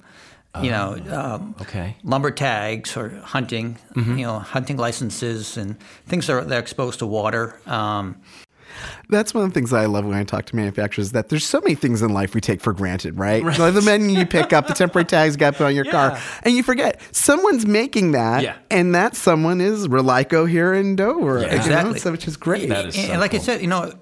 you 0.62 0.70
know, 0.70 0.98
um, 1.10 1.54
Okay. 1.62 1.96
lumber 2.04 2.30
tags 2.30 2.94
or 2.94 3.08
hunting, 3.24 3.78
you 3.94 4.26
know, 4.26 4.38
hunting 4.38 4.76
licenses 4.76 5.56
and 5.56 5.78
things 6.06 6.26
that 6.26 6.34
are, 6.34 6.44
that 6.44 6.56
are 6.56 6.60
exposed 6.60 6.98
to 6.98 7.06
water. 7.06 7.58
That's 9.08 9.32
one 9.32 9.44
of 9.44 9.50
the 9.50 9.54
things 9.54 9.70
that 9.70 9.80
I 9.80 9.86
love 9.86 10.04
when 10.04 10.14
I 10.16 10.24
talk 10.24 10.46
to 10.46 10.56
manufacturers. 10.56 11.12
That 11.12 11.28
there's 11.28 11.44
so 11.44 11.60
many 11.60 11.74
things 11.74 12.02
in 12.02 12.12
life 12.12 12.34
we 12.34 12.40
take 12.40 12.60
for 12.60 12.72
granted, 12.72 13.16
right? 13.18 13.42
Like 13.44 13.74
the 13.74 13.82
menu 13.82 14.18
you 14.18 14.26
pick 14.26 14.52
up, 14.52 14.66
the 14.66 14.74
temporary 14.82 15.04
tags 15.06 15.34
you 15.34 15.38
got 15.38 15.54
put 15.54 15.64
on 15.66 15.74
your 15.74 15.84
car, 15.84 16.18
and 16.42 16.54
you 16.54 16.62
forget 16.62 17.00
someone's 17.12 17.66
making 17.66 18.12
that, 18.12 18.42
Yeah. 18.42 18.56
and 18.70 18.94
that 18.94 19.16
someone 19.16 19.60
is 19.60 19.88
Relyco 19.88 20.48
here 20.48 20.74
in 20.74 20.96
Dover, 20.96 21.40
you 21.40 21.46
know, 21.46 21.52
Exactly. 21.52 21.98
so 22.00 22.10
which 22.12 22.26
is 22.28 22.36
great. 22.36 22.68
That 22.68 22.86
is 22.86 22.96
and, 22.96 23.06
so 23.06 23.12
and 23.12 23.20
like 23.20 23.34
I 23.34 23.38
said, 23.38 23.60
you 23.60 23.68
know, 23.68 23.92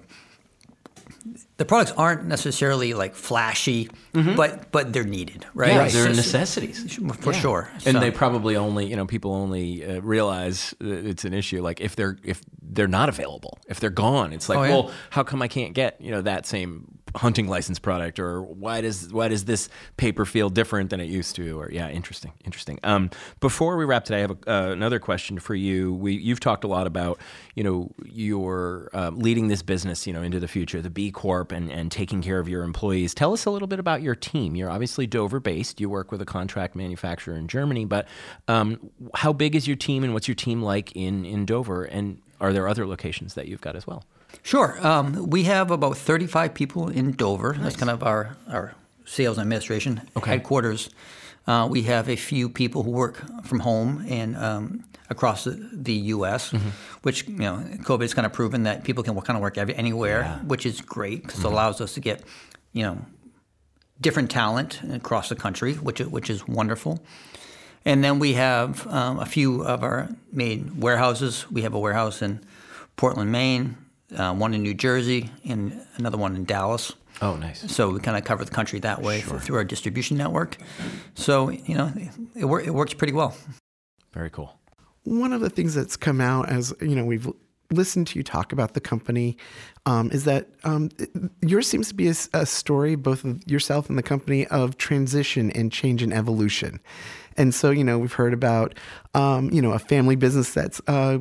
the 1.57 1.65
products 1.65 1.91
aren't 1.97 2.25
necessarily 2.25 2.93
like 2.93 3.15
flashy, 3.15 3.89
but 4.13 4.71
but 4.71 4.91
they're 4.93 5.03
needed, 5.05 5.45
right? 5.53 5.69
Mm-hmm. 5.71 5.77
Yeah, 5.85 5.87
they're 6.03 6.13
So- 6.13 6.21
necessities. 6.21 6.99
for 7.21 7.31
Yeah. 7.33 7.39
sure. 7.39 7.69
And 7.85 7.95
So- 7.95 7.99
they 7.99 8.11
probably 8.11 8.55
only, 8.57 8.85
you 8.87 8.95
know, 8.95 9.05
people 9.05 9.33
only 9.33 9.85
uh, 9.85 10.01
realize 10.01 10.73
it's 10.81 11.23
an 11.25 11.33
issue 11.33 11.61
like 11.61 11.79
if 11.81 11.95
they're 11.95 12.17
if 12.23 12.41
they're 12.61 12.87
not 12.89 13.07
available, 13.09 13.57
if 13.69 13.79
they're 13.79 13.89
gone. 13.89 14.33
It's 14.33 14.49
like, 14.49 14.57
Oh, 14.59 14.63
yeah. 14.63 14.69
well, 14.69 14.91
how 15.11 15.23
come 15.23 15.41
I 15.41 15.47
can't 15.47 15.73
get 15.73 15.99
you 16.01 16.11
know 16.11 16.21
that 16.21 16.45
same 16.45 16.99
hunting 17.15 17.47
license 17.47 17.79
product, 17.79 18.19
or 18.19 18.41
why 18.41 18.81
does 18.81 19.11
why 19.13 19.27
does 19.27 19.45
this 19.45 19.69
paper 19.97 20.25
feel 20.25 20.49
different 20.49 20.89
than 20.89 20.99
it 20.99 21.05
used 21.05 21.35
to? 21.37 21.59
Or 21.59 21.69
yeah, 21.71 21.89
interesting, 21.89 22.33
interesting. 22.43 22.79
Um, 22.83 23.09
before 23.39 23.77
we 23.77 23.85
wrap 23.85 24.05
today, 24.05 24.17
I 24.17 24.21
have 24.21 24.31
a, 24.31 24.51
uh, 24.51 24.71
another 24.71 24.99
question 24.99 25.39
for 25.39 25.55
you. 25.55 25.93
We 25.93 26.13
you've 26.13 26.39
talked 26.39 26.63
a 26.63 26.67
lot 26.67 26.87
about 26.87 27.19
you 27.55 27.63
know 27.63 27.91
your 28.03 28.89
um, 28.93 29.19
leading 29.19 29.47
this 29.47 29.61
business, 29.61 30.05
you 30.05 30.13
know, 30.13 30.21
into 30.21 30.39
the 30.39 30.47
future, 30.47 30.81
the 30.81 30.89
B 30.89 31.11
Corp, 31.11 31.51
and 31.51 31.71
and 31.71 31.91
taking 31.91 32.21
care 32.21 32.39
of 32.39 32.47
your 32.47 32.63
employees. 32.63 33.13
Tell 33.13 33.33
us 33.33 33.45
a 33.45 33.51
little 33.51 33.67
bit 33.67 33.79
about 33.79 34.01
your 34.01 34.15
team. 34.15 34.55
You're 34.55 34.69
obviously 34.69 35.07
Dover 35.07 35.39
based. 35.39 35.79
You 35.79 35.89
work 35.89 36.11
with 36.11 36.21
a 36.21 36.25
contract 36.25 36.75
manufacturer 36.75 37.35
in 37.35 37.47
Germany, 37.47 37.85
but 37.85 38.07
um, 38.47 38.91
how 39.13 39.33
big 39.33 39.55
is 39.55 39.67
your 39.67 39.77
team, 39.77 40.03
and 40.03 40.13
what's 40.13 40.27
your 40.27 40.35
team 40.35 40.61
like 40.61 40.95
in 40.95 41.25
in 41.25 41.45
Dover? 41.45 41.83
And 41.83 42.21
are 42.41 42.53
there 42.53 42.67
other 42.67 42.85
locations 42.85 43.33
that 43.35 43.47
you've 43.47 43.61
got 43.61 43.75
as 43.75 43.87
well? 43.87 44.03
Sure. 44.43 44.77
Um, 44.85 45.29
we 45.29 45.43
have 45.43 45.71
about 45.71 45.97
35 45.97 46.53
people 46.53 46.89
in 46.89 47.11
Dover. 47.13 47.55
That's 47.59 47.75
kind 47.75 47.89
of 47.89 48.03
our, 48.03 48.37
our 48.49 48.73
sales 49.05 49.39
administration 49.39 50.01
headquarters. 50.31 50.89
Uh, 51.47 51.67
we 51.69 51.83
have 51.83 52.09
a 52.09 52.15
few 52.15 52.49
people 52.49 52.83
who 52.83 52.91
work 52.91 53.21
from 53.43 53.59
home 53.59 54.03
and 54.09 54.35
um, 54.37 54.83
across 55.09 55.43
the, 55.43 55.51
the 55.71 55.93
U.S., 55.93 56.51
which, 57.03 57.27
you 57.27 57.35
know, 57.37 57.63
COVID 57.83 58.01
has 58.01 58.13
kind 58.15 58.25
of 58.25 58.33
proven 58.33 58.63
that 58.63 58.83
people 58.83 59.03
can 59.03 59.13
kind 59.21 59.37
of 59.37 59.41
work 59.43 59.57
every, 59.57 59.75
anywhere, 59.75 60.23
which 60.47 60.65
is 60.65 60.81
great 60.81 61.21
because 61.23 61.39
it 61.39 61.45
allows 61.45 61.81
us 61.81 61.93
to 61.93 61.99
get, 61.99 62.23
you 62.73 62.81
know, 62.83 62.97
different 64.01 64.29
talent 64.31 64.81
across 64.91 65.29
the 65.29 65.35
country, 65.35 65.73
which, 65.75 66.01
is- 66.01 66.07
which 66.07 66.29
is 66.29 66.47
wonderful. 66.47 66.99
And 67.87 68.03
then 68.03 68.17
we 68.17 68.33
have 68.33 68.87
um, 68.87 69.19
a 69.19 69.25
few 69.27 69.63
of 69.63 69.83
our 69.83 70.09
main 70.31 70.79
warehouses. 70.79 71.45
We 71.51 71.61
have 71.61 71.75
a 71.75 71.79
warehouse 71.79 72.23
in 72.23 72.39
Portland, 72.95 73.31
Maine, 73.31 73.77
uh, 74.15 74.33
one 74.33 74.53
in 74.53 74.61
New 74.63 74.73
Jersey, 74.73 75.29
and 75.47 75.79
another 75.97 76.17
one 76.17 76.35
in 76.35 76.43
Dallas. 76.45 76.93
Oh, 77.21 77.35
nice. 77.37 77.71
So 77.71 77.89
we 77.91 77.99
kind 78.01 78.17
of 78.17 78.25
cover 78.25 78.43
the 78.43 78.51
country 78.51 78.79
that 78.79 79.01
way 79.01 79.21
through 79.21 79.55
our 79.55 79.63
distribution 79.63 80.17
network. 80.17 80.57
So 81.15 81.49
you 81.49 81.75
know, 81.75 81.91
it, 82.35 82.45
wor- 82.45 82.61
it 82.61 82.73
works 82.73 82.93
pretty 82.93 83.13
well. 83.13 83.35
Very 84.13 84.29
cool. 84.29 84.57
one 85.03 85.31
of 85.33 85.41
the 85.41 85.49
things 85.49 85.73
that's 85.73 85.95
come 85.97 86.19
out 86.21 86.49
as 86.49 86.73
you 86.81 86.95
know 86.95 87.05
we've 87.05 87.29
listened 87.71 88.05
to 88.07 88.19
you 88.19 88.23
talk 88.23 88.51
about 88.53 88.73
the 88.75 88.79
company 88.79 89.35
um, 89.85 90.09
is 90.11 90.23
that 90.25 90.47
um, 90.65 90.89
yours 91.41 91.67
seems 91.67 91.87
to 91.87 91.93
be 91.95 92.07
a 92.07 92.45
story 92.45 92.95
both 92.95 93.23
of 93.25 93.41
yourself 93.47 93.89
and 93.89 93.97
the 93.97 94.03
company 94.03 94.45
of 94.47 94.77
transition 94.77 95.49
and 95.51 95.71
change 95.71 96.03
and 96.03 96.13
evolution 96.13 96.79
and 97.37 97.53
so 97.55 97.71
you 97.71 97.83
know 97.83 97.97
we've 97.97 98.13
heard 98.13 98.33
about 98.33 98.75
um, 99.15 99.49
you 99.51 99.61
know 99.61 99.71
a 99.71 99.79
family 99.79 100.15
business 100.15 100.53
that's 100.53 100.79
uh, 100.87 101.17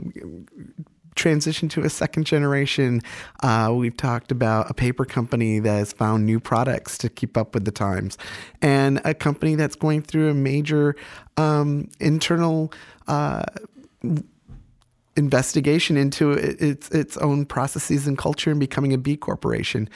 transitioned 1.14 1.70
to 1.70 1.82
a 1.82 1.90
second 1.90 2.24
generation. 2.24 3.00
Uh, 3.42 3.72
we've 3.74 3.96
talked 3.96 4.30
about 4.30 4.70
a 4.70 4.74
paper 4.74 5.04
company 5.04 5.58
that 5.58 5.76
has 5.76 5.92
found 5.92 6.26
new 6.26 6.40
products 6.40 6.98
to 6.98 7.08
keep 7.08 7.36
up 7.36 7.54
with 7.54 7.64
the 7.64 7.72
times, 7.72 8.18
and 8.62 9.00
a 9.04 9.14
company 9.14 9.54
that's 9.54 9.76
going 9.76 10.02
through 10.02 10.30
a 10.30 10.34
major 10.34 10.96
um, 11.36 11.88
internal. 12.00 12.72
Uh, 13.06 13.44
investigation 15.16 15.96
into 15.96 16.32
its 16.32 16.88
its 16.90 17.16
own 17.18 17.46
processes 17.46 18.06
and 18.06 18.18
culture 18.18 18.50
and 18.50 18.58
becoming 18.58 18.92
a 18.92 18.98
B 18.98 19.16
corporation. 19.16 19.88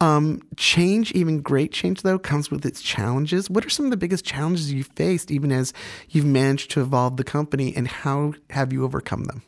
Um, 0.00 0.42
change, 0.56 1.12
even 1.12 1.42
great 1.42 1.72
change 1.72 2.02
though, 2.02 2.18
comes 2.18 2.50
with 2.50 2.66
its 2.66 2.82
challenges. 2.82 3.48
What 3.48 3.64
are 3.64 3.70
some 3.70 3.84
of 3.84 3.90
the 3.90 3.96
biggest 3.96 4.24
challenges 4.24 4.72
you 4.72 4.84
faced, 4.84 5.30
even 5.30 5.52
as 5.52 5.72
you've 6.10 6.24
managed 6.24 6.70
to 6.72 6.80
evolve 6.80 7.16
the 7.16 7.24
company, 7.24 7.74
and 7.76 7.86
how 7.86 8.34
have 8.50 8.72
you 8.72 8.84
overcome 8.84 9.24
them? 9.24 9.42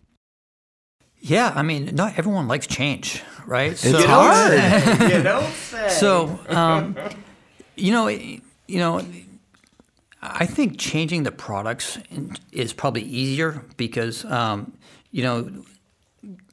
Yeah, 1.27 1.53
I 1.57 1.62
mean, 1.62 1.95
not 1.97 2.17
everyone 2.17 2.47
likes 2.47 2.69
change, 2.69 3.21
right? 3.47 3.73
It's 3.73 4.05
hard. 4.05 4.53
you 5.12 5.23
don't 5.25 5.53
say. 5.53 5.89
So, 5.89 6.39
um, 6.49 6.97
you 7.75 7.91
know, 7.91 8.07
you 8.07 8.39
know, 8.79 9.05
I 10.23 10.47
think 10.47 10.79
changing 10.79 11.25
the 11.25 11.33
products 11.33 11.99
is 12.53 12.73
probably 12.73 13.03
easier 13.03 13.65
because, 13.77 14.25
um, 14.25 14.73
you 15.11 15.25
know, 15.25 15.65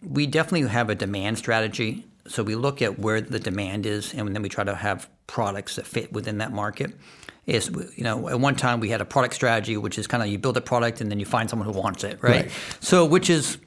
we 0.02 0.26
definitely 0.26 0.68
have 0.68 0.90
a 0.90 0.96
demand 0.96 1.38
strategy. 1.38 2.06
So 2.28 2.42
we 2.42 2.56
look 2.56 2.82
at 2.82 2.98
where 2.98 3.22
the 3.22 3.40
demand 3.40 3.86
is, 3.86 4.12
and 4.16 4.34
then 4.34 4.42
we 4.42 4.50
try 4.50 4.64
to 4.64 4.74
have 4.74 5.08
products 5.28 5.76
that 5.76 5.86
fit 5.86 6.12
within 6.12 6.40
that 6.40 6.52
market. 6.52 6.96
Is 7.46 7.70
you 7.70 8.04
know, 8.04 8.28
at 8.28 8.40
one 8.40 8.56
time 8.56 8.80
we 8.80 8.90
had 8.90 9.02
a 9.02 9.06
product 9.06 9.36
strategy, 9.36 9.78
which 9.78 10.00
is 10.00 10.08
kind 10.08 10.24
of 10.24 10.30
you 10.30 10.40
build 10.40 10.58
a 10.58 10.62
product 10.62 11.00
and 11.00 11.12
then 11.12 11.20
you 11.20 11.26
find 11.26 11.48
someone 11.48 11.68
who 11.68 11.78
wants 11.78 12.04
it, 12.04 12.24
right? 12.24 12.44
Right. 12.44 12.52
So, 12.80 13.06
which 13.06 13.30
is 13.30 13.58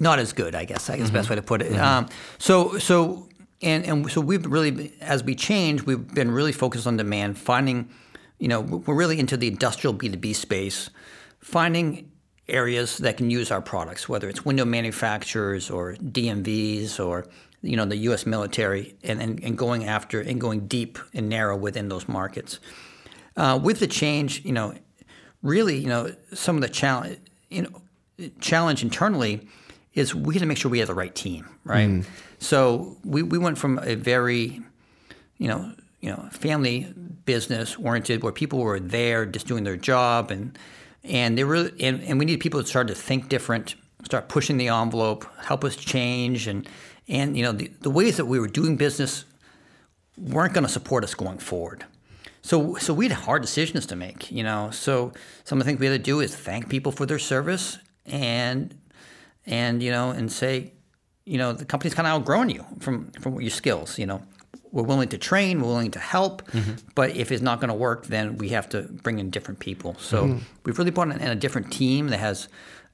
not 0.00 0.18
as 0.18 0.32
good, 0.32 0.54
I 0.54 0.64
guess. 0.64 0.90
I 0.90 0.96
guess 0.96 1.08
the 1.08 1.12
best 1.12 1.30
way 1.30 1.36
to 1.36 1.42
put 1.42 1.62
it. 1.62 1.78
Um, 1.78 2.08
so 2.38 2.78
so 2.78 3.28
and 3.62 3.84
and 3.84 4.10
so 4.10 4.20
we've 4.20 4.44
really, 4.46 4.92
as 5.00 5.22
we 5.22 5.34
change, 5.34 5.82
we've 5.82 6.12
been 6.12 6.30
really 6.30 6.52
focused 6.52 6.86
on 6.86 6.96
demand, 6.96 7.38
finding, 7.38 7.90
you 8.38 8.48
know, 8.48 8.60
we're 8.60 8.94
really 8.94 9.20
into 9.20 9.36
the 9.36 9.46
industrial 9.46 9.92
B 9.92 10.08
two 10.08 10.16
B 10.16 10.32
space, 10.32 10.90
finding 11.38 12.10
areas 12.48 12.98
that 12.98 13.16
can 13.16 13.30
use 13.30 13.50
our 13.50 13.60
products, 13.60 14.08
whether 14.08 14.28
it's 14.28 14.44
window 14.44 14.64
manufacturers 14.64 15.70
or 15.70 15.94
DMVs 15.94 16.98
or 16.98 17.26
you 17.62 17.76
know 17.76 17.84
the 17.84 17.96
U.S. 18.08 18.24
military, 18.24 18.96
and, 19.04 19.20
and, 19.20 19.44
and 19.44 19.58
going 19.58 19.84
after 19.84 20.20
and 20.20 20.40
going 20.40 20.66
deep 20.66 20.98
and 21.12 21.28
narrow 21.28 21.56
within 21.56 21.90
those 21.90 22.08
markets. 22.08 22.58
Uh, 23.36 23.58
with 23.62 23.78
the 23.80 23.86
change, 23.86 24.44
you 24.44 24.52
know, 24.52 24.74
really, 25.42 25.76
you 25.76 25.86
know, 25.86 26.14
some 26.32 26.56
of 26.56 26.62
the 26.62 26.68
challenge, 26.68 27.18
you 27.50 27.62
know, 27.62 28.30
challenge 28.40 28.82
internally 28.82 29.46
is 29.94 30.14
we 30.14 30.34
had 30.34 30.40
to 30.40 30.46
make 30.46 30.58
sure 30.58 30.70
we 30.70 30.78
had 30.78 30.88
the 30.88 30.94
right 30.94 31.14
team, 31.14 31.48
right? 31.64 31.88
Mm. 31.88 32.04
So 32.38 32.96
we, 33.04 33.22
we 33.22 33.38
went 33.38 33.58
from 33.58 33.78
a 33.82 33.94
very, 33.94 34.62
you 35.38 35.48
know, 35.48 35.72
you 36.00 36.10
know, 36.10 36.28
family 36.32 36.92
business 37.24 37.76
oriented 37.76 38.22
where 38.22 38.32
people 38.32 38.60
were 38.60 38.80
there 38.80 39.26
just 39.26 39.46
doing 39.46 39.64
their 39.64 39.76
job 39.76 40.30
and 40.30 40.58
and 41.02 41.36
they 41.36 41.44
really 41.44 41.72
and, 41.80 42.02
and 42.02 42.18
we 42.18 42.24
needed 42.24 42.40
people 42.40 42.60
to 42.60 42.66
start 42.66 42.88
to 42.88 42.94
think 42.94 43.28
different, 43.28 43.74
start 44.04 44.28
pushing 44.28 44.56
the 44.56 44.68
envelope, 44.68 45.26
help 45.44 45.64
us 45.64 45.76
change 45.76 46.46
and 46.46 46.68
and 47.08 47.36
you 47.36 47.42
know 47.42 47.52
the, 47.52 47.70
the 47.80 47.90
ways 47.90 48.16
that 48.16 48.26
we 48.26 48.38
were 48.38 48.48
doing 48.48 48.76
business 48.76 49.24
weren't 50.16 50.54
going 50.54 50.66
to 50.66 50.72
support 50.72 51.04
us 51.04 51.14
going 51.14 51.38
forward. 51.38 51.84
So, 52.42 52.74
so 52.76 52.94
we 52.94 53.08
had 53.08 53.16
hard 53.16 53.42
decisions 53.42 53.86
to 53.86 53.96
make, 53.96 54.30
you 54.30 54.42
know. 54.42 54.70
So 54.70 55.12
some 55.44 55.60
of 55.60 55.64
the 55.64 55.70
things 55.70 55.80
we 55.80 55.86
had 55.86 55.92
to 55.92 55.98
do 55.98 56.20
is 56.20 56.34
thank 56.34 56.68
people 56.68 56.92
for 56.92 57.06
their 57.06 57.18
service 57.18 57.78
and, 58.06 58.74
and 59.46 59.82
you 59.82 59.90
know, 59.90 60.10
and 60.10 60.30
say, 60.30 60.72
you 61.24 61.38
know, 61.38 61.52
the 61.52 61.64
company's 61.64 61.94
kind 61.94 62.06
of 62.06 62.12
outgrown 62.14 62.50
you 62.50 62.64
from 62.80 63.10
from 63.20 63.40
your 63.40 63.50
skills. 63.50 63.98
You 63.98 64.06
know, 64.06 64.22
we're 64.72 64.84
willing 64.84 65.08
to 65.08 65.18
train, 65.18 65.60
we're 65.60 65.68
willing 65.68 65.90
to 65.92 65.98
help, 65.98 66.42
but 66.94 67.16
if 67.16 67.32
it's 67.32 67.42
not 67.42 67.60
going 67.60 67.68
to 67.68 67.74
work, 67.74 68.06
then 68.06 68.36
we 68.38 68.50
have 68.50 68.68
to 68.70 68.82
bring 68.82 69.18
in 69.18 69.30
different 69.30 69.58
people. 69.60 69.96
So 69.98 70.38
we've 70.64 70.78
really 70.78 70.90
brought 70.90 71.10
in 71.10 71.20
a 71.20 71.34
different 71.34 71.72
team 71.72 72.08
that 72.08 72.18
has 72.18 72.48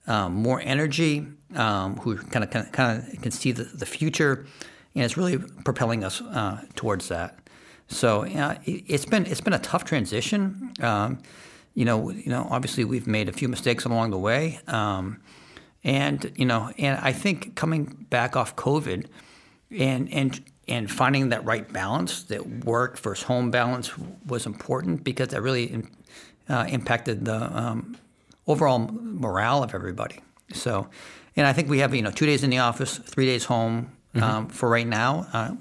um, 0.07 0.35
more 0.35 0.61
energy, 0.61 1.27
um, 1.55 1.97
who 1.99 2.17
kind 2.17 2.45
of 2.45 2.73
kind 2.73 3.03
of 3.13 3.23
can 3.23 3.31
see 3.33 3.53
the, 3.53 3.65
the 3.65 3.87
future, 3.87 4.47
and 4.95 5.05
it's 5.05 5.17
really 5.17 5.39
propelling 5.65 6.05
us 6.05 6.21
uh, 6.23 6.63
towards 6.75 7.09
that. 7.09 7.39
So 7.89 8.25
uh, 8.25 8.57
it, 8.65 8.85
it's 8.87 9.05
been 9.07 9.27
it's 9.27 9.41
been 9.41 9.53
a 9.53 9.59
tough 9.59 9.85
transition. 9.85 10.73
Um, 10.81 11.19
you 11.75 11.85
know, 11.85 12.11
you 12.11 12.31
know, 12.31 12.47
obviously 12.51 12.85
we've 12.85 13.07
made 13.07 13.29
a 13.29 13.33
few 13.33 13.49
mistakes 13.49 13.85
along 13.85 14.11
the 14.11 14.19
way, 14.19 14.61
um, 14.67 15.21
and 15.87 16.33
you 16.35 16.45
know, 16.45 16.71
and 16.77 16.99
I 17.01 17.13
think 17.13 17.55
coming 17.55 18.07
back 18.11 18.37
off 18.37 18.57
COVID, 18.57 19.07
and 19.71 20.13
and 20.13 20.43
and 20.67 20.91
finding 20.91 21.29
that 21.29 21.45
right 21.45 21.73
balance, 21.73 22.25
that 22.25 22.65
work 22.65 22.99
versus 22.99 23.25
home 23.25 23.53
balance, 23.53 23.97
was 24.27 24.47
important 24.47 25.05
because 25.05 25.29
that 25.29 25.41
really 25.41 25.85
uh, 26.49 26.67
impacted 26.69 27.25
the 27.25 27.57
um, 27.57 27.97
overall 28.49 28.91
morale 28.91 29.63
of 29.63 29.75
everybody. 29.75 30.19
So, 30.53 30.89
and 31.37 31.47
I 31.47 31.53
think 31.53 31.71
we 31.71 31.79
have 31.79 31.95
you 31.95 32.03
know 32.03 32.11
two 32.11 32.27
days 32.27 32.43
in 32.43 32.51
the 32.51 32.59
office, 32.59 32.99
three 32.99 33.27
days 33.27 33.45
home 33.45 33.93
um, 34.17 34.49
for 34.49 34.69
right 34.69 34.87
now, 34.87 35.29
uh, 35.33 35.53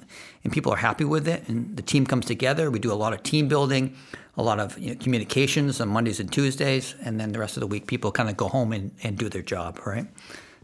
and 0.46 0.54
people 0.54 0.72
are 0.72 0.78
happy 0.78 1.04
with 1.04 1.28
it. 1.28 1.44
And 1.50 1.76
the 1.76 1.82
team 1.82 2.06
comes 2.06 2.26
together. 2.26 2.72
We 2.72 2.80
do 2.80 2.94
a 2.94 2.96
lot 2.96 3.12
of 3.14 3.24
team 3.24 3.48
building, 3.50 3.96
a 4.38 4.44
lot 4.44 4.60
of 4.60 4.78
you 4.78 4.94
know, 4.94 4.96
communications 5.02 5.82
on 5.82 5.90
Mondays 5.90 6.20
and 6.20 6.32
Tuesdays, 6.32 6.96
and 7.04 7.20
then 7.20 7.34
the 7.34 7.40
rest 7.40 7.58
of 7.58 7.62
the 7.62 7.68
week 7.68 7.88
people 7.88 8.12
kind 8.12 8.30
of 8.30 8.38
go 8.38 8.48
home 8.48 8.72
and, 8.72 8.92
and 9.04 9.18
do 9.18 9.28
their 9.28 9.42
job, 9.42 9.82
right? 9.86 10.06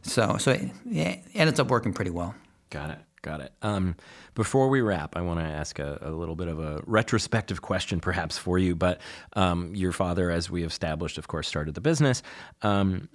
So, 0.04 0.38
so 0.38 0.52
yeah, 0.86 1.10
it 1.10 1.24
ends 1.34 1.60
up 1.60 1.68
working 1.68 1.94
pretty 1.94 2.12
well. 2.12 2.36
Got 2.70 2.92
it. 2.92 3.00
Got 3.24 3.42
it. 3.42 3.54
Um, 3.62 3.96
before 4.34 4.70
we 4.70 4.82
wrap, 4.82 5.16
I 5.16 5.22
want 5.22 5.40
to 5.40 5.46
ask 5.46 5.78
a, 5.78 6.00
a, 6.02 6.10
little 6.10 6.36
bit 6.36 6.48
of 6.48 6.60
a 6.60 6.82
retrospective 6.88 7.62
question, 7.62 8.00
perhaps 8.00 8.38
for 8.38 8.58
you. 8.58 8.76
But 8.76 9.00
um, 9.34 9.76
your 9.76 9.92
father, 9.92 10.32
as 10.32 10.50
we 10.50 10.64
established, 10.64 11.20
of 11.20 11.28
course, 11.28 11.48
started 11.48 11.76
the 11.76 11.82
business. 11.82 12.24
Um, 12.64 13.10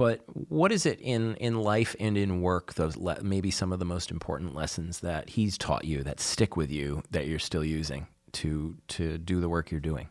but 0.00 0.22
what 0.48 0.72
is 0.72 0.86
it 0.86 0.98
in 1.02 1.34
in 1.34 1.60
life 1.60 1.94
and 2.00 2.16
in 2.16 2.40
work? 2.40 2.72
Those 2.72 2.96
le- 2.96 3.22
maybe 3.22 3.50
some 3.50 3.70
of 3.70 3.80
the 3.80 3.84
most 3.84 4.10
important 4.10 4.54
lessons 4.54 5.00
that 5.00 5.28
he's 5.28 5.58
taught 5.58 5.84
you 5.84 6.02
that 6.04 6.20
stick 6.20 6.56
with 6.56 6.70
you 6.70 7.02
that 7.10 7.26
you're 7.26 7.38
still 7.38 7.62
using 7.62 8.06
to 8.32 8.78
to 8.88 9.18
do 9.18 9.42
the 9.42 9.48
work 9.50 9.70
you're 9.70 9.78
doing. 9.78 10.08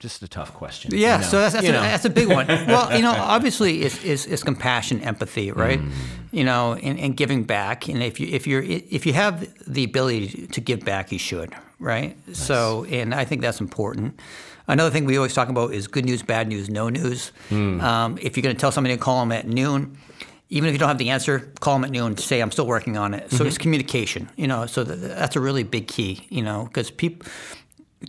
Just 0.00 0.22
a 0.22 0.28
tough 0.28 0.52
question. 0.52 0.90
Yeah, 0.92 1.16
you 1.16 1.22
know? 1.22 1.28
so 1.28 1.40
that's 1.40 1.54
that's 1.54 1.66
a, 1.66 1.72
that's 1.72 2.04
a, 2.04 2.10
big 2.10 2.28
one. 2.28 2.46
well, 2.48 2.94
you 2.94 3.00
know, 3.00 3.12
obviously, 3.12 3.80
it's, 3.80 4.04
it's, 4.04 4.26
it's 4.26 4.42
compassion, 4.42 5.00
empathy, 5.00 5.50
right? 5.50 5.80
Mm. 5.80 5.92
You 6.32 6.44
know, 6.44 6.74
and, 6.74 7.00
and, 7.00 7.16
giving 7.16 7.44
back. 7.44 7.88
And 7.88 8.02
if 8.02 8.20
you 8.20 8.28
if 8.30 8.46
you're 8.46 8.62
if 8.62 9.06
you 9.06 9.14
have 9.14 9.50
the 9.66 9.84
ability 9.84 10.48
to 10.48 10.60
give 10.60 10.80
back, 10.84 11.10
you 11.10 11.18
should, 11.18 11.54
right? 11.80 12.18
Nice. 12.26 12.38
So, 12.38 12.84
and 12.84 13.14
I 13.14 13.24
think 13.24 13.40
that's 13.40 13.62
important. 13.62 14.20
Another 14.68 14.90
thing 14.90 15.04
we 15.04 15.16
always 15.16 15.34
talk 15.34 15.48
about 15.48 15.72
is 15.72 15.86
good 15.86 16.04
news, 16.04 16.22
bad 16.22 16.48
news, 16.48 16.68
no 16.68 16.88
news. 16.88 17.32
Mm. 17.50 17.80
Um, 17.82 18.18
if 18.20 18.36
you're 18.36 18.42
going 18.42 18.56
to 18.56 18.60
tell 18.60 18.72
somebody 18.72 18.96
to 18.96 19.00
call 19.00 19.20
them 19.20 19.32
at 19.32 19.46
noon, 19.46 19.96
even 20.48 20.68
if 20.68 20.72
you 20.72 20.78
don't 20.78 20.88
have 20.88 20.98
the 20.98 21.10
answer, 21.10 21.52
call 21.60 21.74
them 21.74 21.84
at 21.84 21.90
noon. 21.90 22.06
And 22.06 22.20
say 22.20 22.40
I'm 22.40 22.50
still 22.50 22.66
working 22.66 22.96
on 22.96 23.14
it. 23.14 23.30
So 23.30 23.38
mm-hmm. 23.38 23.46
it's 23.46 23.58
communication. 23.58 24.28
You 24.36 24.46
know, 24.46 24.66
so 24.66 24.84
that's 24.84 25.36
a 25.36 25.40
really 25.40 25.62
big 25.62 25.88
key. 25.88 26.26
You 26.28 26.42
know, 26.42 26.64
because 26.64 26.90
people 26.90 27.26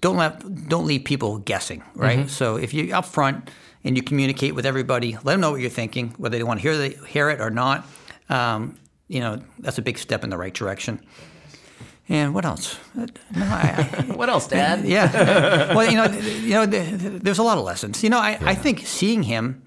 don't 0.01 0.17
let 0.17 0.67
don't 0.67 0.85
leave 0.85 1.03
people 1.03 1.39
guessing, 1.39 1.83
right? 1.95 2.19
Mm-hmm. 2.19 2.27
So 2.27 2.57
if 2.57 2.73
you're 2.73 2.95
up 2.95 3.05
front 3.05 3.49
and 3.83 3.95
you 3.95 4.03
communicate 4.03 4.55
with 4.55 4.65
everybody, 4.65 5.13
let 5.23 5.33
them 5.33 5.41
know 5.41 5.51
what 5.51 5.61
you're 5.61 5.69
thinking, 5.69 6.13
whether 6.17 6.37
they 6.37 6.43
want 6.43 6.59
to 6.59 6.61
hear 6.61 6.77
the, 6.77 6.89
hear 7.07 7.29
it 7.29 7.39
or 7.39 7.49
not. 7.49 7.85
Um, 8.29 8.77
you 9.07 9.21
know, 9.21 9.41
that's 9.59 9.77
a 9.77 9.81
big 9.81 9.97
step 9.97 10.23
in 10.23 10.29
the 10.29 10.37
right 10.37 10.53
direction. 10.53 11.01
And 12.09 12.33
what 12.33 12.45
else? 12.45 12.79
No, 12.95 13.05
I, 13.35 13.89
I, 13.91 14.01
what 14.15 14.29
else, 14.29 14.47
Dad? 14.47 14.85
Yeah. 14.85 15.75
well, 15.75 15.89
you 15.89 15.97
know, 15.97 16.05
you 16.05 16.49
know, 16.51 16.65
there's 16.65 17.39
a 17.39 17.43
lot 17.43 17.57
of 17.57 17.65
lessons. 17.65 18.03
You 18.03 18.09
know, 18.09 18.19
I, 18.19 18.31
yeah. 18.31 18.39
I 18.41 18.55
think 18.55 18.85
seeing 18.85 19.23
him 19.23 19.63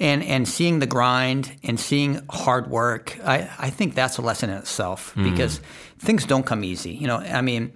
and 0.00 0.24
and 0.24 0.48
seeing 0.48 0.80
the 0.80 0.86
grind 0.86 1.52
and 1.62 1.78
seeing 1.78 2.20
hard 2.28 2.68
work, 2.68 3.18
I, 3.24 3.48
I 3.58 3.70
think 3.70 3.94
that's 3.94 4.18
a 4.18 4.22
lesson 4.22 4.50
in 4.50 4.56
itself 4.56 5.14
mm. 5.14 5.30
because 5.30 5.60
things 5.98 6.26
don't 6.26 6.44
come 6.44 6.64
easy. 6.64 6.90
You 6.90 7.06
know, 7.06 7.18
I 7.18 7.40
mean, 7.42 7.72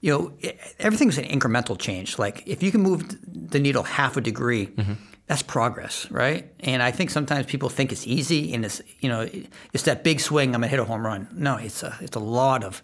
you 0.00 0.12
know, 0.12 0.50
everything's 0.78 1.18
an 1.18 1.24
incremental 1.24 1.78
change. 1.78 2.18
Like 2.18 2.42
if 2.46 2.62
you 2.62 2.70
can 2.70 2.80
move 2.80 3.18
the 3.50 3.58
needle 3.58 3.82
half 3.82 4.16
a 4.16 4.22
degree, 4.22 4.66
mm-hmm. 4.66 4.94
that's 5.26 5.42
progress, 5.42 6.10
right? 6.10 6.50
And 6.60 6.82
I 6.82 6.90
think 6.90 7.10
sometimes 7.10 7.46
people 7.46 7.68
think 7.68 7.92
it's 7.92 8.06
easy 8.06 8.54
and 8.54 8.64
it's 8.64 8.80
you 9.00 9.10
know 9.10 9.28
it's 9.74 9.84
that 9.84 10.04
big 10.04 10.20
swing. 10.20 10.54
I'm 10.54 10.62
gonna 10.62 10.68
hit 10.68 10.80
a 10.80 10.84
home 10.84 11.04
run. 11.04 11.28
No, 11.32 11.56
it's 11.56 11.82
a 11.82 11.96
it's 12.00 12.16
a 12.16 12.20
lot 12.20 12.64
of 12.64 12.82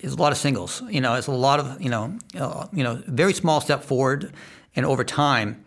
it's 0.00 0.14
a 0.14 0.16
lot 0.16 0.32
of 0.32 0.38
singles. 0.38 0.82
You 0.88 1.00
know, 1.00 1.14
it's 1.14 1.26
a 1.26 1.32
lot 1.32 1.60
of 1.60 1.80
you 1.80 1.90
know 1.90 2.18
uh, 2.38 2.66
you 2.72 2.82
know 2.82 3.02
very 3.06 3.32
small 3.32 3.60
step 3.60 3.82
forward, 3.82 4.32
and 4.74 4.86
over 4.86 5.04
time 5.04 5.64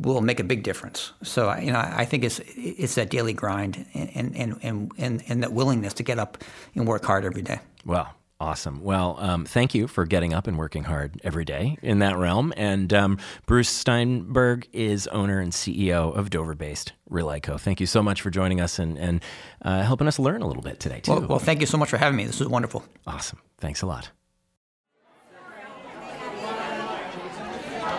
will 0.00 0.20
make 0.20 0.40
a 0.40 0.44
big 0.44 0.62
difference. 0.62 1.12
So 1.22 1.54
you 1.56 1.72
know, 1.72 1.78
I 1.78 2.04
think 2.04 2.24
it's 2.24 2.40
it's 2.56 2.94
that 2.96 3.10
daily 3.10 3.32
grind 3.32 3.86
and 3.94 4.36
and 4.36 4.58
and 4.62 4.92
and, 4.98 5.22
and 5.28 5.42
that 5.42 5.52
willingness 5.52 5.94
to 5.94 6.02
get 6.02 6.18
up 6.18 6.38
and 6.74 6.86
work 6.86 7.04
hard 7.04 7.24
every 7.24 7.42
day. 7.42 7.60
Well, 7.84 8.14
Awesome. 8.42 8.82
Well, 8.82 9.18
um, 9.20 9.44
thank 9.44 9.72
you 9.72 9.86
for 9.86 10.04
getting 10.04 10.34
up 10.34 10.48
and 10.48 10.58
working 10.58 10.82
hard 10.82 11.20
every 11.22 11.44
day 11.44 11.78
in 11.80 12.00
that 12.00 12.18
realm. 12.18 12.52
And 12.56 12.92
um, 12.92 13.18
Bruce 13.46 13.68
Steinberg 13.68 14.66
is 14.72 15.06
owner 15.06 15.38
and 15.38 15.52
CEO 15.52 16.12
of 16.16 16.28
Dover 16.28 16.56
based 16.56 16.92
Relyco. 17.08 17.60
Thank 17.60 17.78
you 17.78 17.86
so 17.86 18.02
much 18.02 18.20
for 18.20 18.30
joining 18.30 18.60
us 18.60 18.80
and, 18.80 18.98
and 18.98 19.22
uh, 19.64 19.82
helping 19.82 20.08
us 20.08 20.18
learn 20.18 20.42
a 20.42 20.48
little 20.48 20.64
bit 20.64 20.80
today, 20.80 20.98
too. 20.98 21.12
Well, 21.12 21.26
well, 21.28 21.38
thank 21.38 21.60
you 21.60 21.66
so 21.66 21.78
much 21.78 21.88
for 21.88 21.98
having 21.98 22.16
me. 22.16 22.24
This 22.24 22.40
was 22.40 22.48
wonderful. 22.48 22.84
Awesome. 23.06 23.38
Thanks 23.58 23.80
a 23.82 23.86
lot. 23.86 24.10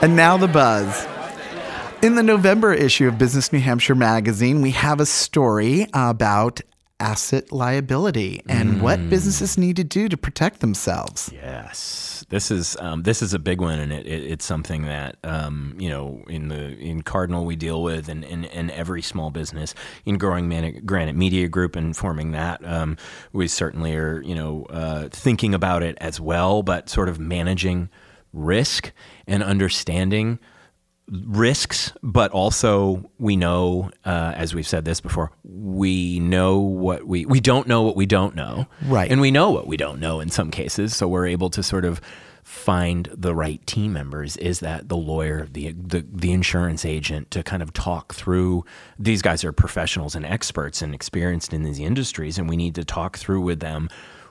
And 0.01 0.17
now 0.17 0.35
the 0.35 0.49
buzz. 0.49 1.07
In 2.01 2.15
the 2.15 2.23
November 2.23 2.73
issue 2.73 3.07
of 3.07 3.17
Business 3.17 3.53
New 3.53 3.61
Hampshire 3.61 3.95
magazine, 3.95 4.61
we 4.61 4.71
have 4.71 4.99
a 4.99 5.05
story 5.05 5.87
about 5.93 6.59
asset 7.03 7.51
liability 7.51 8.41
and 8.47 8.75
mm. 8.75 8.81
what 8.81 9.09
businesses 9.09 9.57
need 9.57 9.75
to 9.75 9.83
do 9.83 10.07
to 10.07 10.15
protect 10.15 10.61
themselves. 10.61 11.29
Yes, 11.33 12.25
this 12.29 12.49
is 12.49 12.77
um, 12.79 13.03
this 13.03 13.21
is 13.21 13.33
a 13.33 13.39
big 13.39 13.59
one, 13.59 13.77
and 13.77 13.91
it, 13.91 14.07
it, 14.07 14.23
it's 14.23 14.45
something 14.45 14.83
that 14.83 15.17
um, 15.25 15.75
you 15.77 15.89
know 15.89 16.23
in 16.29 16.47
the 16.47 16.77
in 16.79 17.01
Cardinal 17.01 17.43
we 17.45 17.57
deal 17.57 17.83
with, 17.83 18.07
and 18.07 18.23
in, 18.23 18.71
every 18.71 19.01
small 19.01 19.29
business 19.29 19.75
in 20.05 20.17
growing 20.17 20.47
Man- 20.47 20.81
Granite 20.85 21.15
Media 21.15 21.49
Group 21.49 21.75
and 21.75 21.95
forming 21.95 22.31
that, 22.31 22.65
um, 22.65 22.95
we 23.33 23.49
certainly 23.49 23.93
are 23.95 24.21
you 24.21 24.33
know 24.33 24.63
uh, 24.69 25.09
thinking 25.11 25.53
about 25.53 25.83
it 25.83 25.97
as 25.99 26.21
well, 26.21 26.63
but 26.63 26.89
sort 26.89 27.09
of 27.09 27.19
managing 27.19 27.89
risk 28.31 28.93
and 29.27 29.43
understanding 29.43 30.39
risks, 31.09 31.93
but 32.01 32.31
also 32.31 33.09
we 33.19 33.35
know, 33.35 33.91
uh, 34.05 34.33
as 34.35 34.55
we've 34.55 34.67
said 34.67 34.85
this 34.85 35.01
before, 35.01 35.31
we 35.43 36.19
know 36.19 36.59
what 36.59 37.05
we 37.05 37.25
we 37.25 37.39
don't 37.39 37.67
know 37.67 37.81
what 37.81 37.95
we 37.95 38.05
don't 38.05 38.35
know, 38.35 38.67
right? 38.85 39.11
And 39.11 39.19
we 39.21 39.31
know 39.31 39.51
what 39.51 39.67
we 39.67 39.77
don't 39.77 39.99
know 39.99 40.19
in 40.19 40.29
some 40.29 40.51
cases, 40.51 40.95
so 40.95 41.07
we're 41.07 41.27
able 41.27 41.49
to 41.51 41.63
sort 41.63 41.85
of 41.85 42.01
find 42.43 43.09
the 43.13 43.33
right 43.33 43.65
team 43.65 43.93
members. 43.93 44.37
Is 44.37 44.59
that 44.61 44.89
the 44.89 44.97
lawyer, 44.97 45.47
the 45.51 45.73
the, 45.73 46.05
the 46.09 46.31
insurance 46.31 46.85
agent, 46.85 47.31
to 47.31 47.43
kind 47.43 47.61
of 47.61 47.73
talk 47.73 48.13
through? 48.13 48.65
These 48.97 49.21
guys 49.21 49.43
are 49.43 49.51
professionals 49.51 50.15
and 50.15 50.25
experts 50.25 50.81
and 50.81 50.95
experienced 50.95 51.53
in 51.53 51.63
these 51.63 51.79
industries, 51.79 52.37
and 52.37 52.47
we 52.47 52.57
need 52.57 52.75
to 52.75 52.85
talk 52.85 53.17
through 53.17 53.41
with 53.41 53.59
them 53.59 53.89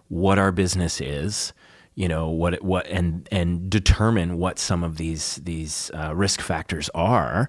what 0.08 0.38
our 0.38 0.52
business 0.52 1.00
is 1.00 1.52
you 1.94 2.08
know 2.08 2.28
what 2.28 2.62
what 2.62 2.86
and 2.86 3.28
and 3.30 3.68
determine 3.70 4.38
what 4.38 4.58
some 4.58 4.82
of 4.82 4.96
these 4.96 5.36
these 5.36 5.90
uh, 5.94 6.14
risk 6.14 6.40
factors 6.40 6.88
are 6.94 7.48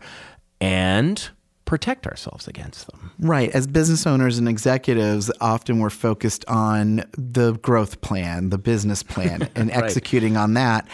and 0.60 1.30
protect 1.66 2.06
ourselves 2.06 2.48
against 2.48 2.88
them. 2.88 3.12
Right. 3.20 3.50
As 3.52 3.68
business 3.68 4.06
owners 4.06 4.38
and 4.38 4.50
executives, 4.50 5.32
often 5.40 5.80
we're 5.80 5.90
focused 5.90 6.46
on 6.48 7.04
the 7.18 7.54
growth 7.54 8.02
plan, 8.02 8.50
the 8.50 8.58
business 8.58 9.02
plan, 9.02 9.50
and 9.56 9.70
right. 9.70 9.84
executing 9.84 10.38
on 10.38 10.54
that. 10.56 10.88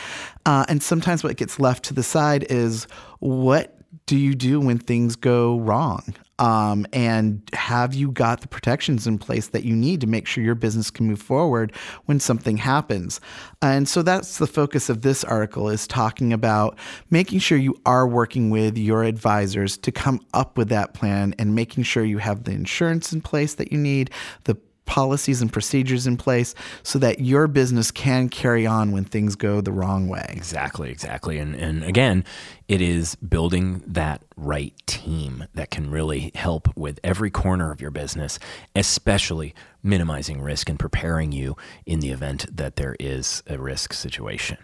Uh, 0.45 0.65
and 0.69 0.81
sometimes 0.81 1.23
what 1.23 1.35
gets 1.37 1.59
left 1.59 1.83
to 1.85 1.93
the 1.93 2.03
side 2.03 2.45
is 2.49 2.87
what 3.19 3.77
do 4.05 4.17
you 4.17 4.35
do 4.35 4.59
when 4.59 4.77
things 4.77 5.15
go 5.15 5.59
wrong? 5.59 6.03
Um, 6.39 6.87
and 6.93 7.41
have 7.53 7.93
you 7.93 8.11
got 8.11 8.41
the 8.41 8.47
protections 8.47 9.05
in 9.05 9.17
place 9.17 9.47
that 9.47 9.65
you 9.65 9.75
need 9.75 10.01
to 10.01 10.07
make 10.07 10.25
sure 10.25 10.43
your 10.43 10.55
business 10.55 10.89
can 10.89 11.05
move 11.05 11.21
forward 11.21 11.73
when 12.05 12.19
something 12.19 12.57
happens? 12.57 13.19
And 13.61 13.87
so 13.87 14.01
that's 14.01 14.37
the 14.37 14.47
focus 14.47 14.89
of 14.89 15.01
this 15.01 15.23
article 15.23 15.69
is 15.69 15.85
talking 15.85 16.31
about 16.33 16.77
making 17.09 17.39
sure 17.39 17.57
you 17.57 17.79
are 17.85 18.07
working 18.07 18.49
with 18.49 18.77
your 18.77 19.03
advisors 19.03 19.77
to 19.77 19.91
come 19.91 20.21
up 20.33 20.57
with 20.57 20.69
that 20.69 20.93
plan 20.93 21.35
and 21.37 21.53
making 21.53 21.83
sure 21.83 22.05
you 22.05 22.19
have 22.19 22.45
the 22.45 22.51
insurance 22.51 23.11
in 23.11 23.21
place 23.21 23.55
that 23.55 23.71
you 23.71 23.77
need, 23.77 24.09
the 24.45 24.57
policies 24.89 25.39
and 25.39 25.53
procedures 25.53 26.07
in 26.07 26.17
place 26.17 26.55
so 26.81 26.97
that 26.97 27.19
your 27.19 27.47
business 27.47 27.91
can 27.91 28.27
carry 28.27 28.65
on 28.65 28.91
when 28.91 29.05
things 29.05 29.35
go 29.35 29.61
the 29.61 29.71
wrong 29.71 30.07
way. 30.07 30.25
Exactly, 30.29 30.89
exactly. 30.89 31.37
And 31.37 31.53
and 31.55 31.83
again, 31.83 32.25
it 32.67 32.81
is 32.81 33.13
building 33.15 33.83
that 33.85 34.23
right 34.35 34.73
team 34.87 35.45
that 35.53 35.69
can 35.69 35.91
really 35.91 36.31
help 36.33 36.75
with 36.75 36.99
every 37.03 37.29
corner 37.29 37.71
of 37.71 37.79
your 37.79 37.91
business, 37.91 38.39
especially 38.75 39.53
minimizing 39.83 40.41
risk 40.41 40.69
and 40.69 40.79
preparing 40.79 41.31
you 41.31 41.55
in 41.85 41.99
the 41.99 42.09
event 42.09 42.47
that 42.57 42.75
there 42.75 42.95
is 42.99 43.43
a 43.45 43.59
risk 43.59 43.93
situation. 43.93 44.57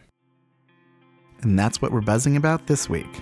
And 1.43 1.59
that's 1.59 1.81
what 1.83 1.91
we're 1.91 2.01
buzzing 2.01 2.35
about 2.35 2.65
this 2.65 2.89
week. 2.89 3.21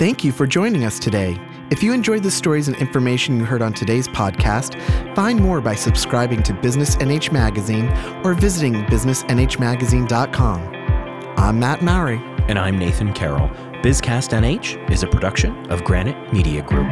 Thank 0.00 0.24
you 0.24 0.32
for 0.32 0.46
joining 0.46 0.86
us 0.86 0.98
today. 0.98 1.38
If 1.70 1.82
you 1.82 1.92
enjoyed 1.92 2.22
the 2.22 2.30
stories 2.30 2.68
and 2.68 2.76
information 2.78 3.38
you 3.38 3.44
heard 3.44 3.60
on 3.60 3.74
today's 3.74 4.08
podcast, 4.08 4.74
find 5.14 5.38
more 5.38 5.60
by 5.60 5.74
subscribing 5.74 6.42
to 6.44 6.54
Business 6.54 6.96
NH 6.96 7.32
Magazine 7.32 7.86
or 8.24 8.32
visiting 8.32 8.76
businessnhmagazine.com. 8.86 10.62
I'm 11.36 11.60
Matt 11.60 11.82
Mowry. 11.82 12.16
And 12.48 12.58
I'm 12.58 12.78
Nathan 12.78 13.12
Carroll. 13.12 13.50
BizCast 13.82 14.30
NH 14.32 14.90
is 14.90 15.02
a 15.02 15.06
production 15.06 15.70
of 15.70 15.84
Granite 15.84 16.32
Media 16.32 16.62
Group. 16.62 16.90